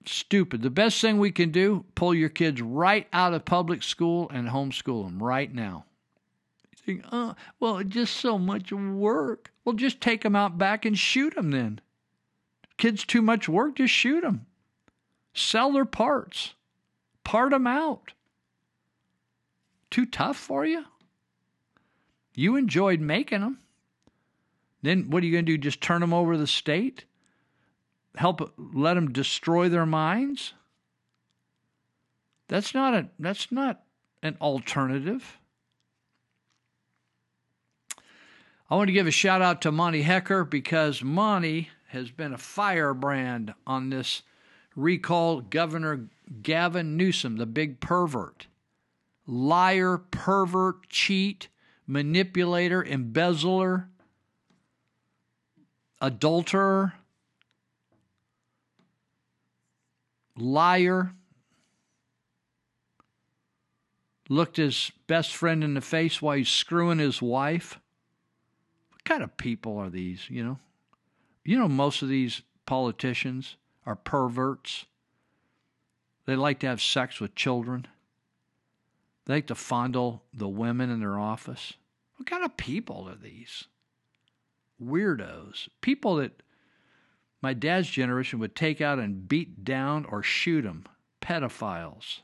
[0.05, 0.61] Stupid.
[0.61, 4.49] The best thing we can do, pull your kids right out of public school and
[4.49, 5.85] homeschool them right now.
[6.71, 9.51] You think, oh, well, just so much work.
[9.63, 11.81] Well, just take them out back and shoot them then.
[12.77, 14.45] Kids too much work, just shoot them.
[15.33, 16.53] Sell their parts.
[17.23, 18.13] Part them out.
[19.91, 20.85] Too tough for you?
[22.33, 23.59] You enjoyed making them.
[24.81, 25.57] Then what are you going to do?
[25.57, 27.05] Just turn them over to the state?
[28.15, 30.53] Help let them destroy their minds?
[32.47, 33.83] That's not a that's not
[34.23, 35.37] an alternative.
[38.69, 42.37] I want to give a shout out to Monty Hecker because Monty has been a
[42.37, 44.21] firebrand on this
[44.75, 46.07] recall Governor
[46.43, 48.47] Gavin Newsom, the big pervert.
[49.25, 51.47] Liar, pervert, cheat,
[51.87, 53.89] manipulator, embezzler,
[56.01, 56.93] adulterer,
[60.41, 61.13] liar.
[64.29, 67.79] Looked his best friend in the face while he's screwing his wife.
[68.91, 70.59] What kind of people are these, you know?
[71.43, 73.55] You know, most of these politicians
[73.85, 74.85] are perverts.
[76.25, 77.87] They like to have sex with children.
[79.25, 81.73] They like to fondle the women in their office.
[82.17, 83.63] What kind of people are these?
[84.83, 85.69] Weirdos.
[85.81, 86.43] People that
[87.41, 90.85] my dad's generation would take out and beat down or shoot them.
[91.21, 92.19] Pedophiles.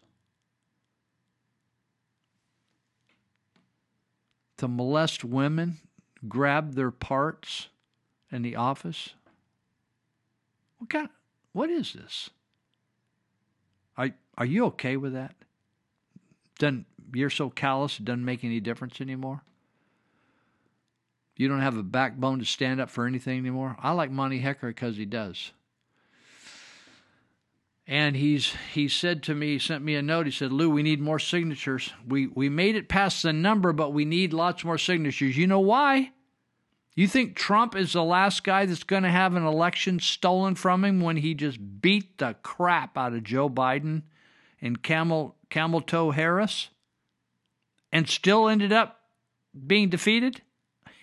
[4.58, 5.80] To molest women,
[6.28, 7.68] grab their parts
[8.32, 9.14] in the office.
[10.78, 11.10] What kind?
[11.52, 12.30] What is this?
[13.98, 15.36] Are are you okay with that?
[16.60, 19.42] Doesn't you're so callous it doesn't make any difference anymore?
[21.36, 23.76] You don't have a backbone to stand up for anything anymore?
[23.80, 25.52] I like Monty Hecker because he does.
[27.88, 30.26] And he's he said to me, he sent me a note.
[30.26, 31.92] He said, Lou, we need more signatures.
[32.08, 35.38] We we made it past the number, but we need lots more signatures.
[35.38, 36.12] You know why?
[36.96, 40.86] You think Trump is the last guy that's going to have an election stolen from
[40.86, 44.04] him when he just beat the crap out of Joe Biden
[44.62, 46.70] and Camel Camel Toe Harris
[47.92, 49.02] and still ended up
[49.68, 50.42] being defeated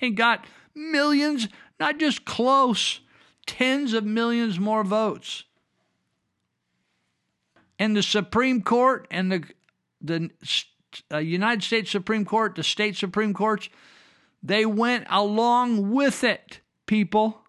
[0.02, 1.48] and got millions,
[1.80, 3.00] not just close,
[3.46, 5.44] tens of millions more votes.
[7.78, 9.44] And the Supreme Court and the
[10.00, 10.30] the
[11.12, 13.68] uh, United States Supreme Court, the state Supreme Courts,
[14.42, 17.40] they went along with it, people.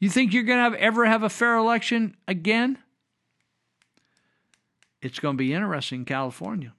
[0.00, 2.78] You think you're going to have, ever have a fair election again?
[5.02, 6.72] It's going to be interesting in California.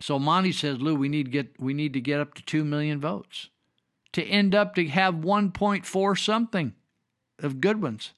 [0.00, 2.64] So Monty says, Lou, we need to get we need to get up to two
[2.64, 3.48] million votes
[4.12, 6.74] to end up to have 1.4 something
[7.40, 8.12] of good ones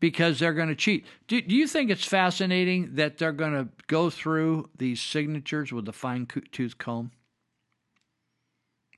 [0.00, 1.06] because they're going to cheat.
[1.28, 5.88] Do, do you think it's fascinating that they're going to go through these signatures with
[5.88, 7.12] a fine tooth comb?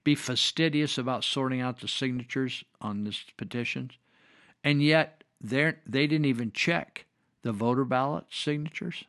[0.02, 3.92] Be fastidious about sorting out the signatures on this petitions,
[4.62, 7.06] and yet they they didn't even check
[7.42, 9.04] the voter ballot signatures.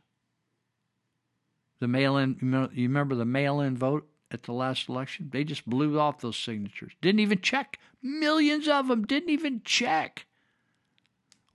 [1.80, 5.30] The mail-in, you remember the mail-in vote at the last election?
[5.32, 6.94] They just blew off those signatures.
[7.02, 7.80] Didn't even check.
[8.02, 10.26] Millions of them didn't even check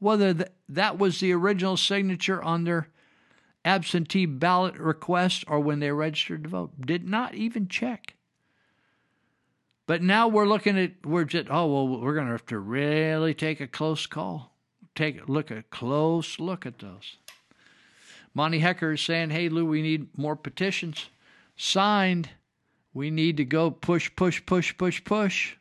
[0.00, 0.34] whether
[0.68, 2.88] that was the original signature on their
[3.64, 6.72] absentee ballot request or when they registered to vote.
[6.80, 8.16] Did not even check.
[9.86, 13.34] But now we're looking at we're just oh well we're going to have to really
[13.34, 14.54] take a close call.
[14.94, 17.16] Take look a close look at those.
[18.34, 21.10] Monty Hecker is saying, "Hey Lou, we need more petitions
[21.56, 22.30] signed.
[22.92, 25.56] We need to go push push push push push."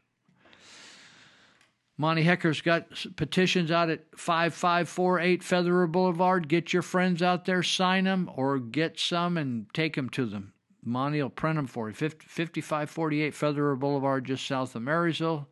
[1.97, 2.87] Monty Hecker's got
[3.17, 6.47] petitions out at 5548 Feather River Boulevard.
[6.47, 10.53] Get your friends out there, sign them, or get some and take them to them.
[10.81, 11.93] Monty will print them for you.
[11.93, 15.49] 5548 Feather River Boulevard, just south of Marysville.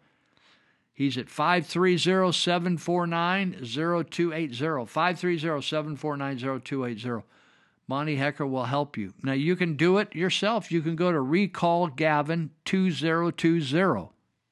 [0.97, 4.85] He's at 530 749 0280.
[4.87, 7.23] 530 749 0280.
[7.87, 9.13] Monty Hecker will help you.
[9.21, 10.71] Now, you can do it yourself.
[10.71, 14.09] You can go to Recall Gavin 2020.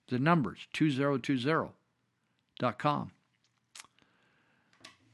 [0.07, 3.11] The numbers 2020.com.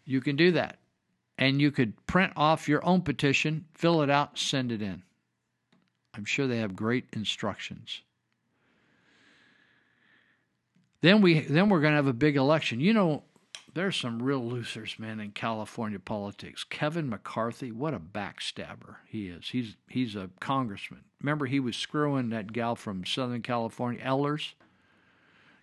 [0.03, 0.79] You can do that.
[1.37, 5.01] and you could print off your own petition, fill it out, send it in.
[6.13, 8.01] I'm sure they have great instructions.
[11.01, 12.79] Then we then we're going to have a big election.
[12.79, 13.23] You know,
[13.73, 16.63] there's some real losers, man, in California politics.
[16.63, 19.49] Kevin McCarthy, what a backstabber he is.
[19.49, 21.01] He's he's a congressman.
[21.21, 24.53] Remember, he was screwing that gal from Southern California, Ellers.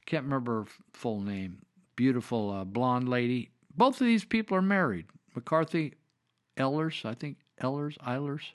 [0.07, 1.59] Can't remember her full name.
[1.97, 3.51] Beautiful uh, blonde lady.
[3.77, 5.07] Both of these people are married.
[5.35, 5.95] McCarthy,
[6.57, 8.53] Ellers, I think Ellers, Eilers.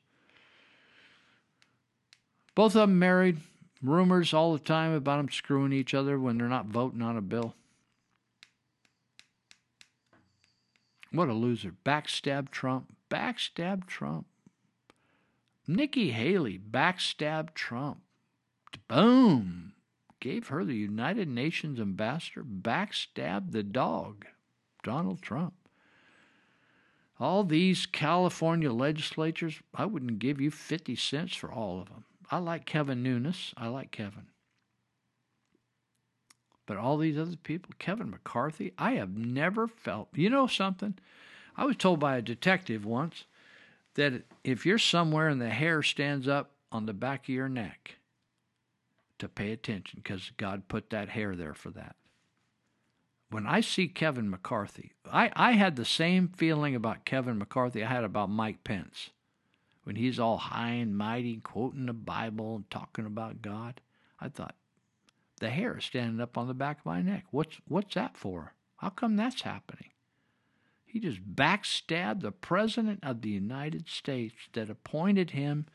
[2.56, 3.38] Both of them married.
[3.84, 7.22] Rumors all the time about them screwing each other when they're not voting on a
[7.22, 7.54] bill.
[11.12, 11.74] What a loser.
[11.86, 12.96] Backstab Trump.
[13.10, 14.26] Backstab Trump.
[15.68, 18.00] Nikki Haley backstabbed Trump.
[18.88, 19.74] Boom.
[20.22, 22.44] Gave her the United Nations ambassador.
[22.44, 24.26] Backstabbed the dog,
[24.82, 25.54] Donald Trump.
[27.20, 32.06] All these California legislatures, I wouldn't give you 50 cents for all of them.
[32.34, 33.54] I like Kevin Nunes.
[33.56, 34.26] I like Kevin.
[36.66, 40.08] But all these other people, Kevin McCarthy, I have never felt.
[40.16, 40.96] You know something?
[41.56, 43.26] I was told by a detective once
[43.94, 47.98] that if you're somewhere and the hair stands up on the back of your neck,
[49.20, 51.96] to pay attention because God put that hair there for that.
[53.30, 57.90] When I see Kevin McCarthy, I, I had the same feeling about Kevin McCarthy I
[57.90, 59.12] had about Mike Pence
[59.84, 63.82] when he's all high and mighty, quoting the Bible and talking about God.
[64.20, 64.56] I thought,
[65.40, 67.26] the hair is standing up on the back of my neck.
[67.32, 68.54] What's what's that for?
[68.78, 69.90] How come that's happening?
[70.86, 75.66] He just backstabbed the president of the United States that appointed him,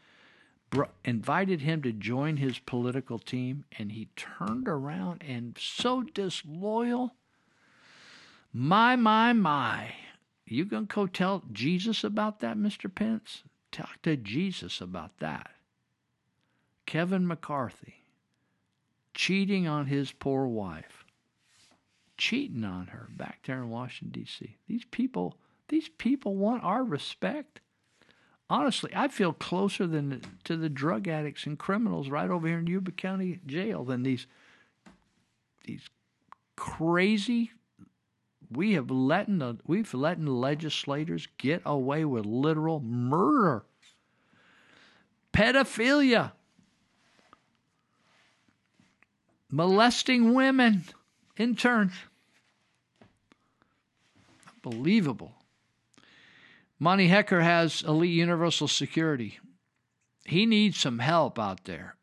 [1.05, 7.15] invited him to join his political team, and he turned around and so disloyal.
[8.53, 9.93] My, my, my.
[10.47, 12.95] You gonna go tell Jesus about that, Mr.
[12.95, 13.43] Pence?
[13.70, 15.51] Talk to Jesus about that.
[16.86, 17.99] Kevin McCarthy
[19.15, 21.05] cheating on his poor wife,
[22.16, 24.57] cheating on her back there in Washington D.C.
[24.69, 25.36] These people,
[25.69, 27.61] these people want our respect.
[28.49, 32.66] Honestly, I feel closer than to the drug addicts and criminals right over here in
[32.66, 34.27] Yuba County Jail than these
[35.65, 35.90] these
[36.57, 37.51] crazy
[38.51, 43.65] we have letting the, we've letting legislators get away with literal murder,
[45.33, 46.33] pedophilia,
[49.51, 50.85] molesting women,
[51.37, 51.93] interns.
[54.65, 55.33] Unbelievable.
[56.79, 59.39] Monty Hecker has elite universal security.
[60.25, 61.97] He needs some help out there.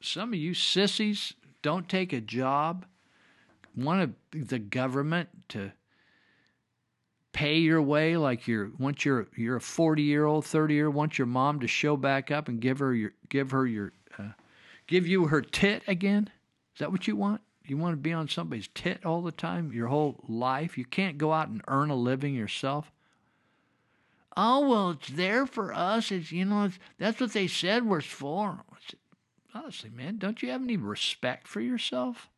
[0.00, 2.86] Some of you sissies don't take a job
[3.76, 5.72] want the government to
[7.36, 11.18] pay your way like you're once you're you're a 40 year old 30 year want
[11.18, 14.30] your mom to show back up and give her your give her your uh,
[14.86, 16.30] give you her tit again?
[16.74, 17.42] Is that what you want?
[17.66, 20.78] You want to be on somebody's tit all the time your whole life?
[20.78, 22.90] You can't go out and earn a living yourself?
[24.34, 26.10] Oh well it's there for us.
[26.10, 28.60] It's you know it's, that's what they said was for.
[29.54, 32.30] Honestly man don't you have any respect for yourself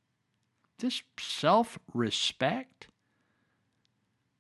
[0.79, 2.87] this self respect.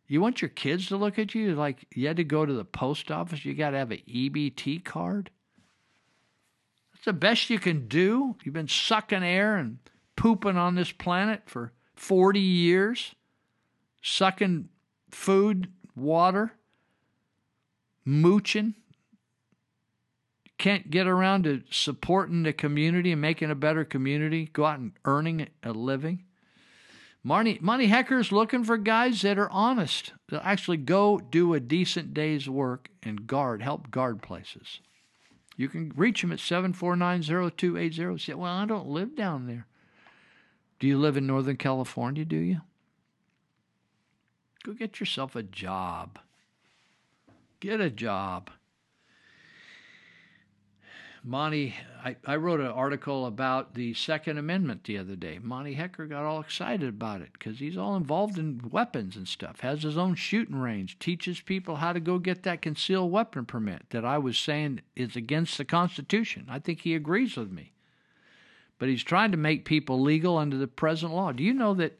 [0.06, 2.64] You want your kids to look at you like you had to go to the
[2.64, 5.30] post office, you got to have an EBT card?
[6.92, 8.36] That's the best you can do.
[8.42, 9.78] You've been sucking air and
[10.16, 13.14] pooping on this planet for 40 years,
[14.02, 14.70] sucking
[15.10, 16.52] food, water,
[18.04, 18.74] mooching.
[20.56, 24.92] Can't get around to supporting the community and making a better community, go out and
[25.04, 26.24] earning a living.
[27.28, 32.14] Monty, Monty Hecker's looking for guys that are honest, that actually go do a decent
[32.14, 34.80] day's work and guard, help guard places.
[35.54, 38.18] You can reach him at 7490280.
[38.18, 39.66] Say, well, I don't live down there.
[40.80, 42.62] Do you live in Northern California, do you?
[44.64, 46.18] Go get yourself a job.
[47.60, 48.48] Get a job.
[51.28, 55.38] Monty, I, I wrote an article about the Second Amendment the other day.
[55.42, 59.60] Monty Hecker got all excited about it because he's all involved in weapons and stuff,
[59.60, 63.82] has his own shooting range, teaches people how to go get that concealed weapon permit
[63.90, 66.46] that I was saying is against the Constitution.
[66.48, 67.74] I think he agrees with me.
[68.78, 71.32] But he's trying to make people legal under the present law.
[71.32, 71.98] Do you know that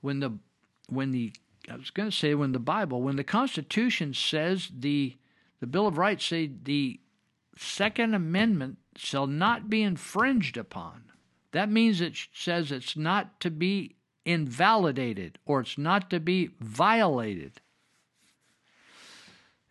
[0.00, 0.36] when the
[0.88, 1.32] when the
[1.70, 5.16] I was going to say when the Bible, when the Constitution says the
[5.60, 6.98] the Bill of Rights say the
[7.56, 11.04] Second Amendment shall not be infringed upon.
[11.52, 17.60] That means it says it's not to be invalidated or it's not to be violated.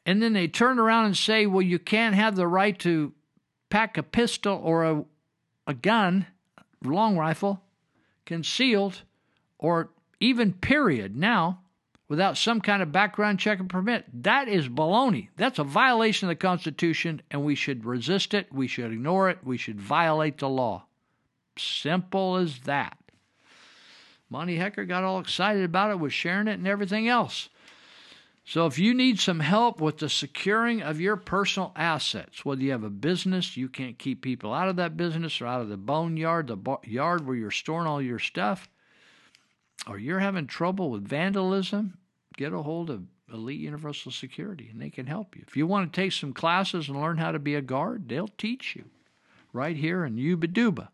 [0.06, 3.14] and then they turn around and say, well, you can't have the right to
[3.70, 5.06] pack a pistol or a,
[5.68, 6.26] a gun,
[6.84, 7.62] long rifle,
[8.26, 9.04] concealed,
[9.60, 11.61] or even period now
[12.12, 14.04] without some kind of background check and permit.
[14.24, 15.30] That is baloney.
[15.38, 18.52] That's a violation of the Constitution, and we should resist it.
[18.52, 19.38] We should ignore it.
[19.46, 20.84] We should violate the law.
[21.58, 22.98] Simple as that.
[24.30, 27.48] Monty Hecker got all excited about it, was sharing it and everything else.
[28.44, 32.72] So, if you need some help with the securing of your personal assets, whether you
[32.72, 35.78] have a business, you can't keep people out of that business or out of the
[35.78, 38.68] boneyard, the yard where you're storing all your stuff,
[39.88, 41.98] or you're having trouble with vandalism,
[42.42, 45.44] get a hold of Elite Universal Security and they can help you.
[45.48, 48.28] If you want to take some classes and learn how to be a guard, they'll
[48.28, 48.86] teach you
[49.54, 50.88] right here in Yuba Duba.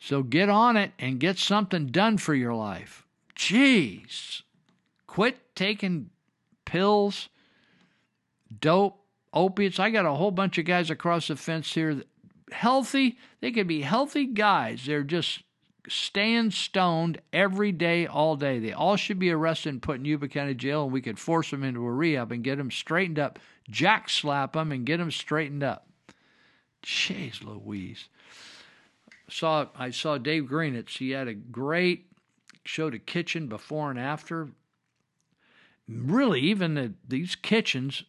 [0.00, 3.06] So get on it and get something done for your life.
[3.36, 4.42] Jeez.
[5.06, 6.10] Quit taking
[6.64, 7.28] pills,
[8.60, 8.98] dope,
[9.32, 9.78] opiates.
[9.78, 12.02] I got a whole bunch of guys across the fence here.
[12.50, 14.86] Healthy, they could be healthy guys.
[14.86, 15.44] They're just
[15.88, 18.58] staying stoned every day, all day.
[18.58, 21.50] They all should be arrested and put in Yuba County Jail, and we could force
[21.50, 23.38] them into a rehab and get them straightened up,
[23.68, 25.86] jack slap them, and get them straightened up.
[26.82, 28.08] Jeez Louise.
[29.28, 30.74] Saw I saw Dave Green.
[30.74, 30.98] Greenetz.
[30.98, 32.06] He had a great
[32.64, 34.48] showed a kitchen before and after.
[35.86, 38.04] Really, even the, these kitchens,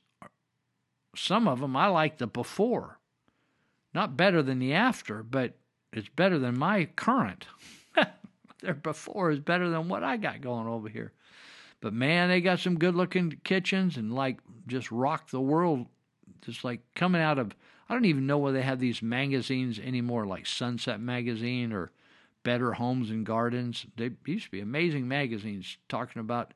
[1.16, 3.00] some of them I like the before.
[3.94, 5.58] Not better than the after, but
[5.96, 7.48] it's better than my current.
[8.62, 11.14] Their before is better than what I got going over here.
[11.80, 15.86] But man, they got some good looking kitchens and like just rock the world.
[16.42, 17.56] Just like coming out of,
[17.88, 21.92] I don't even know where they have these magazines anymore, like Sunset Magazine or
[22.44, 23.86] Better Homes and Gardens.
[23.96, 26.54] They used to be amazing magazines talking about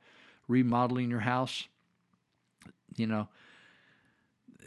[0.47, 1.67] remodeling your house.
[2.97, 3.29] You know,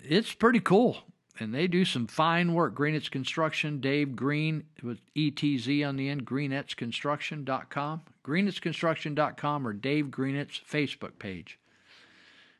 [0.02, 1.04] it's pretty cool
[1.38, 2.74] and they do some fine work.
[2.74, 11.18] Greenetz Construction, Dave Green with ETZ on the end, greenetzconstruction.com, greenetzconstruction.com, or Dave Greenetz Facebook
[11.18, 11.58] page.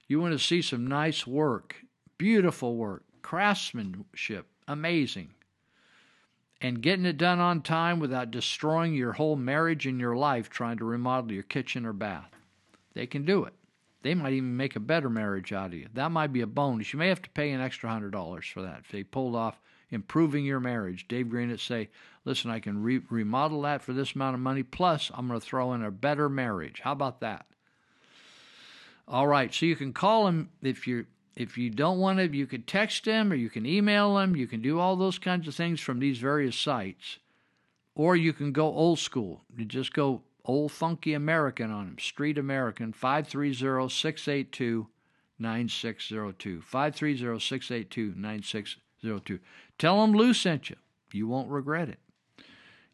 [0.09, 1.77] You want to see some nice work,
[2.19, 5.31] beautiful work, craftsmanship, amazing,
[6.61, 10.78] and getting it done on time without destroying your whole marriage and your life trying
[10.78, 12.31] to remodel your kitchen or bath.
[12.94, 13.55] They can do it.
[14.03, 15.89] They might even make a better marriage out of you.
[15.95, 16.93] That might be a bonus.
[16.93, 19.61] You may have to pay an extra hundred dollars for that if they pulled off
[19.91, 21.07] improving your marriage.
[21.07, 21.89] Dave Green would say,
[22.24, 24.62] "Listen, I can re- remodel that for this amount of money.
[24.62, 26.81] Plus, I'm going to throw in a better marriage.
[26.81, 27.47] How about that?"
[29.07, 31.07] All right, so you can call him if you
[31.37, 32.37] if you don't want to.
[32.37, 34.37] You can text him or you can email him.
[34.37, 37.19] You can do all those kinds of things from these various sites,
[37.95, 39.43] or you can go old school.
[39.57, 41.98] You just go Old Funky American on him.
[41.98, 44.89] Street American, 530 682
[45.39, 46.60] 9602.
[46.62, 49.39] 530 682 9602.
[49.78, 50.77] Tell him Lou sent you.
[51.12, 51.98] You won't regret it.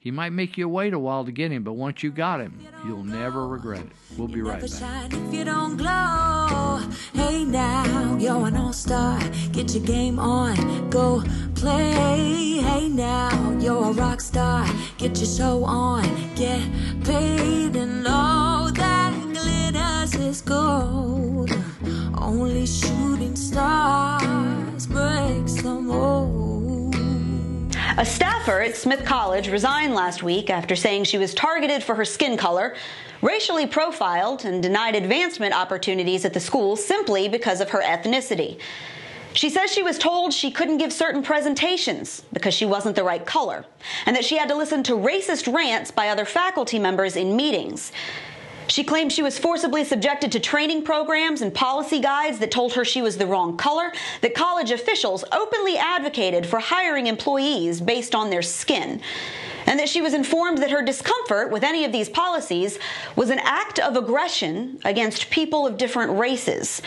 [0.08, 2.58] He might make you wait a while to get him, but once you got him,
[2.86, 3.92] you'll never regret it.
[4.16, 5.12] We'll be right back.
[5.12, 6.80] If you don't glow,
[7.12, 9.20] hey now, you're an all-star.
[9.52, 11.22] Get your game on, go
[11.54, 12.56] play.
[12.56, 14.66] Hey now, you're a rock star.
[14.96, 16.04] Get your show on,
[16.34, 16.62] get
[17.04, 21.50] paid, and all that glitters is gold.
[22.16, 26.37] Only shooting stars breaks the mold.
[27.98, 32.04] A staffer at Smith College resigned last week after saying she was targeted for her
[32.04, 32.76] skin color,
[33.22, 38.60] racially profiled, and denied advancement opportunities at the school simply because of her ethnicity.
[39.32, 43.26] She says she was told she couldn't give certain presentations because she wasn't the right
[43.26, 43.64] color,
[44.06, 47.90] and that she had to listen to racist rants by other faculty members in meetings.
[48.68, 52.84] She claimed she was forcibly subjected to training programs and policy guides that told her
[52.84, 58.28] she was the wrong color, that college officials openly advocated for hiring employees based on
[58.28, 59.00] their skin,
[59.66, 62.78] and that she was informed that her discomfort with any of these policies
[63.16, 66.82] was an act of aggression against people of different races.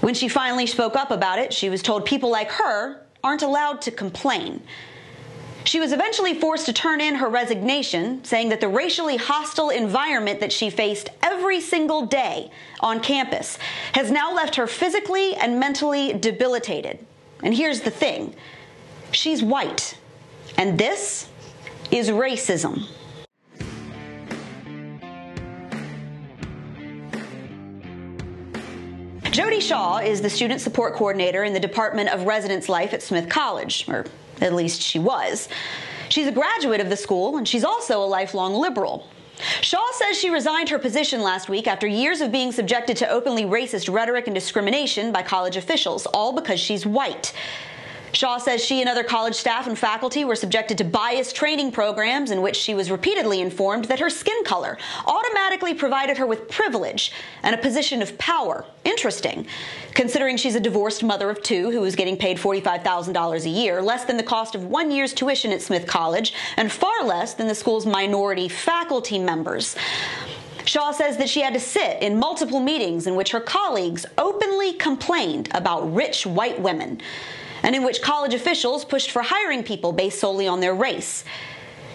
[0.00, 3.82] When she finally spoke up about it, she was told people like her aren't allowed
[3.82, 4.62] to complain.
[5.64, 10.40] She was eventually forced to turn in her resignation, saying that the racially hostile environment
[10.40, 12.50] that she faced every single day
[12.80, 13.58] on campus
[13.92, 16.98] has now left her physically and mentally debilitated.
[17.42, 18.34] And here's the thing
[19.12, 19.96] she's white,
[20.56, 21.28] and this
[21.90, 22.86] is racism.
[29.30, 33.28] Jody Shaw is the student support coordinator in the Department of Residence Life at Smith
[33.28, 34.04] College, or
[34.40, 35.48] at least she was.
[36.08, 39.06] She's a graduate of the school, and she's also a lifelong liberal.
[39.62, 43.44] Shaw says she resigned her position last week after years of being subjected to openly
[43.44, 47.32] racist rhetoric and discrimination by college officials, all because she's white.
[48.12, 52.30] Shaw says she and other college staff and faculty were subjected to biased training programs
[52.30, 57.12] in which she was repeatedly informed that her skin color automatically provided her with privilege
[57.42, 58.64] and a position of power.
[58.84, 59.46] Interesting,
[59.94, 64.04] considering she's a divorced mother of two who is getting paid $45,000 a year, less
[64.04, 67.54] than the cost of one year's tuition at Smith College, and far less than the
[67.54, 69.76] school's minority faculty members.
[70.64, 74.72] Shaw says that she had to sit in multiple meetings in which her colleagues openly
[74.74, 77.00] complained about rich white women
[77.62, 81.24] and in which college officials pushed for hiring people based solely on their race.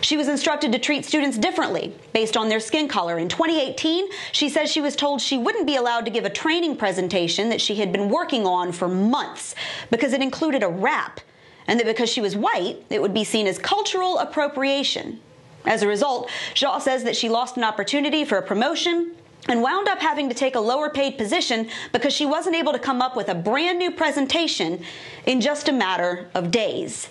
[0.01, 3.17] She was instructed to treat students differently based on their skin color.
[3.17, 6.77] In 2018, she says she was told she wouldn't be allowed to give a training
[6.77, 9.55] presentation that she had been working on for months
[9.89, 11.21] because it included a rap,
[11.67, 15.19] and that because she was white, it would be seen as cultural appropriation.
[15.65, 19.15] As a result, Shaw says that she lost an opportunity for a promotion
[19.47, 22.79] and wound up having to take a lower paid position because she wasn't able to
[22.79, 24.83] come up with a brand new presentation
[25.25, 27.07] in just a matter of days.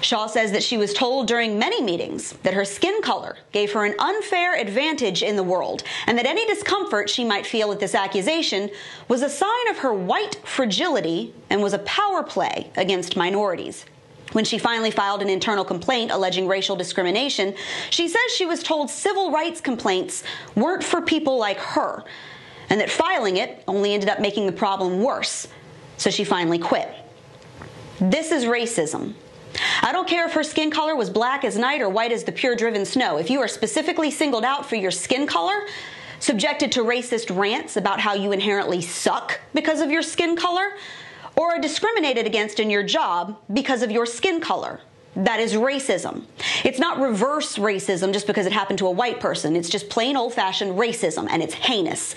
[0.00, 3.84] Shaw says that she was told during many meetings that her skin color gave her
[3.84, 7.96] an unfair advantage in the world, and that any discomfort she might feel at this
[7.96, 8.70] accusation
[9.08, 13.86] was a sign of her white fragility and was a power play against minorities.
[14.32, 17.54] When she finally filed an internal complaint alleging racial discrimination,
[17.90, 20.22] she says she was told civil rights complaints
[20.54, 22.04] weren't for people like her,
[22.68, 25.48] and that filing it only ended up making the problem worse.
[25.96, 26.94] So she finally quit.
[28.00, 29.14] This is racism.
[29.82, 32.32] I don't care if her skin color was black as night or white as the
[32.32, 33.16] pure driven snow.
[33.16, 35.66] If you are specifically singled out for your skin color,
[36.20, 40.74] subjected to racist rants about how you inherently suck because of your skin color,
[41.38, 44.80] or are discriminated against in your job because of your skin color.
[45.14, 46.24] That is racism.
[46.64, 49.56] It's not reverse racism just because it happened to a white person.
[49.56, 52.14] It's just plain old fashioned racism, and it's heinous.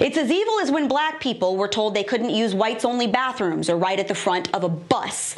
[0.00, 3.68] It's as evil as when black people were told they couldn't use whites only bathrooms
[3.68, 5.36] or ride at the front of a bus.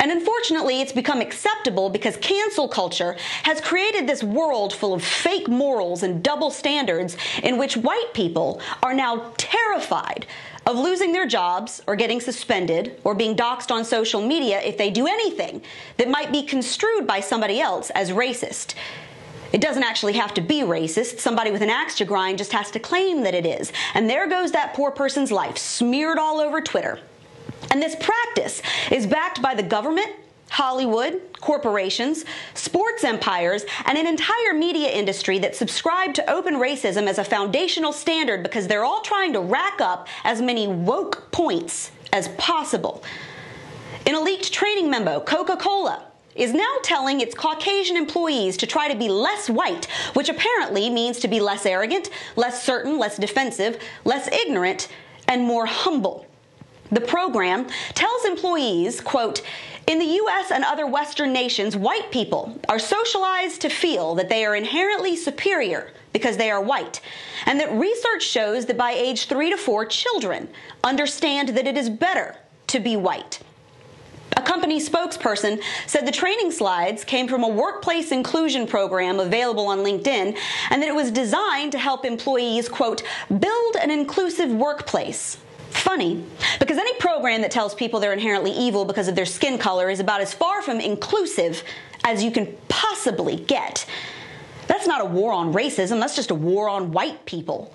[0.00, 5.46] And unfortunately, it's become acceptable because cancel culture has created this world full of fake
[5.46, 10.26] morals and double standards in which white people are now terrified
[10.66, 14.90] of losing their jobs or getting suspended or being doxxed on social media if they
[14.90, 15.62] do anything
[15.96, 18.74] that might be construed by somebody else as racist.
[19.52, 21.20] It doesn't actually have to be racist.
[21.20, 23.72] Somebody with an axe to grind just has to claim that it is.
[23.94, 26.98] And there goes that poor person's life, smeared all over Twitter.
[27.70, 30.10] And this practice is backed by the government,
[30.52, 37.16] Hollywood, corporations, sports empires, and an entire media industry that subscribe to open racism as
[37.16, 42.28] a foundational standard because they're all trying to rack up as many woke points as
[42.36, 43.02] possible.
[44.04, 46.04] In a leaked training memo, Coca Cola
[46.34, 51.18] is now telling its Caucasian employees to try to be less white, which apparently means
[51.20, 54.88] to be less arrogant, less certain, less defensive, less ignorant,
[55.28, 56.26] and more humble.
[56.92, 59.40] The program tells employees, quote,
[59.86, 64.44] in the US and other Western nations, white people are socialized to feel that they
[64.44, 67.00] are inherently superior because they are white,
[67.46, 70.48] and that research shows that by age three to four, children
[70.84, 72.36] understand that it is better
[72.68, 73.40] to be white.
[74.36, 79.80] A company spokesperson said the training slides came from a workplace inclusion program available on
[79.80, 80.36] LinkedIn
[80.70, 85.36] and that it was designed to help employees, quote, build an inclusive workplace
[85.78, 86.24] funny
[86.58, 90.00] because any program that tells people they're inherently evil because of their skin color is
[90.00, 91.62] about as far from inclusive
[92.04, 93.86] as you can possibly get.
[94.66, 97.74] That's not a war on racism, that's just a war on white people.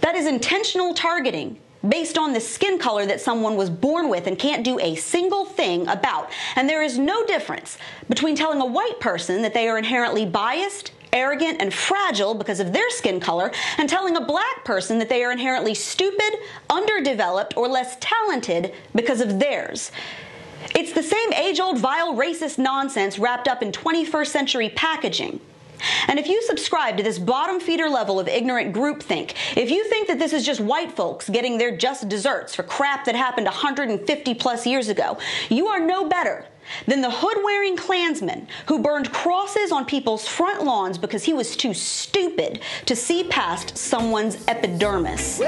[0.00, 1.58] That is intentional targeting
[1.88, 5.44] based on the skin color that someone was born with and can't do a single
[5.44, 6.30] thing about.
[6.54, 7.76] And there is no difference
[8.08, 12.72] between telling a white person that they are inherently biased, arrogant, and fragile because of
[12.72, 16.34] their skin color, and telling a black person that they are inherently stupid,
[16.70, 19.92] underdeveloped, or less talented because of theirs.
[20.74, 25.40] It's the same age old vile racist nonsense wrapped up in 21st century packaging.
[26.06, 30.08] And if you subscribe to this bottom feeder level of ignorant groupthink, if you think
[30.08, 34.34] that this is just white folks getting their just desserts for crap that happened 150
[34.34, 35.18] plus years ago,
[35.48, 36.46] you are no better
[36.86, 41.56] than the hood wearing Klansman who burned crosses on people's front lawns because he was
[41.56, 45.40] too stupid to see past someone's epidermis.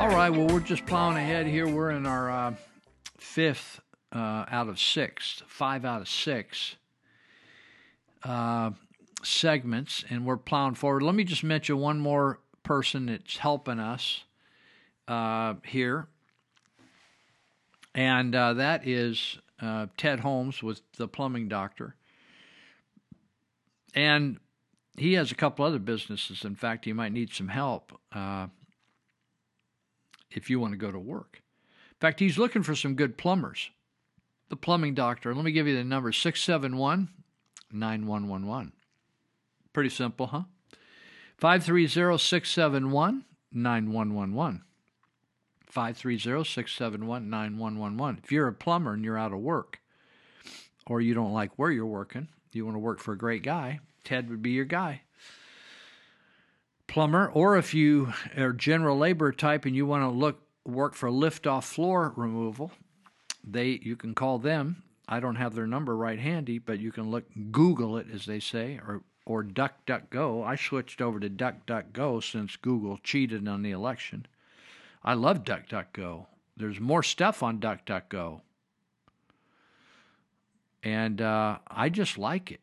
[0.00, 1.68] All right, well, we're just plowing ahead here.
[1.68, 2.54] We're in our uh,
[3.18, 6.76] fifth uh, out of six, five out of six
[8.22, 8.70] uh,
[9.22, 11.02] segments, and we're plowing forward.
[11.02, 14.24] Let me just mention one more person that's helping us
[15.06, 16.08] uh, here,
[17.94, 21.94] and uh, that is uh, Ted Holmes with the plumbing doctor.
[23.94, 24.38] And
[24.96, 26.42] he has a couple other businesses.
[26.42, 28.46] In fact, he might need some help uh,
[30.30, 31.42] if you want to go to work.
[31.90, 33.70] In fact, he's looking for some good plumbers.
[34.48, 35.34] The plumbing doctor.
[35.34, 37.08] Let me give you the number 671
[37.72, 38.72] 9111.
[39.72, 40.42] Pretty simple, huh?
[41.38, 44.62] 530 671 9111.
[45.66, 48.20] 530 671 9111.
[48.24, 49.80] If you're a plumber and you're out of work,
[50.86, 53.80] or you don't like where you're working, you want to work for a great guy,
[54.04, 55.02] Ted would be your guy.
[56.90, 61.08] Plumber, or if you are general labor type and you want to look work for
[61.08, 62.72] lift off floor removal,
[63.44, 64.82] they you can call them.
[65.08, 68.40] I don't have their number right handy, but you can look Google it as they
[68.40, 70.44] say, or or DuckDuckGo.
[70.44, 74.26] I switched over to DuckDuckGo since Google cheated on the election.
[75.04, 76.26] I love DuckDuckGo.
[76.56, 78.40] There's more stuff on DuckDuckGo.
[80.82, 82.60] And uh, I just like it.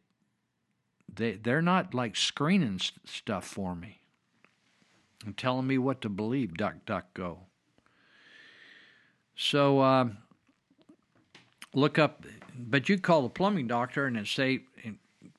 [1.14, 4.02] They, they're not like screening st- stuff for me
[5.26, 7.38] and telling me what to believe, DuckDuckGo.
[9.36, 10.10] So uh,
[11.74, 12.26] look up,
[12.58, 14.62] but you call the plumbing doctor and say,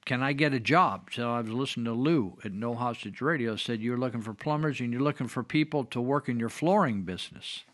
[0.05, 1.11] can I get a job?
[1.13, 4.81] So I was listening to Lou at No Hostage Radio said you're looking for plumbers
[4.81, 7.65] and you're looking for people to work in your flooring business.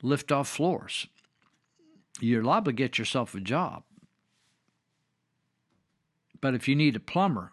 [0.00, 1.08] Lift off floors.
[2.20, 3.82] You're liable to get yourself a job.
[6.40, 7.52] But if you need a plumber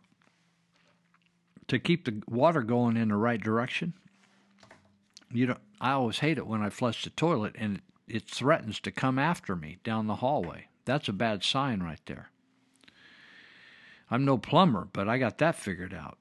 [1.69, 3.93] to keep the water going in the right direction,
[5.31, 7.77] you know, I always hate it when I flush the toilet and
[8.07, 10.65] it, it threatens to come after me down the hallway.
[10.85, 12.29] That's a bad sign right there.
[14.11, 16.17] I'm no plumber, but I got that figured out.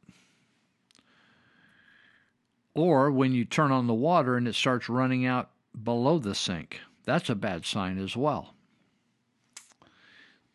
[2.75, 5.51] Or when you turn on the water and it starts running out
[5.83, 8.55] below the sink, that's a bad sign as well.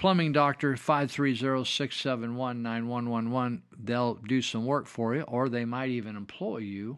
[0.03, 3.63] Plumbing Doctor 530 671 9111.
[3.85, 6.97] They'll do some work for you, or they might even employ you.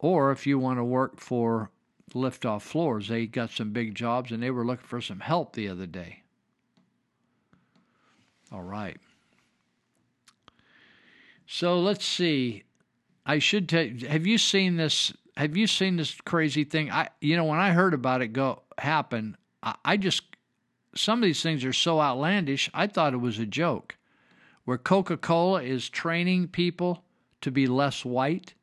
[0.00, 1.70] Or if you want to work for
[2.12, 5.52] Lift Off Floors, they got some big jobs and they were looking for some help
[5.54, 6.24] the other day.
[8.50, 8.96] All right.
[11.46, 12.64] So let's see.
[13.24, 15.12] I should tell have you seen this?
[15.36, 16.90] Have you seen this crazy thing?
[16.90, 20.29] I, you know, when I heard about it go happen, I, I just
[20.94, 22.70] some of these things are so outlandish.
[22.74, 23.96] I thought it was a joke,
[24.64, 27.04] where Coca Cola is training people
[27.40, 28.54] to be less white.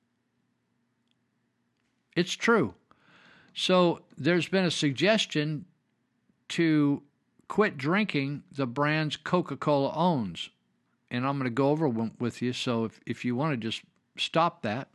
[2.15, 2.73] It's true.
[3.53, 5.65] So there's been a suggestion
[6.49, 7.01] to
[7.47, 10.49] quit drinking the brands Coca Cola owns.
[11.09, 12.53] And I'm going to go over with you.
[12.53, 13.81] So if, if you want to just
[14.17, 14.89] stop that,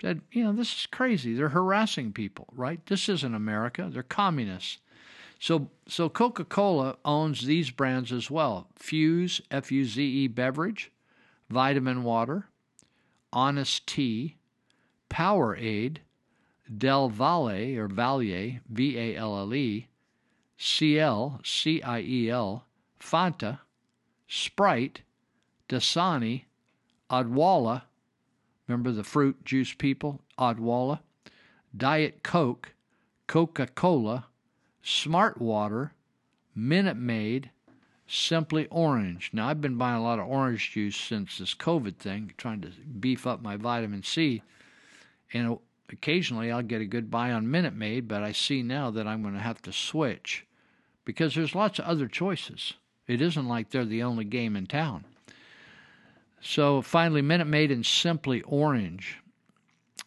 [0.00, 1.34] said, you know, this is crazy.
[1.34, 2.84] They're harassing people, right?
[2.86, 3.88] This isn't America.
[3.92, 4.78] They're communists.
[5.42, 8.68] So, so Coca Cola owns these brands as well.
[8.78, 10.92] Fuze, F U Z E beverage,
[11.50, 12.46] Vitamin Water,
[13.32, 14.36] Honest Tea,
[15.10, 15.96] Powerade,
[16.78, 19.88] Del Valle or Valle, V A L L E,
[20.56, 22.64] Ciel, C I E L,
[23.00, 23.58] Fanta,
[24.28, 25.00] Sprite,
[25.68, 26.44] Dasani,
[27.10, 27.82] Odwalla,
[28.68, 31.00] remember the fruit juice people, Odwalla,
[31.76, 32.74] Diet Coke,
[33.26, 34.26] Coca Cola,
[34.82, 35.92] Smart Water,
[36.54, 37.50] Minute Maid,
[38.06, 39.30] Simply Orange.
[39.32, 42.70] Now, I've been buying a lot of orange juice since this COVID thing, trying to
[43.00, 44.42] beef up my vitamin C.
[45.32, 45.58] And
[45.90, 49.22] occasionally I'll get a good buy on Minute Maid, but I see now that I'm
[49.22, 50.46] going to have to switch
[51.04, 52.74] because there's lots of other choices.
[53.06, 55.04] It isn't like they're the only game in town.
[56.40, 59.18] So finally, Minute Maid and Simply Orange.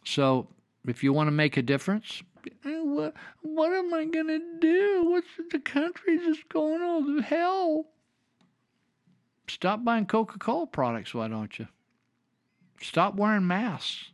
[0.04, 0.48] So
[0.86, 2.24] if you want to make a difference,
[2.64, 5.06] what, what am I to do?
[5.10, 7.86] What's the country just going all to hell?
[9.48, 11.68] Stop buying Coca Cola products, why don't you?
[12.82, 14.10] Stop wearing masks.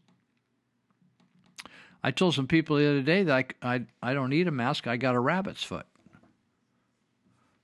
[2.03, 4.87] I told some people the other day that I, I, I don't need a mask,
[4.87, 5.85] I got a rabbit's foot.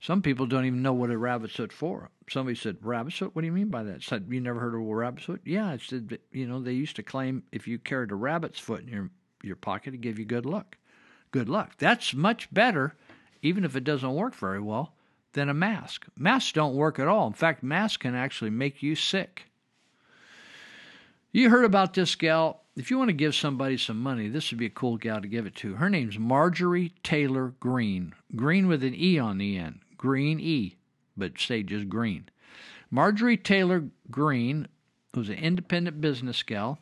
[0.00, 2.10] Some people don't even know what a rabbit's foot for.
[2.30, 3.34] Somebody said, "Rabbit's foot?
[3.34, 5.70] What do you mean by that?" Said, "You never heard of a rabbit's foot?" Yeah,
[5.70, 8.88] I said, you know, they used to claim if you carried a rabbit's foot in
[8.88, 9.10] your
[9.42, 10.76] your pocket, it give you good luck.
[11.30, 11.72] Good luck.
[11.78, 12.94] That's much better,
[13.42, 14.94] even if it doesn't work very well,
[15.34, 16.06] than a mask.
[16.16, 17.26] Masks don't work at all.
[17.26, 19.44] In fact, masks can actually make you sick.
[21.30, 24.58] You heard about this gal if you want to give somebody some money, this would
[24.58, 25.74] be a cool gal to give it to.
[25.74, 28.14] Her name's Marjorie Taylor Greene.
[28.36, 29.80] Green with an E on the end.
[29.96, 30.76] Green E,
[31.16, 32.28] but say just green.
[32.88, 34.68] Marjorie Taylor Greene
[35.12, 36.78] was an independent business gal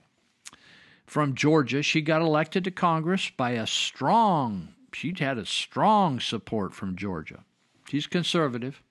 [1.07, 1.83] from Georgia.
[1.83, 7.45] She got elected to Congress by a strong, she had a strong support from Georgia.
[7.89, 8.83] She's conservative.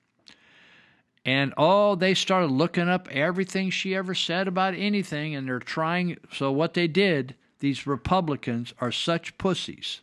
[1.25, 6.17] And oh, they started looking up everything she ever said about anything, and they're trying.
[6.31, 10.01] So, what they did, these Republicans are such pussies,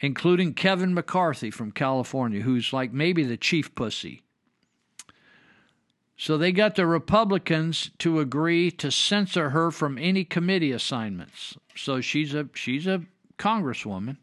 [0.00, 4.22] including Kevin McCarthy from California, who's like maybe the chief pussy.
[6.20, 11.56] So, they got the Republicans to agree to censor her from any committee assignments.
[11.76, 13.02] So, she's a, she's a
[13.38, 14.16] congresswoman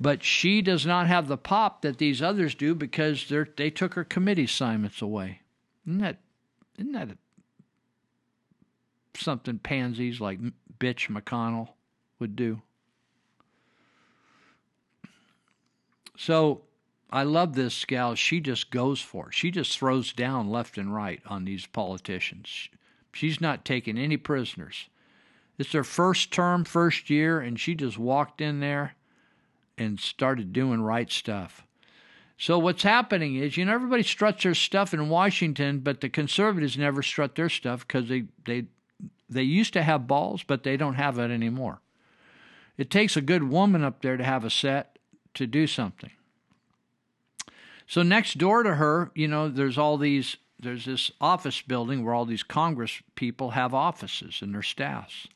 [0.00, 3.94] but she does not have the pop that these others do because they they took
[3.94, 5.40] her committee assignments away.
[5.86, 6.18] Isn't that
[6.78, 7.16] isn't that
[9.14, 10.38] something pansies like
[10.78, 11.68] bitch McConnell
[12.18, 12.60] would do?
[16.18, 16.62] So
[17.10, 18.14] I love this gal.
[18.14, 19.34] She just goes for it.
[19.34, 22.68] She just throws down left and right on these politicians.
[23.12, 24.88] She's not taking any prisoners.
[25.58, 28.94] It's her first term, first year, and she just walked in there
[29.78, 31.66] and started doing right stuff.
[32.38, 36.76] So what's happening is, you know, everybody struts their stuff in Washington, but the conservatives
[36.76, 38.66] never strut their stuff because they they
[39.28, 41.80] they used to have balls, but they don't have it anymore.
[42.76, 44.98] It takes a good woman up there to have a set
[45.34, 46.10] to do something.
[47.86, 52.14] So next door to her, you know, there's all these there's this office building where
[52.14, 55.28] all these Congress people have offices and their staffs.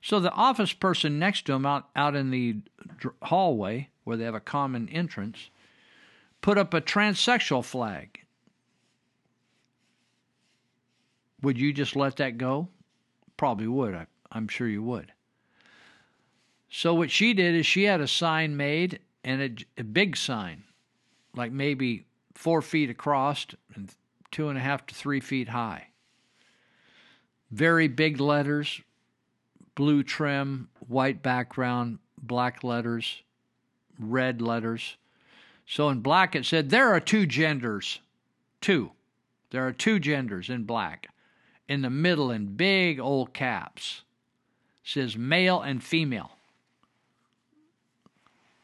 [0.00, 2.56] So the office person next to him out, out in the
[3.22, 5.50] hallway, where they have a common entrance,
[6.40, 8.20] put up a transsexual flag.
[11.42, 12.68] Would you just let that go?
[13.36, 13.94] Probably would.
[13.94, 15.12] I, I'm sure you would.
[16.68, 20.64] So what she did is she had a sign made and a, a big sign,
[21.34, 22.04] like maybe
[22.34, 23.94] four feet across and
[24.30, 25.88] two and a half to three feet high.
[27.50, 28.80] Very big letters,
[29.74, 33.22] blue trim, white background, black letters,
[33.98, 34.96] red letters.
[35.66, 38.00] So in black it said, There are two genders.
[38.60, 38.92] Two.
[39.50, 41.08] There are two genders in black.
[41.68, 44.02] In the middle, in big old caps,
[44.82, 46.32] says male and female.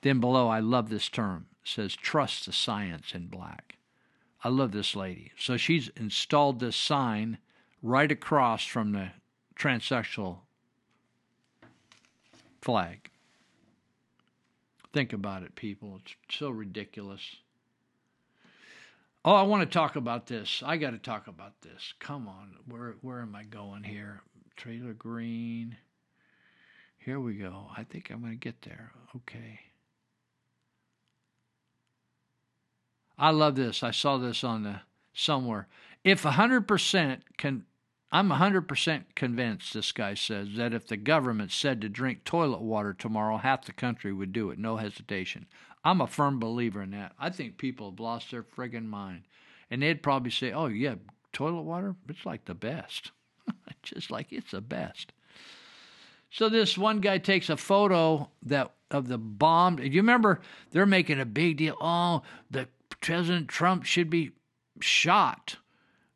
[0.02, 3.76] Then below, I love this term, says trust the science in black.
[4.42, 5.32] I love this lady.
[5.38, 7.38] So she's installed this sign
[7.82, 9.10] right across from the
[9.56, 10.38] transsexual
[12.62, 13.10] flag.
[14.92, 16.00] Think about it, people.
[16.02, 17.36] It's so ridiculous.
[19.24, 20.62] Oh, I want to talk about this.
[20.64, 21.92] I got to talk about this.
[21.98, 22.54] Come on.
[22.66, 24.22] Where where am I going here?
[24.56, 25.76] Trailer Green.
[26.98, 27.66] Here we go.
[27.76, 28.92] I think I'm going to get there.
[29.16, 29.60] Okay.
[33.18, 33.82] I love this.
[33.82, 34.80] I saw this on the
[35.12, 35.66] somewhere.
[36.04, 37.64] If 100% can
[38.10, 42.94] I'm 100% convinced, this guy says, that if the government said to drink toilet water
[42.94, 45.46] tomorrow, half the country would do it, no hesitation.
[45.84, 47.12] I'm a firm believer in that.
[47.18, 49.24] I think people have lost their friggin' mind.
[49.70, 50.94] And they'd probably say, oh, yeah,
[51.34, 53.10] toilet water, it's like the best.
[53.82, 55.12] Just like it's the best.
[56.30, 59.76] So this one guy takes a photo that of the bomb.
[59.76, 60.40] Do you remember
[60.70, 61.76] they're making a big deal?
[61.80, 62.68] Oh, the
[63.00, 64.32] President Trump should be
[64.80, 65.56] shot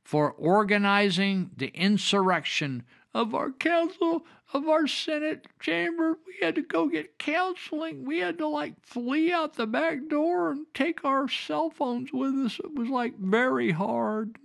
[0.04, 2.82] for organizing the insurrection
[3.14, 6.18] of our council, of our Senate chamber.
[6.26, 8.04] We had to go get counseling.
[8.04, 12.34] We had to like flee out the back door and take our cell phones with
[12.34, 12.58] us.
[12.58, 14.36] It was like very hard.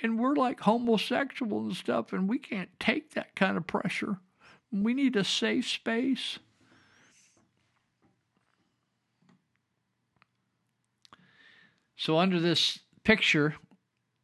[0.00, 4.18] And we're like homosexual and stuff, and we can't take that kind of pressure.
[4.70, 6.38] We need a safe space.
[11.98, 13.56] So, under this picture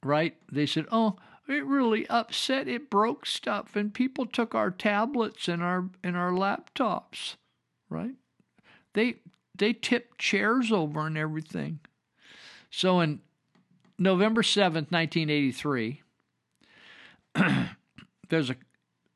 [0.05, 0.37] right?
[0.53, 1.17] They said, "Oh,
[1.49, 2.69] it really upset.
[2.69, 7.37] It broke stuff, and people took our tablets and our and our laptops,
[7.89, 8.15] right?
[8.93, 9.17] They
[9.57, 11.81] they tipped chairs over and everything."
[12.71, 13.21] So in
[13.99, 16.03] November seventh, nineteen eighty three,
[18.29, 18.57] there's a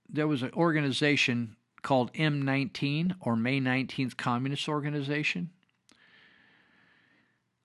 [0.09, 5.51] there was an organization called M19 or May 19th Communist Organization.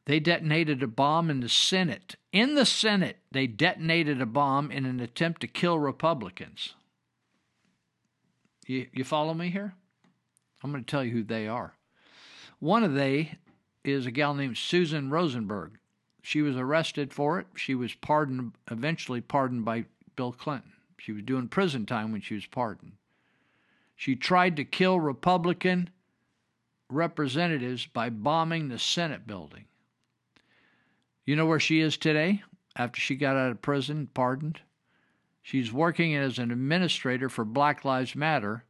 [0.06, 2.16] They detonated a bomb in the Senate.
[2.32, 6.76] In the Senate, they detonated a bomb in an attempt to kill Republicans.
[8.68, 9.76] You, you follow me here?
[10.62, 11.74] I'm going to tell you who they are.
[12.60, 13.38] One of they
[13.84, 15.78] is a gal named Susan Rosenberg.
[16.22, 17.48] She was arrested for it.
[17.56, 19.86] She was pardoned, eventually pardoned by
[20.16, 20.72] Bill Clinton.
[20.98, 22.94] She was doing prison time when she was pardoned.
[23.96, 25.90] She tried to kill Republican
[26.90, 29.66] representatives by bombing the Senate building.
[31.26, 32.44] You know where she is today
[32.76, 34.60] after she got out of prison, pardoned?
[35.42, 38.66] She's working as an administrator for Black Lives Matter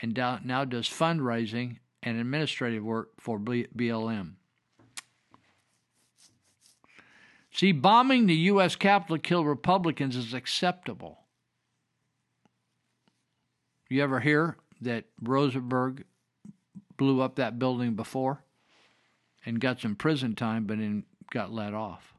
[0.00, 0.14] and
[0.44, 4.34] now does fundraising and administrative work for BLM.
[7.52, 8.76] See, bombing the U.S.
[8.76, 11.20] Capitol to kill Republicans is acceptable.
[13.88, 16.04] You ever hear that Rosenberg
[16.96, 18.44] blew up that building before
[19.44, 22.14] and got some prison time, but then got let off?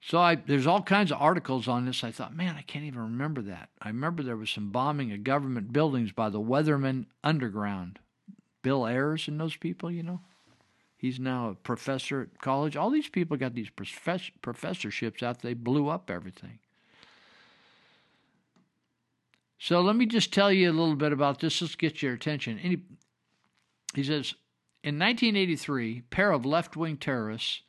[0.00, 2.04] So I, there's all kinds of articles on this.
[2.04, 3.70] I thought, man, I can't even remember that.
[3.80, 7.98] I remember there was some bombing of government buildings by the Weatherman Underground.
[8.62, 10.20] Bill Ayers and those people, you know.
[10.98, 12.76] He's now a professor at college.
[12.76, 15.40] All these people got these profess- professorships out.
[15.40, 16.58] They blew up everything.
[19.58, 21.62] So let me just tell you a little bit about this.
[21.62, 22.58] Let's get your attention.
[22.58, 22.82] He,
[23.94, 24.34] he says,
[24.84, 27.62] in 1983, a pair of left-wing terrorists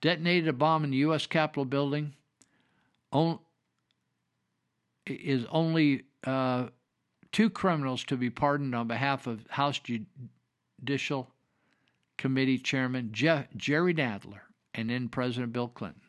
[0.00, 1.26] detonated a bomb in the U.S.
[1.26, 2.14] Capitol building.
[3.12, 3.38] On,
[5.06, 6.68] is only uh,
[7.32, 11.28] two criminals to be pardoned on behalf of House Judicial
[12.16, 14.40] Committee Chairman Jeff, Jerry Nadler
[14.72, 16.00] and then President Bill Clinton.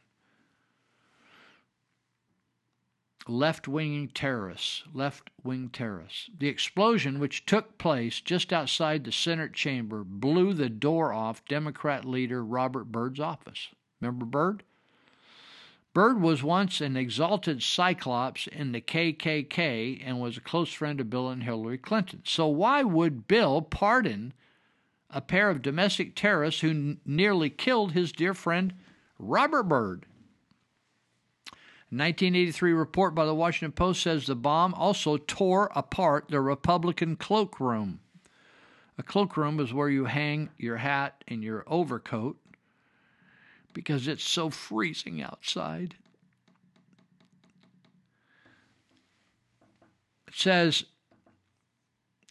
[3.29, 6.31] Left wing terrorists, left wing terrorists.
[6.35, 12.05] The explosion, which took place just outside the Senate chamber, blew the door off Democrat
[12.05, 13.67] leader Robert Byrd's office.
[14.01, 14.63] Remember Byrd?
[15.93, 21.11] Byrd was once an exalted cyclops in the KKK and was a close friend of
[21.11, 22.23] Bill and Hillary Clinton.
[22.25, 24.33] So, why would Bill pardon
[25.11, 28.73] a pair of domestic terrorists who n- nearly killed his dear friend
[29.19, 30.07] Robert Byrd?
[31.91, 37.15] A 1983 report by the Washington Post says the bomb also tore apart the Republican
[37.15, 37.99] cloakroom.
[38.99, 42.37] A cloakroom is where you hang your hat and your overcoat
[43.73, 45.95] because it's so freezing outside.
[50.27, 50.83] It says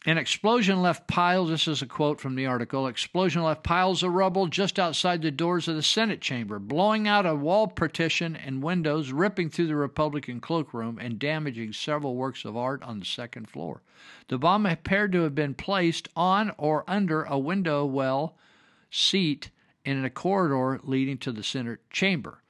[0.05, 4.13] an explosion left piles, this is a quote from the article, explosion left piles of
[4.13, 8.63] rubble just outside the doors of the Senate chamber, blowing out a wall partition and
[8.63, 13.49] windows, ripping through the Republican cloakroom, and damaging several works of art on the second
[13.49, 13.81] floor.
[14.29, 18.37] The bomb appeared to have been placed on or under a window well
[18.89, 19.49] seat
[19.83, 22.41] in a corridor leading to the Senate chamber.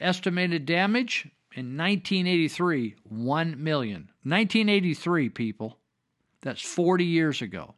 [0.00, 4.10] Estimated damage in 1983, 1 million.
[4.22, 5.78] 1983, people.
[6.42, 7.74] That's 40 years ago.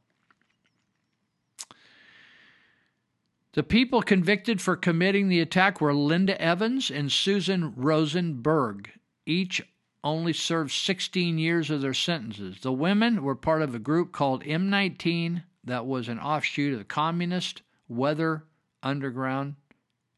[3.53, 8.91] The people convicted for committing the attack were Linda Evans and Susan Rosenberg.
[9.27, 9.61] Each
[10.05, 12.61] only served 16 years of their sentences.
[12.61, 16.85] The women were part of a group called M19 that was an offshoot of the
[16.85, 18.45] Communist Weather
[18.83, 19.57] Underground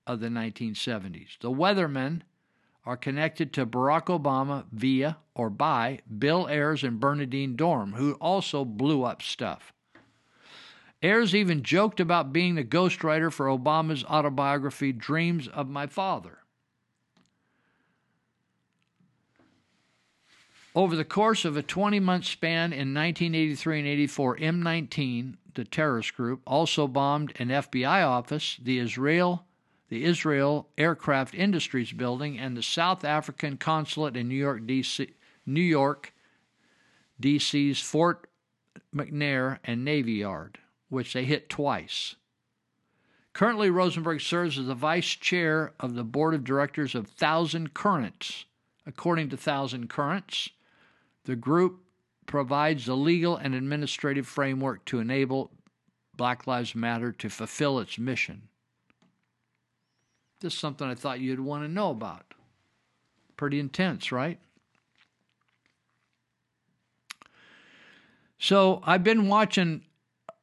[0.07, 1.39] of the 1970s.
[1.41, 2.23] The Weathermen
[2.85, 8.65] are connected to Barack Obama via or by Bill Ayers and Bernardine Dohrn, who also
[8.65, 9.73] blew up stuff.
[11.03, 16.39] Ayers even joked about being the ghostwriter for Obama's autobiography, Dreams of My Father.
[20.75, 26.15] Over the course of a 20 month span in 1983 and 84, M19, the terrorist
[26.15, 29.45] group, also bombed an FBI office, the Israel
[29.93, 35.13] the Israel Aircraft Industries Building, and the South African Consulate in New York, D.C.
[35.45, 36.15] New York,
[37.21, 38.27] D.C.'s Fort
[38.97, 40.57] McNair and Navy Yard,
[40.89, 42.15] which they hit twice.
[43.35, 48.47] Currently, Rosenberg serves as the vice chair of the board of directors of Thousand Currents.
[48.87, 50.49] According to Thousand Currents,
[51.25, 51.81] the group
[52.25, 55.51] provides the legal and administrative framework to enable
[56.17, 58.49] Black Lives Matter to fulfill its mission.
[60.43, 62.35] This is something I thought you'd want to know about.
[63.37, 64.41] Pretty intense, right?
[68.39, 69.85] So I've been watching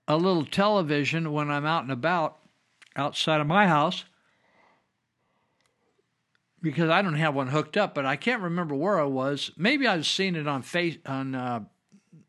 [0.08, 2.38] a little television when I'm out and about
[2.96, 4.06] outside of my house
[6.62, 9.52] because I don't have one hooked up, but I can't remember where I was.
[9.58, 11.66] Maybe I've seen it on face on uh,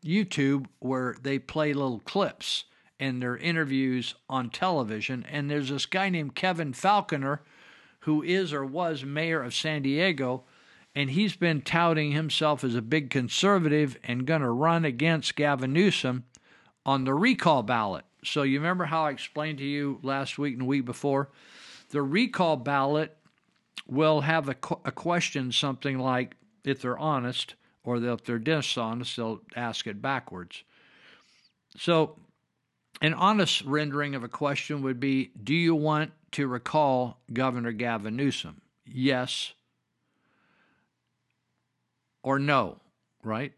[0.03, 2.65] YouTube where they play little clips
[2.99, 5.25] and their interviews on television.
[5.29, 7.39] And there's this guy named Kevin Faulconer
[8.01, 10.43] who is or was mayor of San Diego,
[10.93, 15.73] and he's been touting himself as a big conservative and going to run against Gavin
[15.73, 16.25] Newsom
[16.85, 18.05] on the recall ballot.
[18.23, 21.29] So you remember how I explained to you last week and the week before?
[21.89, 23.17] The recall ballot
[23.87, 24.55] will have a,
[24.85, 30.63] a question something like, if they're honest, or if they're dishonest, they'll ask it backwards.
[31.77, 32.17] So,
[33.01, 38.15] an honest rendering of a question would be Do you want to recall Governor Gavin
[38.15, 38.61] Newsom?
[38.85, 39.53] Yes
[42.23, 42.77] or no,
[43.23, 43.53] right?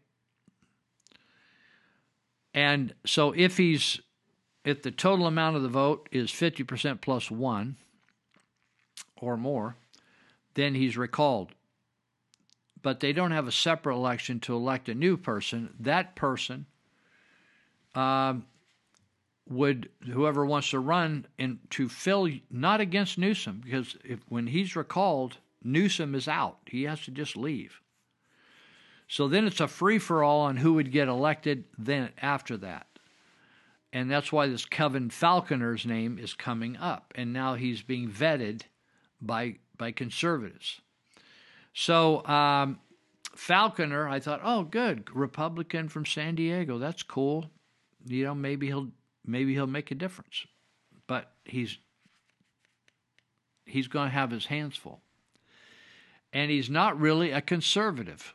[2.54, 4.00] And so if he's
[4.64, 7.76] if the total amount of the vote is 50% plus 1
[9.20, 9.76] or more,
[10.54, 11.50] then he's recalled.
[12.80, 15.74] But they don't have a separate election to elect a new person.
[15.78, 16.64] That person
[17.94, 18.46] um,
[19.48, 24.76] would whoever wants to run and to fill not against Newsom because if when he's
[24.76, 26.58] recalled, Newsom is out.
[26.66, 27.80] He has to just leave.
[29.06, 32.86] So then it's a free for all on who would get elected then after that.
[33.92, 37.12] And that's why this Kevin Faulconer's name is coming up.
[37.14, 38.62] And now he's being vetted
[39.20, 40.80] by by conservatives.
[41.74, 42.78] So um,
[43.36, 46.78] Faulconer, I thought, oh, good, Republican from San Diego.
[46.78, 47.50] That's cool.
[48.06, 48.90] You know, maybe he'll
[49.24, 50.46] maybe he'll make a difference.
[51.06, 51.78] But he's
[53.66, 55.00] he's going to have his hands full.
[56.32, 58.34] And he's not really a conservative.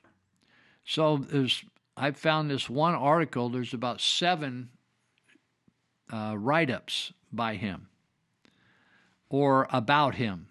[0.86, 1.64] So there's
[1.98, 3.50] I found this one article.
[3.50, 4.70] There's about seven
[6.12, 7.88] uh, write-ups by him
[9.30, 10.48] or about him.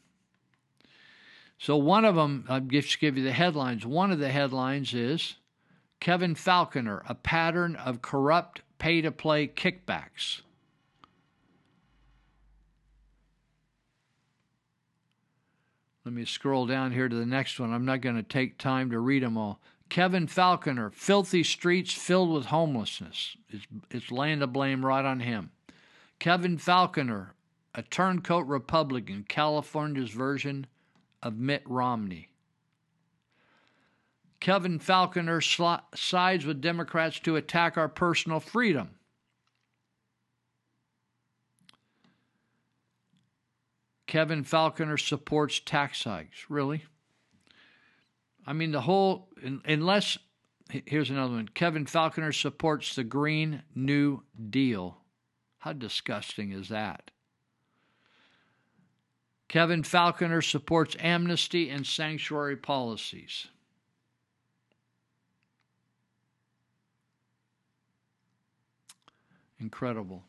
[1.58, 3.84] So one of them, I'll just give you the headlines.
[3.84, 5.36] One of the headlines is
[6.00, 10.42] Kevin Faulconer, a pattern of corrupt pay-to-play kickbacks.
[16.04, 17.72] Let me scroll down here to the next one.
[17.72, 19.60] I'm not going to take time to read them all.
[19.90, 23.36] Kevin Faulconer, filthy streets filled with homelessness.
[23.50, 25.50] It's, it's laying the blame right on him.
[26.18, 27.30] Kevin Faulconer,
[27.74, 30.66] a turncoat Republican, California's version
[31.22, 32.28] of Mitt Romney.
[34.40, 38.90] Kevin Faulconer sl- sides with Democrats to attack our personal freedom.
[44.06, 46.46] Kevin Faulconer supports tax hikes.
[46.48, 46.84] Really?
[48.46, 49.28] I mean, the whole,
[49.66, 50.16] unless,
[50.70, 54.96] here's another one Kevin Faulconer supports the Green New Deal.
[55.58, 57.10] How disgusting is that?
[59.48, 63.48] Kevin Faulconer supports amnesty and sanctuary policies.
[69.60, 70.24] Incredible.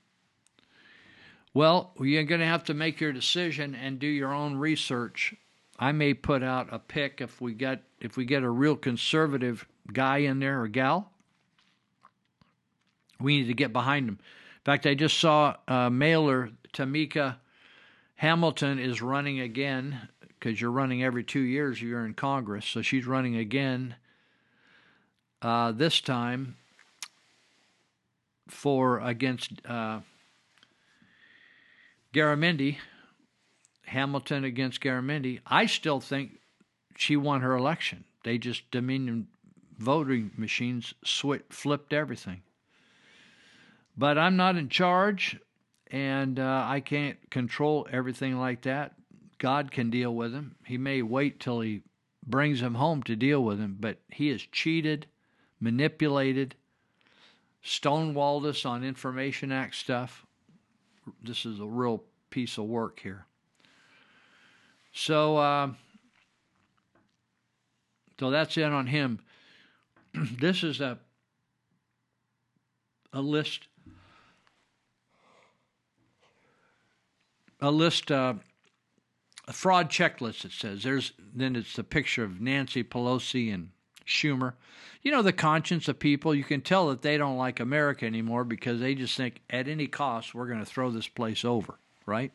[1.53, 5.35] Well, you're going to have to make your decision and do your own research
[5.79, 9.65] I may put out a pick if we get if we get a real conservative
[9.91, 11.11] guy in there or gal.
[13.19, 14.19] We need to get behind him.
[14.19, 16.51] In fact, I just saw a mailer.
[16.73, 17.37] Tamika
[18.15, 21.81] Hamilton is running again because you're running every two years.
[21.81, 23.95] You're in Congress, so she's running again.
[25.41, 26.57] Uh, this time
[28.49, 29.99] for against uh,
[32.13, 32.77] Garamendi
[33.89, 36.39] Hamilton against Garamendi, I still think
[36.95, 38.03] she won her election.
[38.23, 39.27] They just Dominion
[39.77, 42.43] voting machines sw- flipped everything.
[43.97, 45.39] But I'm not in charge,
[45.87, 48.93] and uh, I can't control everything like that.
[49.39, 50.55] God can deal with him.
[50.65, 51.81] He may wait till he
[52.25, 55.07] brings him home to deal with him, but he is cheated,
[55.59, 56.55] manipulated,
[57.63, 60.25] stonewalled us on Information Act stuff.
[61.23, 63.25] This is a real piece of work here.
[64.91, 65.71] So, uh,
[68.19, 69.19] so that's it on him.
[70.13, 70.99] this is a
[73.11, 73.67] a list
[77.59, 78.35] a list uh,
[79.47, 83.71] a fraud checklist it says there's then it's the picture of Nancy Pelosi and
[84.09, 84.53] Schumer
[85.01, 88.43] you know the conscience of people you can tell that they don't like America anymore
[88.43, 91.75] because they just think at any cost we're going to throw this place over
[92.05, 92.31] right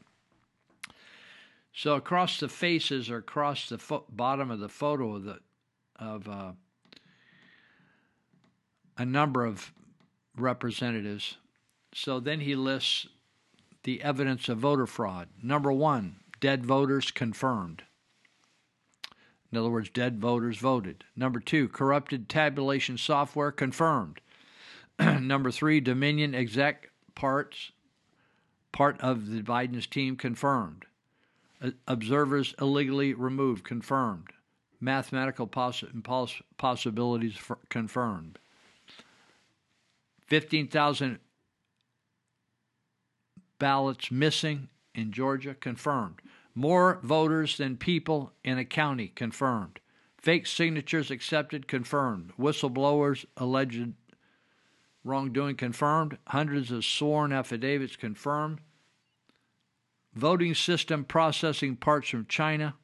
[1.72, 5.40] so across the faces or across the fo- bottom of the photo of the
[5.96, 6.52] of uh,
[8.96, 9.72] a number of
[10.36, 11.36] representatives.
[11.94, 13.06] So then he lists
[13.82, 15.28] the evidence of voter fraud.
[15.42, 17.82] Number one, dead voters confirmed.
[19.55, 21.05] In other words, dead voters voted.
[21.14, 24.20] Number two, corrupted tabulation software confirmed.
[24.98, 27.70] Number three, Dominion exec parts,
[28.72, 30.86] part of the Biden's team confirmed
[31.86, 34.28] observers illegally removed, confirmed.
[34.81, 38.39] Mathematical poss- poss- possibilities confirmed.
[40.26, 41.18] 15,000
[43.59, 46.20] ballots missing in Georgia, confirmed.
[46.55, 49.81] More voters than people in a county confirmed.
[50.16, 52.32] Fake signatures accepted confirmed.
[52.39, 53.93] Whistleblowers alleged
[55.02, 56.16] wrongdoing confirmed.
[56.28, 58.60] Hundreds of sworn affidavits confirmed.
[60.14, 62.74] Voting system processing parts from China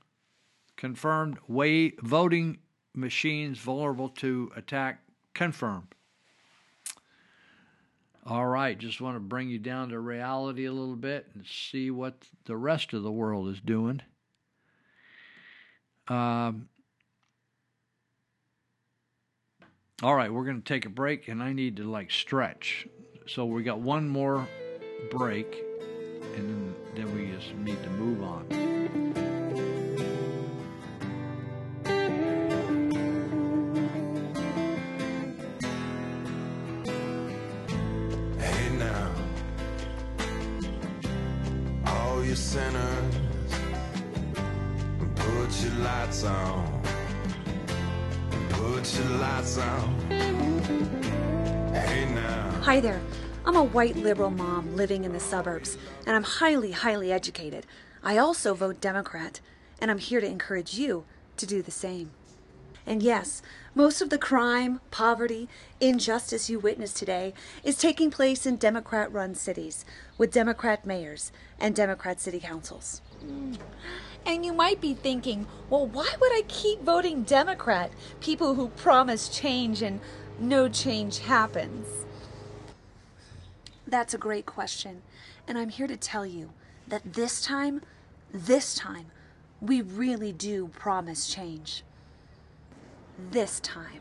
[0.77, 1.39] confirmed.
[1.47, 2.59] Way voting
[2.95, 5.03] machines vulnerable to attack
[5.33, 5.95] confirmed.
[8.27, 11.91] All right, just want to bring you down to reality a little bit and see
[11.91, 12.15] what
[12.45, 14.03] the rest of the world is doing.
[16.07, 16.69] Um,
[20.03, 22.87] all right, we're going to take a break, and I need to like stretch.
[23.27, 24.47] So we got one more
[25.11, 25.57] break,
[26.37, 28.80] and then we just need to move on.
[42.41, 43.15] Sinners,
[45.15, 46.83] put your lights on.
[48.49, 50.11] Put your lights on.
[51.75, 52.51] Hey now.
[52.63, 53.01] Hi there.
[53.45, 55.77] I'm a white liberal mom living in the suburbs,
[56.07, 57.67] and I'm highly, highly educated.
[58.03, 59.41] I also vote Democrat,
[59.79, 61.05] and I'm here to encourage you
[61.37, 62.11] to do the same.
[62.87, 63.43] And yes,
[63.75, 65.49] most of the crime, poverty,
[65.81, 69.85] injustice you witness today is taking place in Democrat run cities
[70.19, 73.01] with Democrat mayors and Democrat city councils.
[74.27, 77.93] And you might be thinking, well, why would I keep voting Democrat?
[78.21, 80.01] People who promise change and
[80.39, 81.87] no change happens.
[83.87, 85.03] That's a great question.
[85.47, 86.51] And I'm here to tell you
[86.89, 87.83] that this time,
[88.33, 89.07] this time,
[89.61, 91.83] we really do promise change.
[93.31, 94.01] This time.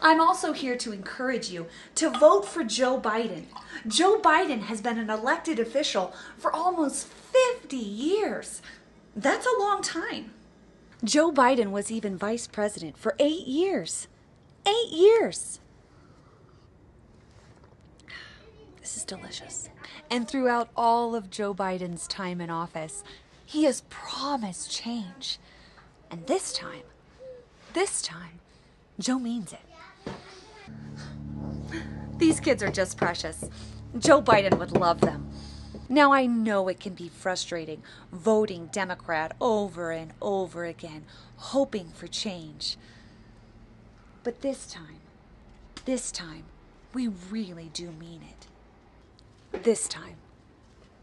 [0.00, 3.44] I'm also here to encourage you to vote for Joe Biden.
[3.86, 8.60] Joe Biden has been an elected official for almost 50 years.
[9.14, 10.32] That's a long time.
[11.04, 14.08] Joe Biden was even vice president for eight years.
[14.66, 15.60] Eight years.
[18.80, 19.70] This is delicious.
[20.10, 23.02] And throughout all of Joe Biden's time in office,
[23.44, 25.38] he has promised change.
[26.10, 26.82] And this time,
[27.76, 28.40] this time,
[28.98, 29.60] Joe means it.
[32.16, 33.50] These kids are just precious.
[33.98, 35.30] Joe Biden would love them.
[35.86, 41.04] Now, I know it can be frustrating voting Democrat over and over again,
[41.36, 42.78] hoping for change.
[44.24, 45.00] But this time,
[45.84, 46.44] this time,
[46.94, 49.62] we really do mean it.
[49.64, 50.16] This time.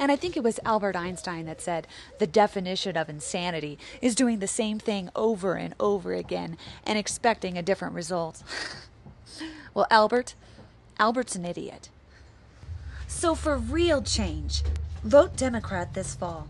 [0.03, 1.87] And I think it was Albert Einstein that said
[2.19, 7.57] the definition of insanity is doing the same thing over and over again and expecting
[7.57, 8.43] a different result.
[9.73, 10.35] well, Albert,
[10.99, 11.87] Albert's an idiot.
[13.07, 14.63] So, for real change,
[15.05, 16.49] vote Democrat this fall.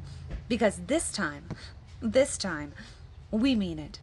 [0.49, 1.43] Because this time,
[2.01, 2.73] this time,
[3.29, 3.99] we mean it.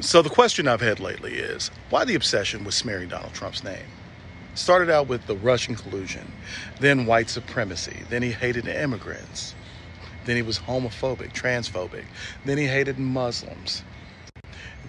[0.00, 3.84] So the question I've had lately is why the obsession with smearing Donald Trump's name?
[4.54, 6.30] Started out with the Russian collusion,
[6.78, 9.54] then white supremacy, then he hated immigrants,
[10.26, 12.04] then he was homophobic, transphobic,
[12.44, 13.82] then he hated Muslims.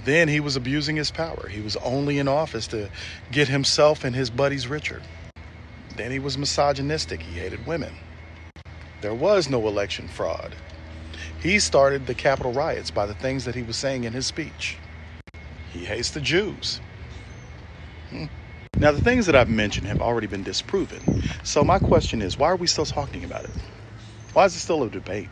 [0.04, 1.48] Then he was abusing his power.
[1.48, 2.90] He was only in office to
[3.32, 5.02] get himself and his buddies richer.
[5.96, 7.22] Then he was misogynistic.
[7.22, 7.94] He hated women.
[9.02, 10.56] There was no election fraud.
[11.42, 14.78] He started the Capitol riots by the things that he was saying in his speech.
[15.72, 16.82] He hates the Jews.
[18.10, 18.26] Hmm.
[18.80, 21.22] Now, the things that I've mentioned have already been disproven.
[21.44, 23.52] So, my question is why are we still talking about it?
[24.34, 25.30] Why is it still a debate?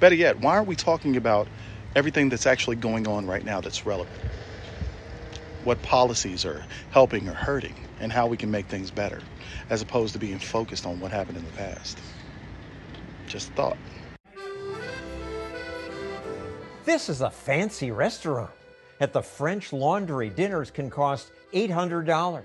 [0.00, 1.46] Better yet, why aren't we talking about
[1.94, 4.20] everything that's actually going on right now that's relevant?
[5.62, 9.22] What policies are helping or hurting, and how we can make things better,
[9.70, 11.98] as opposed to being focused on what happened in the past?
[13.28, 13.78] Just thought.
[16.84, 18.50] This is a fancy restaurant.
[19.00, 22.42] At the French Laundry, dinners can cost $800.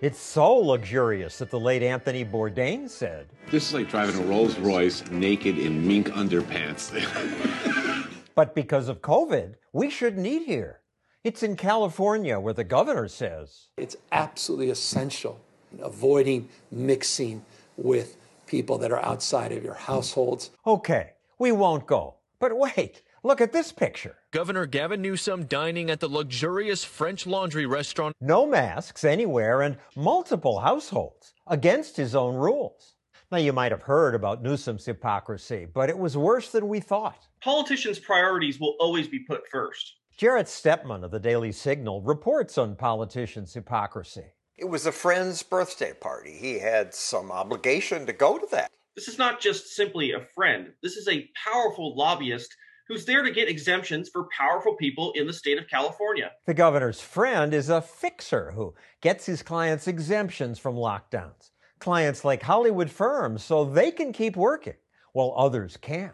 [0.00, 3.26] It's so luxurious that the late Anthony Bourdain said.
[3.50, 6.90] This is like driving a Rolls Royce naked in mink underpants.
[8.34, 10.80] But because of COVID, we shouldn't eat here.
[11.22, 13.68] It's in California where the governor says.
[13.76, 15.38] It's absolutely essential
[15.80, 17.44] avoiding mixing
[17.76, 18.16] with
[18.46, 20.50] people that are outside of your households.
[20.66, 22.16] Okay, we won't go.
[22.38, 24.16] But wait, look at this picture.
[24.30, 28.14] Governor Gavin Newsom dining at the luxurious French Laundry restaurant.
[28.20, 32.94] No masks anywhere and multiple households against his own rules.
[33.30, 37.26] Now, you might have heard about Newsom's hypocrisy, but it was worse than we thought.
[37.42, 39.94] Politicians' priorities will always be put first.
[40.18, 44.26] Jarrett Stepman of the Daily Signal reports on politicians' hypocrisy.
[44.58, 46.32] It was a friend's birthday party.
[46.32, 48.70] He had some obligation to go to that.
[48.94, 50.74] This is not just simply a friend.
[50.82, 52.54] This is a powerful lobbyist
[52.92, 56.30] who's there to get exemptions for powerful people in the state of California.
[56.44, 61.52] The governor's friend is a fixer who gets his clients exemptions from lockdowns.
[61.78, 64.74] Clients like Hollywood firms so they can keep working
[65.14, 66.12] while others can't.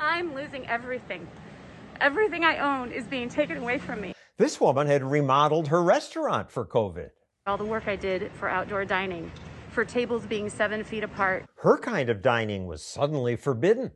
[0.00, 1.28] I'm losing everything.
[2.00, 4.12] Everything I own is being taken away from me.
[4.36, 7.10] This woman had remodeled her restaurant for COVID.
[7.46, 9.30] All the work I did for outdoor dining,
[9.70, 11.46] for tables being seven feet apart.
[11.58, 13.92] Her kind of dining was suddenly forbidden,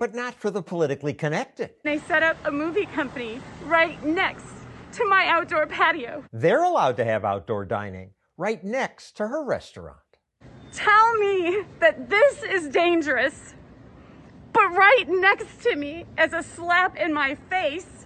[0.00, 1.70] but not for the politically connected.
[1.84, 4.46] They set up a movie company right next
[4.92, 6.24] to my outdoor patio.
[6.32, 9.98] They're allowed to have outdoor dining right next to her restaurant.
[10.72, 13.54] Tell me that this is dangerous,
[14.54, 17.99] but right next to me as a slap in my face,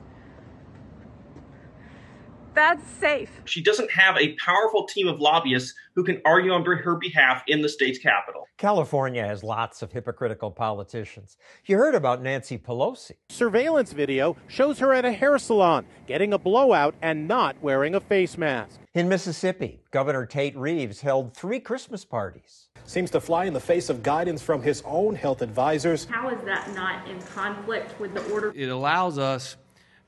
[2.55, 3.31] that's safe.
[3.45, 7.63] She doesn't have a powerful team of lobbyists who can argue on her behalf in
[7.63, 8.47] the state's capital.
[8.57, 11.37] California has lots of hypocritical politicians.
[11.67, 13.13] You heard about Nancy Pelosi.
[13.29, 18.01] Surveillance video shows her at a hair salon getting a blowout and not wearing a
[18.01, 18.81] face mask.
[18.95, 22.69] In Mississippi, Governor Tate Reeves held three Christmas parties.
[22.87, 26.05] Seems to fly in the face of guidance from his own health advisors.
[26.05, 28.53] How is that not in conflict with the order?
[28.55, 29.57] It allows us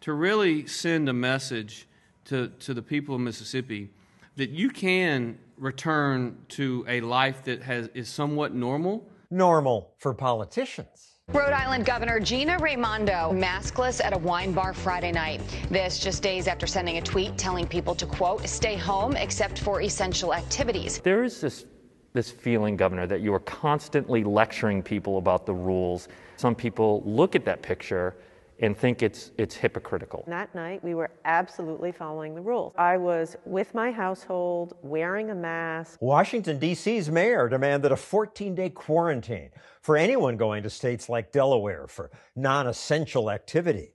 [0.00, 1.85] to really send a message
[2.26, 3.90] to, to the people of Mississippi
[4.36, 9.08] that you can return to a life that has, is somewhat normal.
[9.30, 11.12] Normal for politicians.
[11.32, 15.40] Rhode Island Governor Gina Raimondo maskless at a wine bar Friday night.
[15.70, 19.80] This just days after sending a tweet telling people to, quote, stay home except for
[19.80, 21.00] essential activities.
[21.00, 21.64] There is this,
[22.12, 26.06] this feeling, Governor, that you are constantly lecturing people about the rules.
[26.36, 28.14] Some people look at that picture
[28.60, 30.24] and think it's, it's hypocritical.
[30.26, 32.72] That night, we were absolutely following the rules.
[32.76, 35.98] I was with my household, wearing a mask.
[36.00, 39.50] Washington, D.C.'s mayor demanded a 14 day quarantine
[39.82, 43.92] for anyone going to states like Delaware for non essential activity.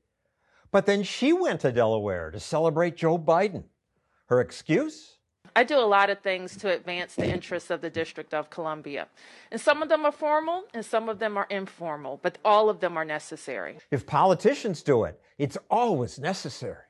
[0.72, 3.66] But then she went to Delaware to celebrate Joe Biden.
[4.28, 5.11] Her excuse?
[5.56, 9.08] I do a lot of things to advance the interests of the District of Columbia.
[9.52, 12.80] And some of them are formal and some of them are informal, but all of
[12.80, 13.78] them are necessary.
[13.92, 16.86] If politicians do it, it's always necessary.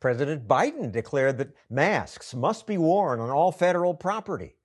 [0.00, 4.56] President Biden declared that masks must be worn on all federal property.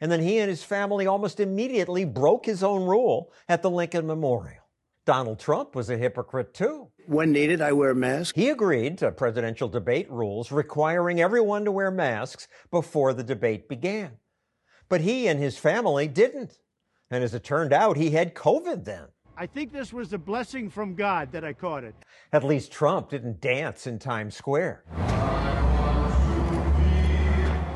[0.00, 4.06] And then he and his family almost immediately broke his own rule at the Lincoln
[4.06, 4.59] Memorial.
[5.06, 6.88] Donald Trump was a hypocrite too.
[7.06, 8.34] When needed, I wear a mask.
[8.36, 14.18] He agreed to presidential debate rules requiring everyone to wear masks before the debate began.
[14.88, 16.58] But he and his family didn't.
[17.10, 19.06] And as it turned out, he had COVID then.
[19.36, 21.94] I think this was a blessing from God that I caught it.
[22.32, 24.84] At least Trump didn't dance in Times Square.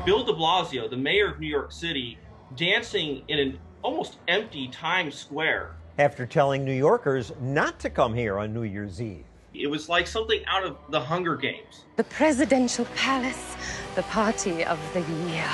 [0.05, 2.19] Bill de Blasio, the mayor of New York City,
[2.55, 8.37] dancing in an almost empty Times Square after telling New Yorkers not to come here
[8.37, 9.25] on New Year's Eve.
[9.53, 11.85] It was like something out of the Hunger Games.
[11.95, 13.55] The presidential palace,
[13.95, 15.49] the party of the year.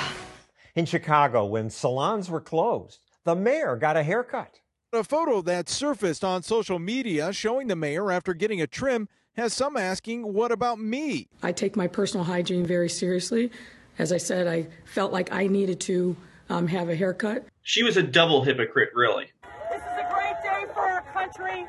[0.74, 4.60] In Chicago, when salons were closed, the mayor got a haircut.
[4.92, 9.52] A photo that surfaced on social media showing the mayor after getting a trim has
[9.52, 11.28] some asking, What about me?
[11.42, 13.50] I take my personal hygiene very seriously.
[13.98, 16.16] As I said, I felt like I needed to
[16.48, 17.46] um, have a haircut.
[17.62, 19.30] She was a double hypocrite, really.
[19.70, 21.02] This is a great day for our
[21.36, 21.66] country.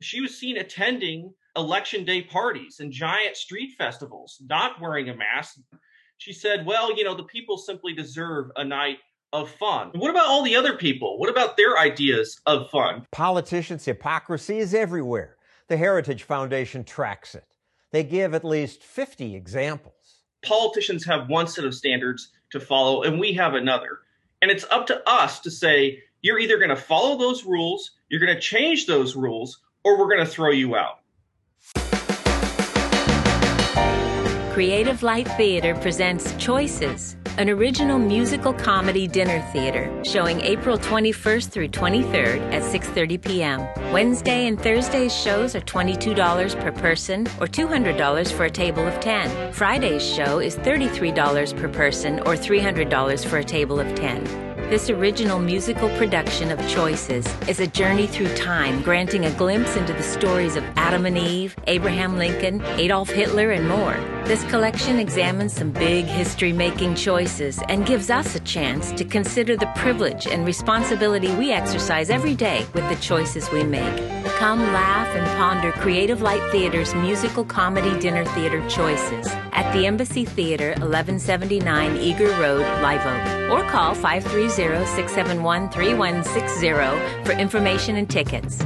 [0.00, 5.58] She was seen attending election day parties and giant street festivals, not wearing a mask.
[6.18, 8.98] She said, Well, you know, the people simply deserve a night
[9.32, 9.90] of fun.
[9.94, 11.18] What about all the other people?
[11.18, 13.06] What about their ideas of fun?
[13.12, 15.36] Politicians' hypocrisy is everywhere.
[15.68, 17.46] The Heritage Foundation tracks it.
[17.90, 20.20] They give at least 50 examples.
[20.44, 24.00] Politicians have one set of standards to follow, and we have another.
[24.42, 28.24] And it's up to us to say, you're either going to follow those rules, you're
[28.24, 31.00] going to change those rules, or we're going to throw you out.
[34.52, 41.66] Creative Light Theater presents Choices, an original musical comedy dinner theater showing April 21st through
[41.70, 43.66] 23rd at 6:30 p.m.
[43.92, 49.52] Wednesday and Thursday's shows are $22 per person or $200 for a table of 10.
[49.52, 54.43] Friday's show is $33 per person or $300 for a table of 10.
[54.74, 59.92] This original musical production of Choices is a journey through time, granting a glimpse into
[59.92, 63.94] the stories of Adam and Eve, Abraham Lincoln, Adolf Hitler, and more.
[64.24, 69.56] This collection examines some big history making choices and gives us a chance to consider
[69.56, 74.24] the privilege and responsibility we exercise every day with the choices we make.
[74.38, 80.24] Come laugh and ponder Creative Light Theater's musical comedy dinner theater choices at the Embassy
[80.24, 83.50] Theater, 1179 Eager Road, Live Oak.
[83.52, 86.68] Or call 530 671 3160
[87.24, 88.64] for information and tickets.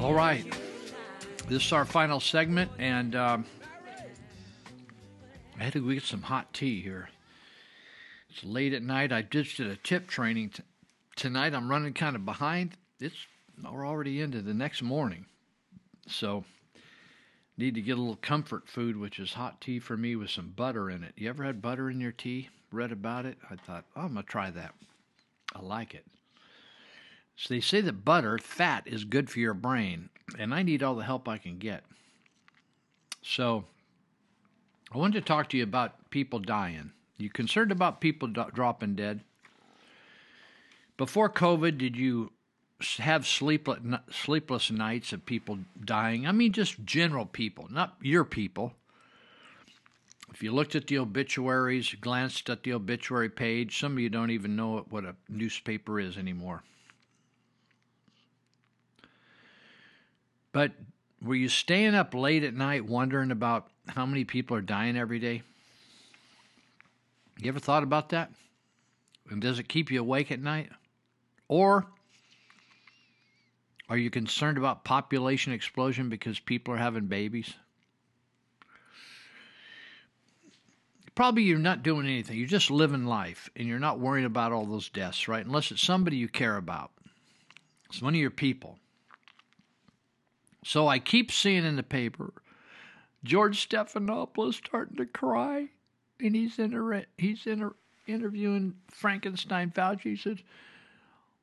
[0.00, 0.50] All right.
[1.46, 3.44] This is our final segment, and um,
[5.58, 7.10] I had to get some hot tea here.
[8.30, 9.12] It's late at night.
[9.12, 10.62] I just did a tip training t-
[11.16, 11.52] tonight.
[11.52, 12.78] I'm running kind of behind.
[12.98, 13.26] It's
[13.62, 15.26] we're already into the next morning,
[16.08, 16.44] so
[17.58, 20.54] need to get a little comfort food, which is hot tea for me with some
[20.56, 21.12] butter in it.
[21.16, 22.48] You ever had butter in your tea?
[22.72, 23.36] Read about it?
[23.50, 24.74] I thought, oh, I'm gonna try that.
[25.54, 26.06] I like it.
[27.40, 30.94] So they say that butter, fat, is good for your brain, and I need all
[30.94, 31.84] the help I can get.
[33.22, 33.64] So
[34.92, 36.92] I wanted to talk to you about people dying.
[37.16, 39.22] You concerned about people do- dropping dead?
[40.98, 42.30] Before COVID, did you
[42.98, 46.26] have sleepless, sleepless nights of people dying?
[46.26, 48.74] I mean, just general people, not your people.
[50.30, 54.30] If you looked at the obituaries, glanced at the obituary page, some of you don't
[54.30, 56.64] even know what a newspaper is anymore.
[60.52, 60.72] But
[61.22, 65.18] were you staying up late at night wondering about how many people are dying every
[65.18, 65.42] day?
[67.38, 68.30] You ever thought about that?
[69.30, 70.70] And does it keep you awake at night?
[71.48, 71.86] Or
[73.88, 77.54] are you concerned about population explosion because people are having babies?
[81.14, 82.38] Probably you're not doing anything.
[82.38, 85.44] You're just living life and you're not worrying about all those deaths, right?
[85.44, 86.92] Unless it's somebody you care about.
[87.88, 88.78] It's one of your people.
[90.62, 92.32] So I keep seeing in the paper
[93.24, 95.68] George Stephanopoulos starting to cry,
[96.20, 100.02] and he's inter- he's inter- interviewing Frankenstein Fauci.
[100.02, 100.38] He says,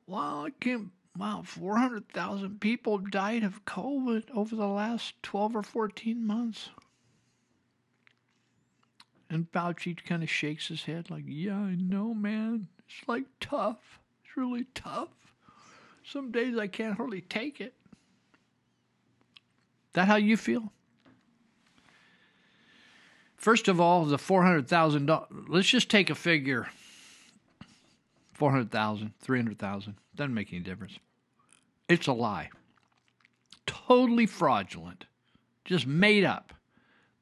[0.06, 0.90] "Wow, I can't.
[1.16, 6.70] Wow, four hundred thousand people died of COVID over the last twelve or fourteen months."
[9.30, 12.68] And Fauci kind of shakes his head, like, "Yeah, I know, man.
[12.88, 14.00] It's like tough.
[14.24, 15.10] It's really tough.
[16.04, 17.74] Some days I can't hardly take it."
[19.98, 20.72] That how you feel?
[23.36, 25.26] First of all, the four hundred thousand dollars.
[25.48, 26.68] Let's just take a figure.
[28.32, 31.00] Four hundred thousand, three hundred thousand doesn't make any difference.
[31.88, 32.50] It's a lie.
[33.66, 35.06] Totally fraudulent,
[35.64, 36.54] just made up.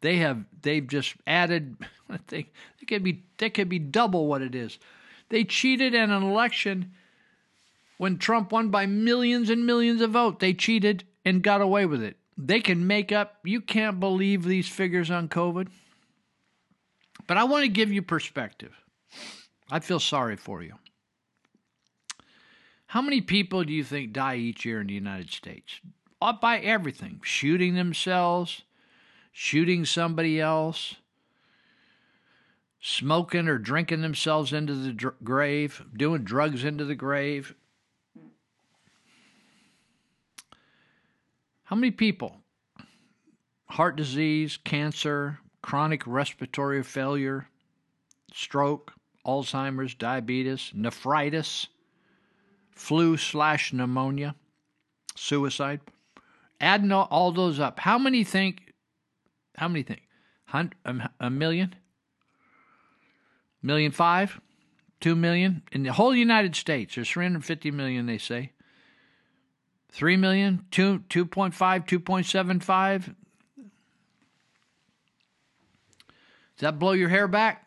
[0.03, 1.77] They have they've just added.
[2.29, 2.51] They
[2.83, 4.79] it could be that could be double what it is.
[5.31, 6.93] They cheated in an election
[7.97, 10.37] when Trump won by millions and millions of votes.
[10.41, 12.19] They cheated and got away with it.
[12.37, 13.39] They can make up.
[13.45, 15.69] You can't believe these figures on COVID.
[17.27, 18.75] But I want to give you perspective.
[19.71, 20.75] I feel sorry for you.
[22.89, 25.81] How many people do you think die each year in the United States?
[26.23, 28.63] Up by everything shooting themselves,
[29.33, 30.97] shooting somebody else,
[32.81, 37.55] smoking or drinking themselves into the dr- grave, doing drugs into the grave.
[41.67, 42.37] How many people?
[43.71, 47.49] Heart disease, cancer, chronic respiratory failure,
[48.33, 48.93] stroke,
[49.27, 51.67] Alzheimer's, diabetes, nephritis,
[52.71, 54.37] flu slash pneumonia,
[55.17, 55.81] suicide.
[56.61, 58.73] Adding all, those up, how many think?
[59.57, 60.03] How many think?
[60.53, 61.75] A, um, a million?
[63.61, 64.41] Million five?
[65.01, 65.63] Two million?
[65.73, 68.53] In the whole United States, there's 350 million, they say.
[69.97, 73.07] 3 million, 2, 2.5, 2.75.
[73.07, 73.15] Does
[76.59, 77.67] that blow your hair back?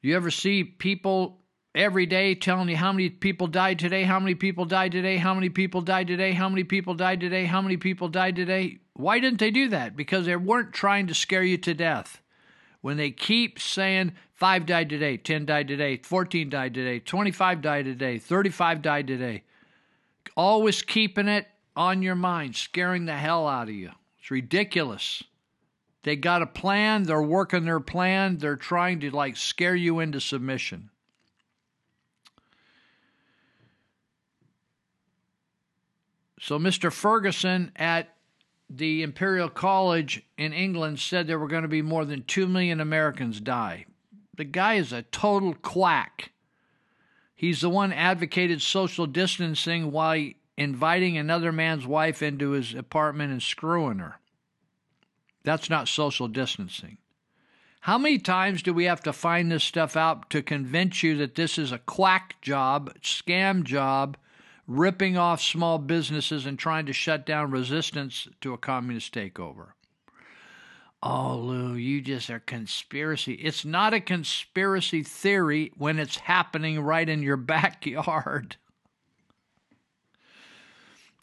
[0.00, 1.42] You ever see people
[1.74, 5.34] every day telling you how many people died today, how many people died today, how
[5.34, 8.78] many people died today, how many people died today, how many people died today?
[8.94, 9.96] Why didn't they do that?
[9.96, 12.22] Because they weren't trying to scare you to death.
[12.80, 17.84] When they keep saying 5 died today, 10 died today, 14 died today, 25 died
[17.84, 19.42] today, 35 died today,
[20.36, 21.46] always keeping it
[21.76, 23.90] on your mind, scaring the hell out of you.
[24.20, 25.22] It's ridiculous.
[26.02, 30.20] They got a plan, they're working their plan, they're trying to like scare you into
[30.20, 30.90] submission.
[36.40, 36.92] So Mr.
[36.92, 38.16] Ferguson at
[38.68, 42.80] the Imperial College in England said there were going to be more than 2 million
[42.80, 43.86] Americans die.
[44.36, 46.31] The guy is a total quack.
[47.42, 53.42] He's the one advocated social distancing while inviting another man's wife into his apartment and
[53.42, 54.20] screwing her.
[55.42, 56.98] That's not social distancing.
[57.80, 61.34] How many times do we have to find this stuff out to convince you that
[61.34, 64.16] this is a quack job, scam job,
[64.68, 69.70] ripping off small businesses and trying to shut down resistance to a communist takeover?
[71.02, 73.32] Oh, Lou, you just are conspiracy.
[73.34, 78.56] It's not a conspiracy theory when it's happening right in your backyard.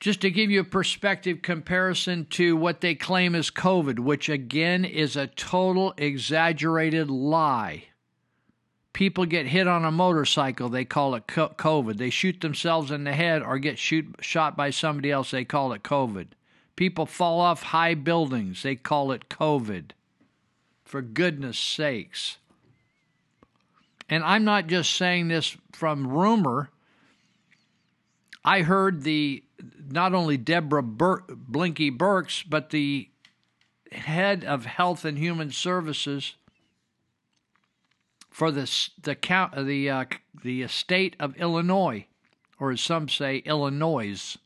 [0.00, 4.84] just to give you a perspective comparison to what they claim is COVID, which again
[4.84, 7.84] is a total exaggerated lie.
[8.92, 11.98] People get hit on a motorcycle, they call it COVID.
[11.98, 15.72] They shoot themselves in the head or get shoot, shot by somebody else, they call
[15.72, 16.28] it COVID.
[16.74, 19.90] People fall off high buildings, they call it COVID.
[20.84, 22.38] For goodness sakes.
[24.08, 26.70] And I'm not just saying this from rumor.
[28.44, 29.44] I heard the
[29.90, 33.08] not only Deborah Bur- Blinky Birx, but the
[33.92, 36.34] head of Health and Human Services
[38.38, 38.70] for the
[39.02, 40.04] the count the uh,
[40.44, 42.06] the state of Illinois,
[42.60, 44.36] or as some say, Illinois.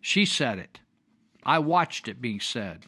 [0.00, 0.78] She said it.
[1.44, 2.84] I watched it being said.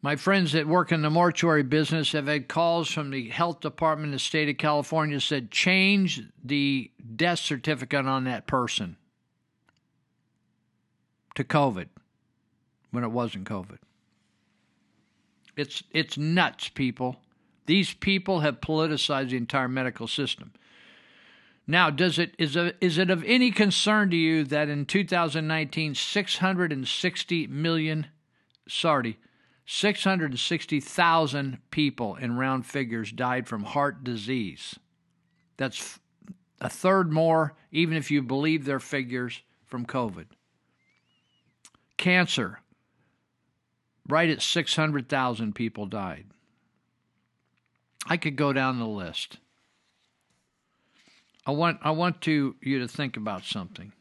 [0.00, 4.10] My friends that work in the mortuary business have had calls from the health department
[4.10, 8.96] of the state of California said change the death certificate on that person
[11.34, 11.88] to COVID
[12.92, 13.78] when it wasn't COVID.
[15.56, 17.16] It's it's nuts, people.
[17.66, 20.52] These people have politicized the entire medical system.
[21.66, 25.94] Now, does it is it, is it of any concern to you that in 2019
[25.94, 28.06] 660 million
[28.68, 29.18] sorry
[29.66, 34.78] 660,000 people in round figures died from heart disease.
[35.56, 35.98] That's
[36.60, 40.26] a third more, even if you believe their figures, from COVID.
[41.96, 42.60] Cancer,
[44.08, 46.26] right at 600,000 people died.
[48.06, 49.38] I could go down the list.
[51.46, 53.92] I want I want to you to think about something.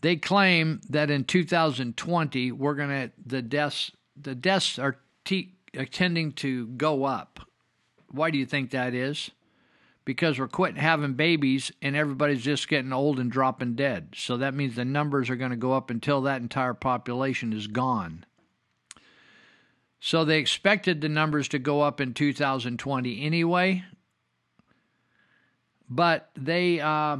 [0.00, 5.84] they claim that in 2020 we're going to the deaths the deaths are, t- are
[5.84, 7.38] tending to go up.
[8.10, 9.30] Why do you think that is?
[10.08, 14.14] Because we're quitting having babies and everybody's just getting old and dropping dead.
[14.16, 17.66] So that means the numbers are going to go up until that entire population is
[17.66, 18.24] gone.
[20.00, 23.84] So they expected the numbers to go up in 2020 anyway,
[25.90, 27.18] but they uh,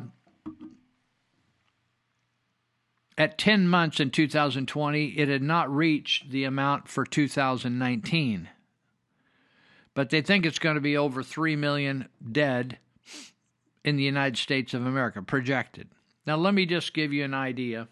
[3.19, 8.49] at 10 months in 2020, it had not reached the amount for 2019.
[9.99, 12.79] But they think it's going to be over 3 million dead
[13.85, 15.89] in the United States of America, projected.
[16.25, 17.89] Now, let me just give you an idea.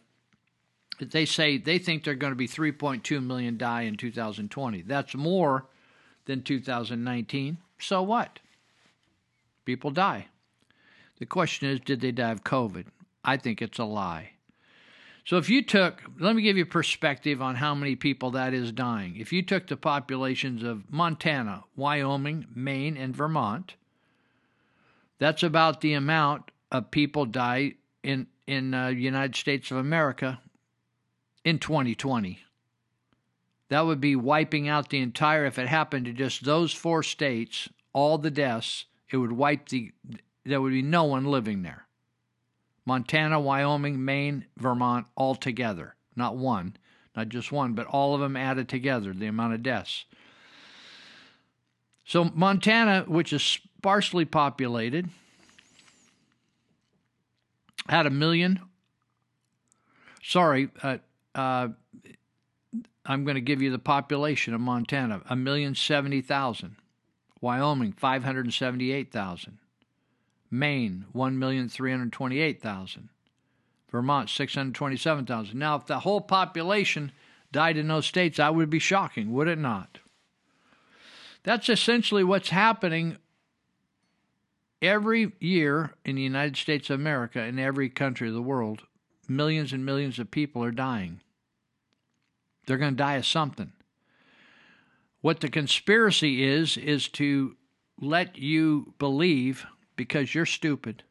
[1.00, 4.82] They say they think they're going to be 3.2 million die in 2020.
[4.82, 5.66] That's more
[6.26, 7.58] than 2019.
[7.80, 8.38] So what?
[9.64, 10.28] People die.
[11.18, 12.84] The question is, did they die of COVID?
[13.24, 14.30] I think it's a lie.
[15.26, 18.70] So if you took, let me give you perspective on how many people that is
[18.70, 19.16] dying.
[19.16, 23.74] If you took the populations of Montana, Wyoming, Maine, and Vermont,
[25.18, 27.74] that's about the amount of people die
[28.04, 30.40] in in uh, United States of America
[31.44, 32.38] in 2020.
[33.68, 35.44] That would be wiping out the entire.
[35.44, 39.90] If it happened to just those four states, all the deaths, it would wipe the.
[40.44, 41.85] There would be no one living there.
[42.86, 45.96] Montana, Wyoming, Maine, Vermont, all together.
[46.14, 46.76] Not one,
[47.14, 50.06] not just one, but all of them added together, the amount of deaths.
[52.06, 55.10] So, Montana, which is sparsely populated,
[57.88, 58.60] had a million.
[60.22, 60.98] Sorry, uh,
[61.34, 61.68] uh,
[63.04, 66.76] I'm going to give you the population of Montana: a million seventy thousand.
[67.40, 69.58] Wyoming, five hundred seventy-eight thousand.
[70.50, 73.08] Maine, one million three hundred twenty-eight thousand.
[73.90, 75.58] Vermont, six hundred twenty-seven thousand.
[75.58, 77.12] Now, if the whole population
[77.52, 79.98] died in those states, that would be shocking, would it not?
[81.42, 83.18] That's essentially what's happening
[84.82, 88.82] every year in the United States of America, in every country of the world.
[89.28, 91.20] Millions and millions of people are dying.
[92.66, 93.72] They're going to die of something.
[95.20, 97.56] What the conspiracy is, is to
[98.00, 99.66] let you believe,
[99.96, 101.02] because you're stupid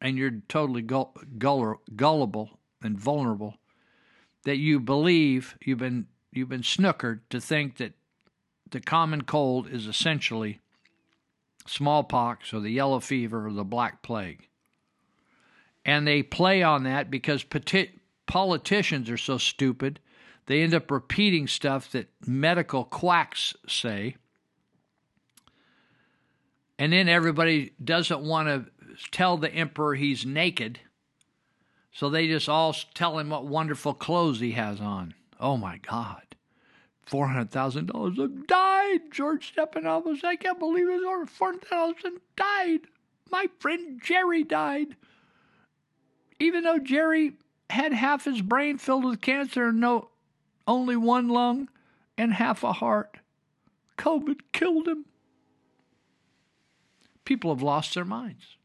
[0.00, 3.56] and you're totally gull- gull- gullible and vulnerable,
[4.44, 7.94] that you believe you've been you've been snookered to think that
[8.70, 10.60] the common cold is essentially
[11.66, 14.48] smallpox or the yellow fever or the black plague.
[15.84, 17.44] And they play on that because
[18.26, 20.00] politicians are so stupid,
[20.46, 24.16] they end up repeating stuff that medical quacks say.
[26.78, 28.66] And then everybody doesn't want to
[29.10, 30.80] tell the emperor he's naked.
[31.92, 35.14] So they just all tell him what wonderful clothes he has on.
[35.40, 36.22] Oh my God.
[37.10, 39.12] $400,000 have died.
[39.12, 41.02] George Stephanopoulos, I can't believe it.
[41.04, 42.80] Over 400,000 died.
[43.30, 44.96] My friend Jerry died.
[46.38, 47.34] Even though Jerry
[47.70, 50.10] had half his brain filled with cancer and no,
[50.66, 51.68] only one lung
[52.18, 53.18] and half a heart,
[53.96, 55.06] COVID killed him.
[57.26, 58.56] People have lost their minds.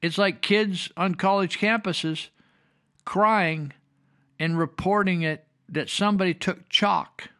[0.00, 2.28] It's like kids on college campuses
[3.04, 3.72] crying
[4.38, 7.30] and reporting it that somebody took chalk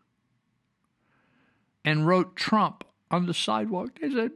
[1.84, 3.98] and wrote Trump on the sidewalk.
[4.00, 4.32] They said,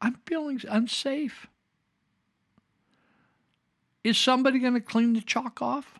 [0.00, 1.46] I'm feeling unsafe.
[4.04, 5.98] Is somebody going to clean the chalk off?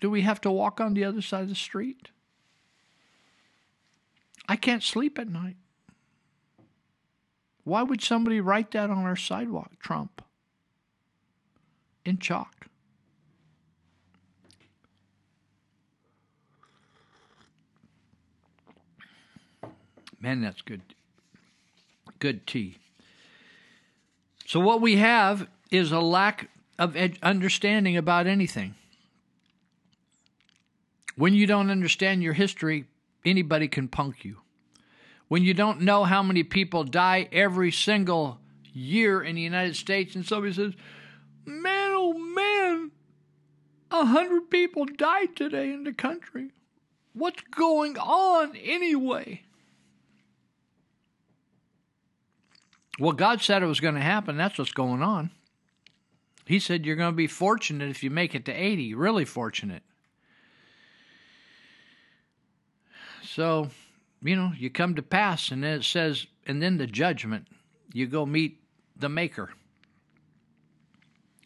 [0.00, 2.10] Do we have to walk on the other side of the street?
[4.48, 5.56] I can't sleep at night.
[7.66, 10.22] Why would somebody write that on our sidewalk, Trump?
[12.04, 12.68] In chalk.
[20.20, 20.80] Man, that's good.
[22.20, 22.76] Good tea.
[24.46, 28.76] So, what we have is a lack of ed- understanding about anything.
[31.16, 32.84] When you don't understand your history,
[33.24, 34.36] anybody can punk you.
[35.28, 38.38] When you don't know how many people die every single
[38.72, 40.74] year in the United States, and somebody says,
[41.44, 42.90] Man, oh man,
[43.90, 46.50] a hundred people died today in the country.
[47.12, 49.42] What's going on anyway?
[52.98, 54.36] Well, God said it was going to happen.
[54.36, 55.30] That's what's going on.
[56.46, 59.82] He said you're going to be fortunate if you make it to 80, really fortunate.
[63.22, 63.70] So,
[64.26, 67.48] you know, you come to pass, and then it says, and then the judgment,
[67.92, 68.60] you go meet
[68.96, 69.50] the Maker.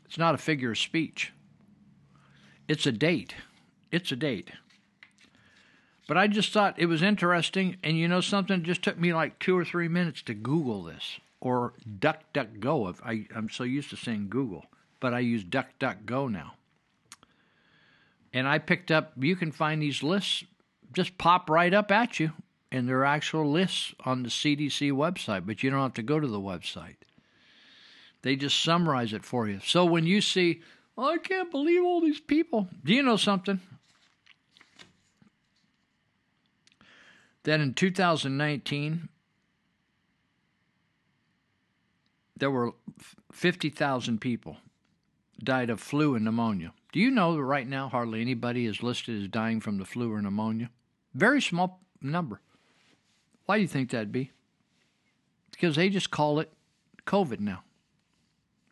[0.04, 1.32] It's not a figure of speech,
[2.68, 3.34] it's a date.
[3.92, 4.52] It's a date.
[6.06, 8.60] But I just thought it was interesting, and you know something?
[8.60, 12.98] It just took me like two or three minutes to Google this or DuckDuckGo.
[13.04, 14.66] I, I'm so used to saying Google,
[15.00, 16.54] but I use DuckDuckGo now.
[18.32, 20.44] And I picked up, you can find these lists
[20.92, 22.32] just pop right up at you,
[22.72, 26.20] and there are actual lists on the CDC website, but you don't have to go
[26.20, 26.96] to the website.
[28.22, 29.60] They just summarize it for you.
[29.64, 30.60] So when you see,
[30.96, 33.60] oh, I can't believe all these people, do you know something?
[37.44, 39.08] That in 2019,
[42.36, 42.72] there were
[43.32, 44.58] 50,000 people
[45.42, 46.72] died of flu and pneumonia.
[46.92, 50.12] Do you know that right now hardly anybody is listed as dying from the flu
[50.12, 50.70] or pneumonia?
[51.14, 52.40] Very small number.
[53.50, 54.30] Why do you think that'd be?
[55.50, 56.52] Because they just call it
[57.04, 57.64] COVID now.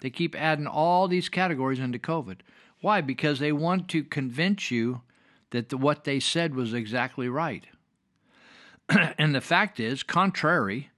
[0.02, 2.36] They keep adding all these categories into COVID.
[2.80, 3.00] Why?
[3.00, 5.00] Because they want to convince you
[5.50, 7.64] that the, what they said was exactly right.
[9.18, 10.90] and the fact is, contrary,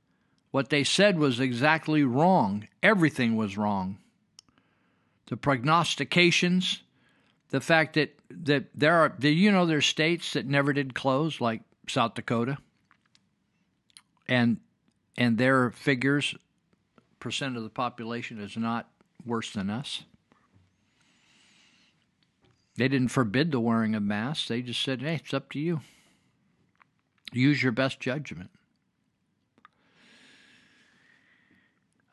[0.51, 2.69] what they said was exactly wrong.
[2.83, 3.97] Everything was wrong.
[5.29, 6.83] The prognostications,
[7.49, 11.63] the fact that, that there are, you know there's states that never did close, like
[11.89, 12.59] South Dakota?
[14.31, 14.61] And
[15.19, 16.35] and their figures,
[17.19, 18.89] percent of the population is not
[19.27, 20.05] worse than us.
[22.77, 24.49] They didn't forbid the wearing of masks.
[24.49, 25.81] They just said, hey, it's up to you.
[27.33, 28.51] Use your best judgment.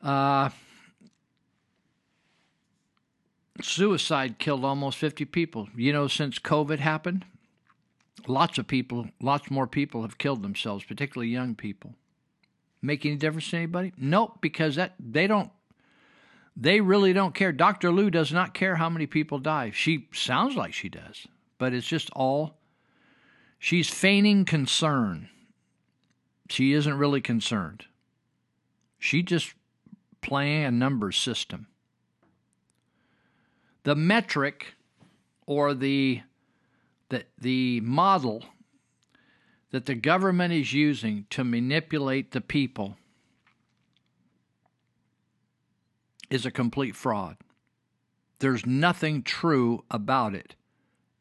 [0.02, 0.50] Uh,
[3.62, 5.68] suicide killed almost 50 people.
[5.74, 7.24] You know, since COVID happened,
[8.26, 11.94] Lots of people, lots more people have killed themselves, particularly young people.
[12.80, 13.92] Make any difference to anybody?
[13.96, 15.50] Nope, because that they don't
[16.60, 17.52] they really don't care.
[17.52, 17.90] Dr.
[17.90, 19.70] Luu does not care how many people die.
[19.72, 22.58] She sounds like she does, but it's just all
[23.58, 25.28] she's feigning concern.
[26.48, 27.84] She isn't really concerned.
[28.98, 29.54] She just
[30.20, 31.68] playing a number system.
[33.84, 34.74] The metric
[35.46, 36.22] or the
[37.10, 38.44] the, the model
[39.70, 42.96] that the government is using to manipulate the people
[46.30, 47.36] is a complete fraud.
[48.38, 50.54] There's nothing true about it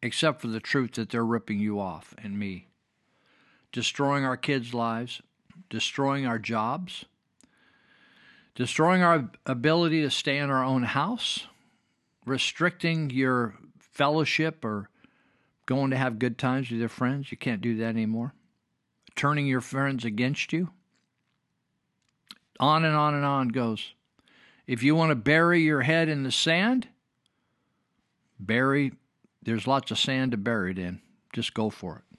[0.02, 2.68] except for the truth that they're ripping you off and me.
[3.72, 5.22] Destroying our kids' lives,
[5.70, 7.06] destroying our jobs,
[8.56, 11.48] destroying our ability to stay in our own house,
[12.26, 14.90] restricting your fellowship or
[15.66, 17.32] going to have good times with your friends.
[17.32, 18.34] You can't do that anymore.
[19.18, 20.70] Turning your friends against you.
[22.60, 23.94] On and on and on goes.
[24.66, 26.88] If you want to bury your head in the sand,
[28.40, 28.94] bury,
[29.42, 31.02] there's lots of sand to bury it in.
[31.34, 32.18] Just go for it.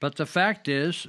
[0.00, 1.06] But the fact is,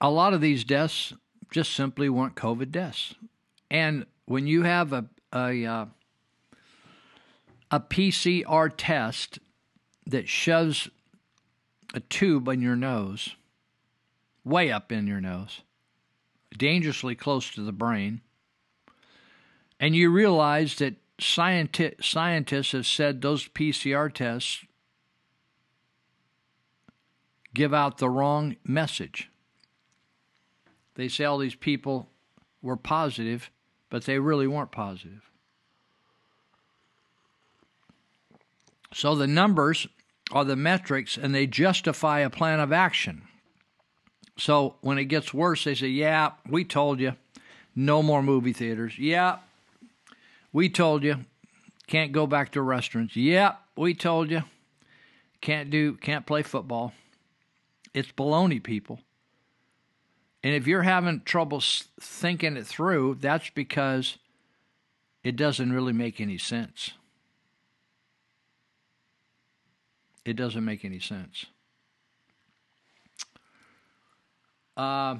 [0.00, 1.14] a lot of these deaths
[1.50, 3.14] just simply weren't COVID deaths.
[3.70, 5.86] And when you have a a uh,
[7.70, 9.38] a PCR test
[10.06, 10.88] that shoves
[11.94, 13.36] a tube in your nose
[14.44, 15.62] way up in your nose,
[16.56, 18.20] dangerously close to the brain.
[19.78, 24.64] And you realize that scienti- scientists have said those PCR tests
[27.54, 29.30] give out the wrong message.
[30.94, 32.08] They say all these people
[32.62, 33.50] were positive,
[33.88, 35.29] but they really weren't positive.
[38.92, 39.86] So the numbers
[40.32, 43.22] are the metrics and they justify a plan of action.
[44.36, 47.14] So when it gets worse, they say, Yeah, we told you.
[47.74, 48.98] No more movie theaters.
[48.98, 49.38] Yeah,
[50.52, 51.24] we told you.
[51.86, 53.16] Can't go back to restaurants.
[53.16, 54.42] Yeah, we told you.
[55.40, 56.92] Can't do, can't play football.
[57.94, 59.00] It's baloney, people.
[60.42, 61.62] And if you're having trouble
[62.00, 64.18] thinking it through, that's because
[65.22, 66.92] it doesn't really make any sense.
[70.24, 71.46] It doesn't make any sense.
[74.76, 75.16] Uh,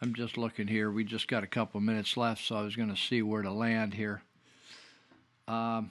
[0.00, 0.90] I'm just looking here.
[0.90, 3.52] We just got a couple minutes left, so I was going to see where to
[3.52, 4.22] land here.
[5.48, 5.90] Um,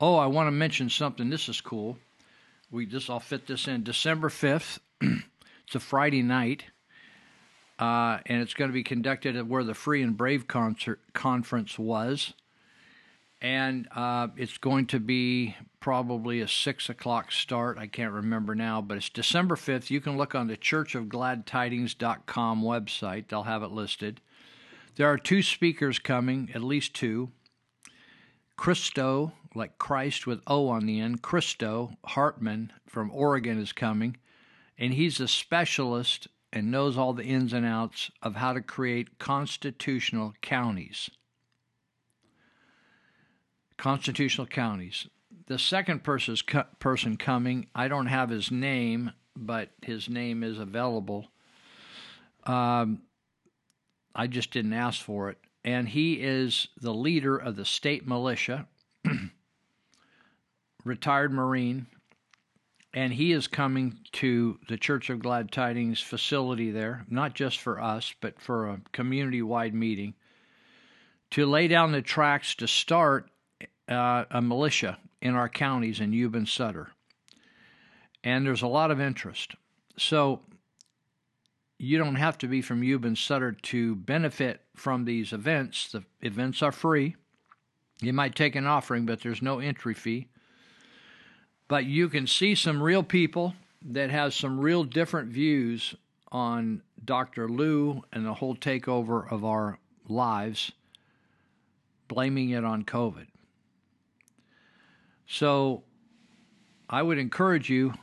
[0.00, 1.28] oh, I want to mention something.
[1.28, 1.98] This is cool.
[2.72, 3.84] We just I'll fit this in.
[3.84, 4.80] December fifth.
[5.00, 6.64] it's a Friday night
[7.82, 11.76] uh, and it's going to be conducted at where the Free and Brave concert conference
[11.76, 12.32] was,
[13.40, 17.78] and uh, it's going to be probably a six o'clock start.
[17.78, 19.90] I can't remember now, but it's December fifth.
[19.90, 24.20] You can look on the Church of Glad ChurchOfGladTidings.com website; they'll have it listed.
[24.94, 27.30] There are two speakers coming, at least two.
[28.56, 34.16] Christo, like Christ with O on the end, Christo Hartman from Oregon is coming,
[34.78, 39.18] and he's a specialist and knows all the ins and outs of how to create
[39.18, 41.10] constitutional counties.
[43.78, 45.08] Constitutional counties.
[45.46, 51.28] The second person coming, I don't have his name, but his name is available.
[52.44, 53.02] Um,
[54.14, 55.38] I just didn't ask for it.
[55.64, 58.66] And he is the leader of the state militia,
[60.84, 61.86] retired Marine,
[62.94, 67.80] and he is coming to the Church of Glad Tidings facility there, not just for
[67.80, 70.14] us, but for a community wide meeting,
[71.30, 73.30] to lay down the tracks to start
[73.88, 76.90] uh, a militia in our counties in Yuba and Sutter.
[78.22, 79.54] And there's a lot of interest.
[79.96, 80.40] So
[81.78, 85.90] you don't have to be from Yuba and Sutter to benefit from these events.
[85.90, 87.16] The events are free.
[88.00, 90.28] You might take an offering, but there's no entry fee
[91.72, 95.94] but you can see some real people that have some real different views
[96.30, 97.48] on Dr.
[97.48, 100.72] Luu and the whole takeover of our lives,
[102.08, 103.26] blaming it on COVID.
[105.26, 105.82] So
[106.90, 107.94] I would encourage you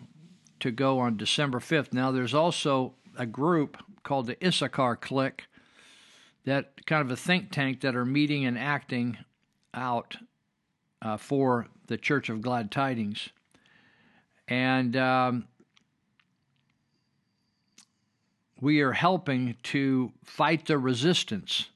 [0.61, 1.93] to go on December 5th.
[1.93, 5.43] Now, there's also a group called the Issachar Clique,
[6.43, 9.19] that kind of a think tank that are meeting and acting
[9.75, 10.17] out
[11.03, 13.29] uh, for the Church of Glad Tidings.
[14.49, 15.47] And um,
[18.59, 21.69] we are helping to fight the resistance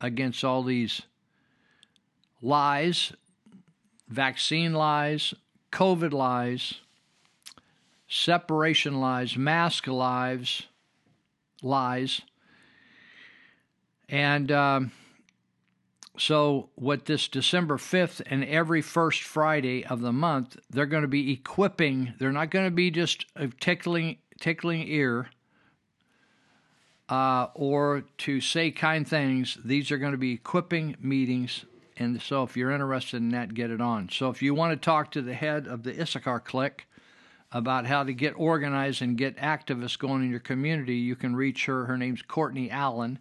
[0.00, 1.02] against all these
[2.40, 3.12] lies,
[4.08, 5.34] vaccine lies,
[5.70, 6.80] COVID lies,
[8.08, 10.62] separation lies, mask lies,
[11.62, 12.22] lies.
[14.08, 14.92] And um,
[16.18, 21.08] so, what this December 5th and every first Friday of the month, they're going to
[21.08, 25.28] be equipping, they're not going to be just a tickling, tickling ear
[27.08, 29.58] uh, or to say kind things.
[29.64, 31.64] These are going to be equipping meetings.
[31.98, 34.08] And so, if you're interested in that, get it on.
[34.10, 36.86] So, if you want to talk to the head of the Issachar clique
[37.52, 41.66] about how to get organized and get activists going in your community, you can reach
[41.66, 41.86] her.
[41.86, 43.18] Her name's Courtney Allen,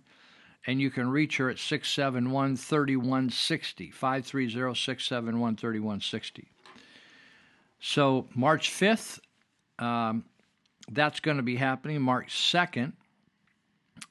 [0.68, 6.48] and you can reach her at 671 3160, 530 671 3160.
[7.80, 9.20] So, March 5th,
[9.78, 10.26] um,
[10.90, 12.02] that's going to be happening.
[12.02, 12.94] March 2nd,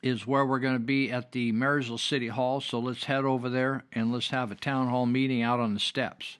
[0.03, 2.61] is where we're going to be at the Marysville City Hall.
[2.61, 5.81] So let's head over there and let's have a town hall meeting out on the
[5.81, 6.39] steps.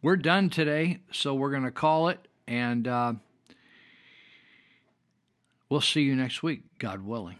[0.00, 3.14] We're done today, so we're going to call it, and uh,
[5.68, 7.36] we'll see you next week, God willing.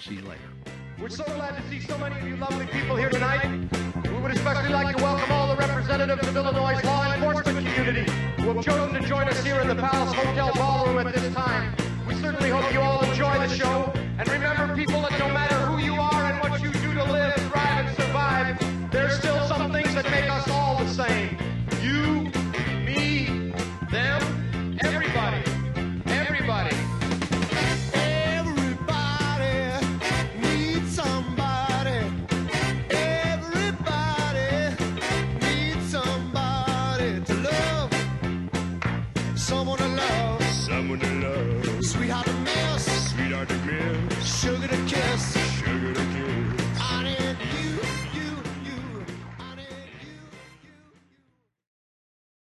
[0.00, 0.81] See you later.
[1.00, 3.44] We're so glad to see so many of you lovely people here tonight.
[4.04, 8.52] We would especially like to welcome all the representatives of Illinois' law enforcement community who
[8.52, 11.74] have chosen to join us here in the Palace Hotel Ballroom at this time.
[12.06, 13.92] We certainly hope you all enjoy the show.
[14.18, 15.61] And remember, people, that no matter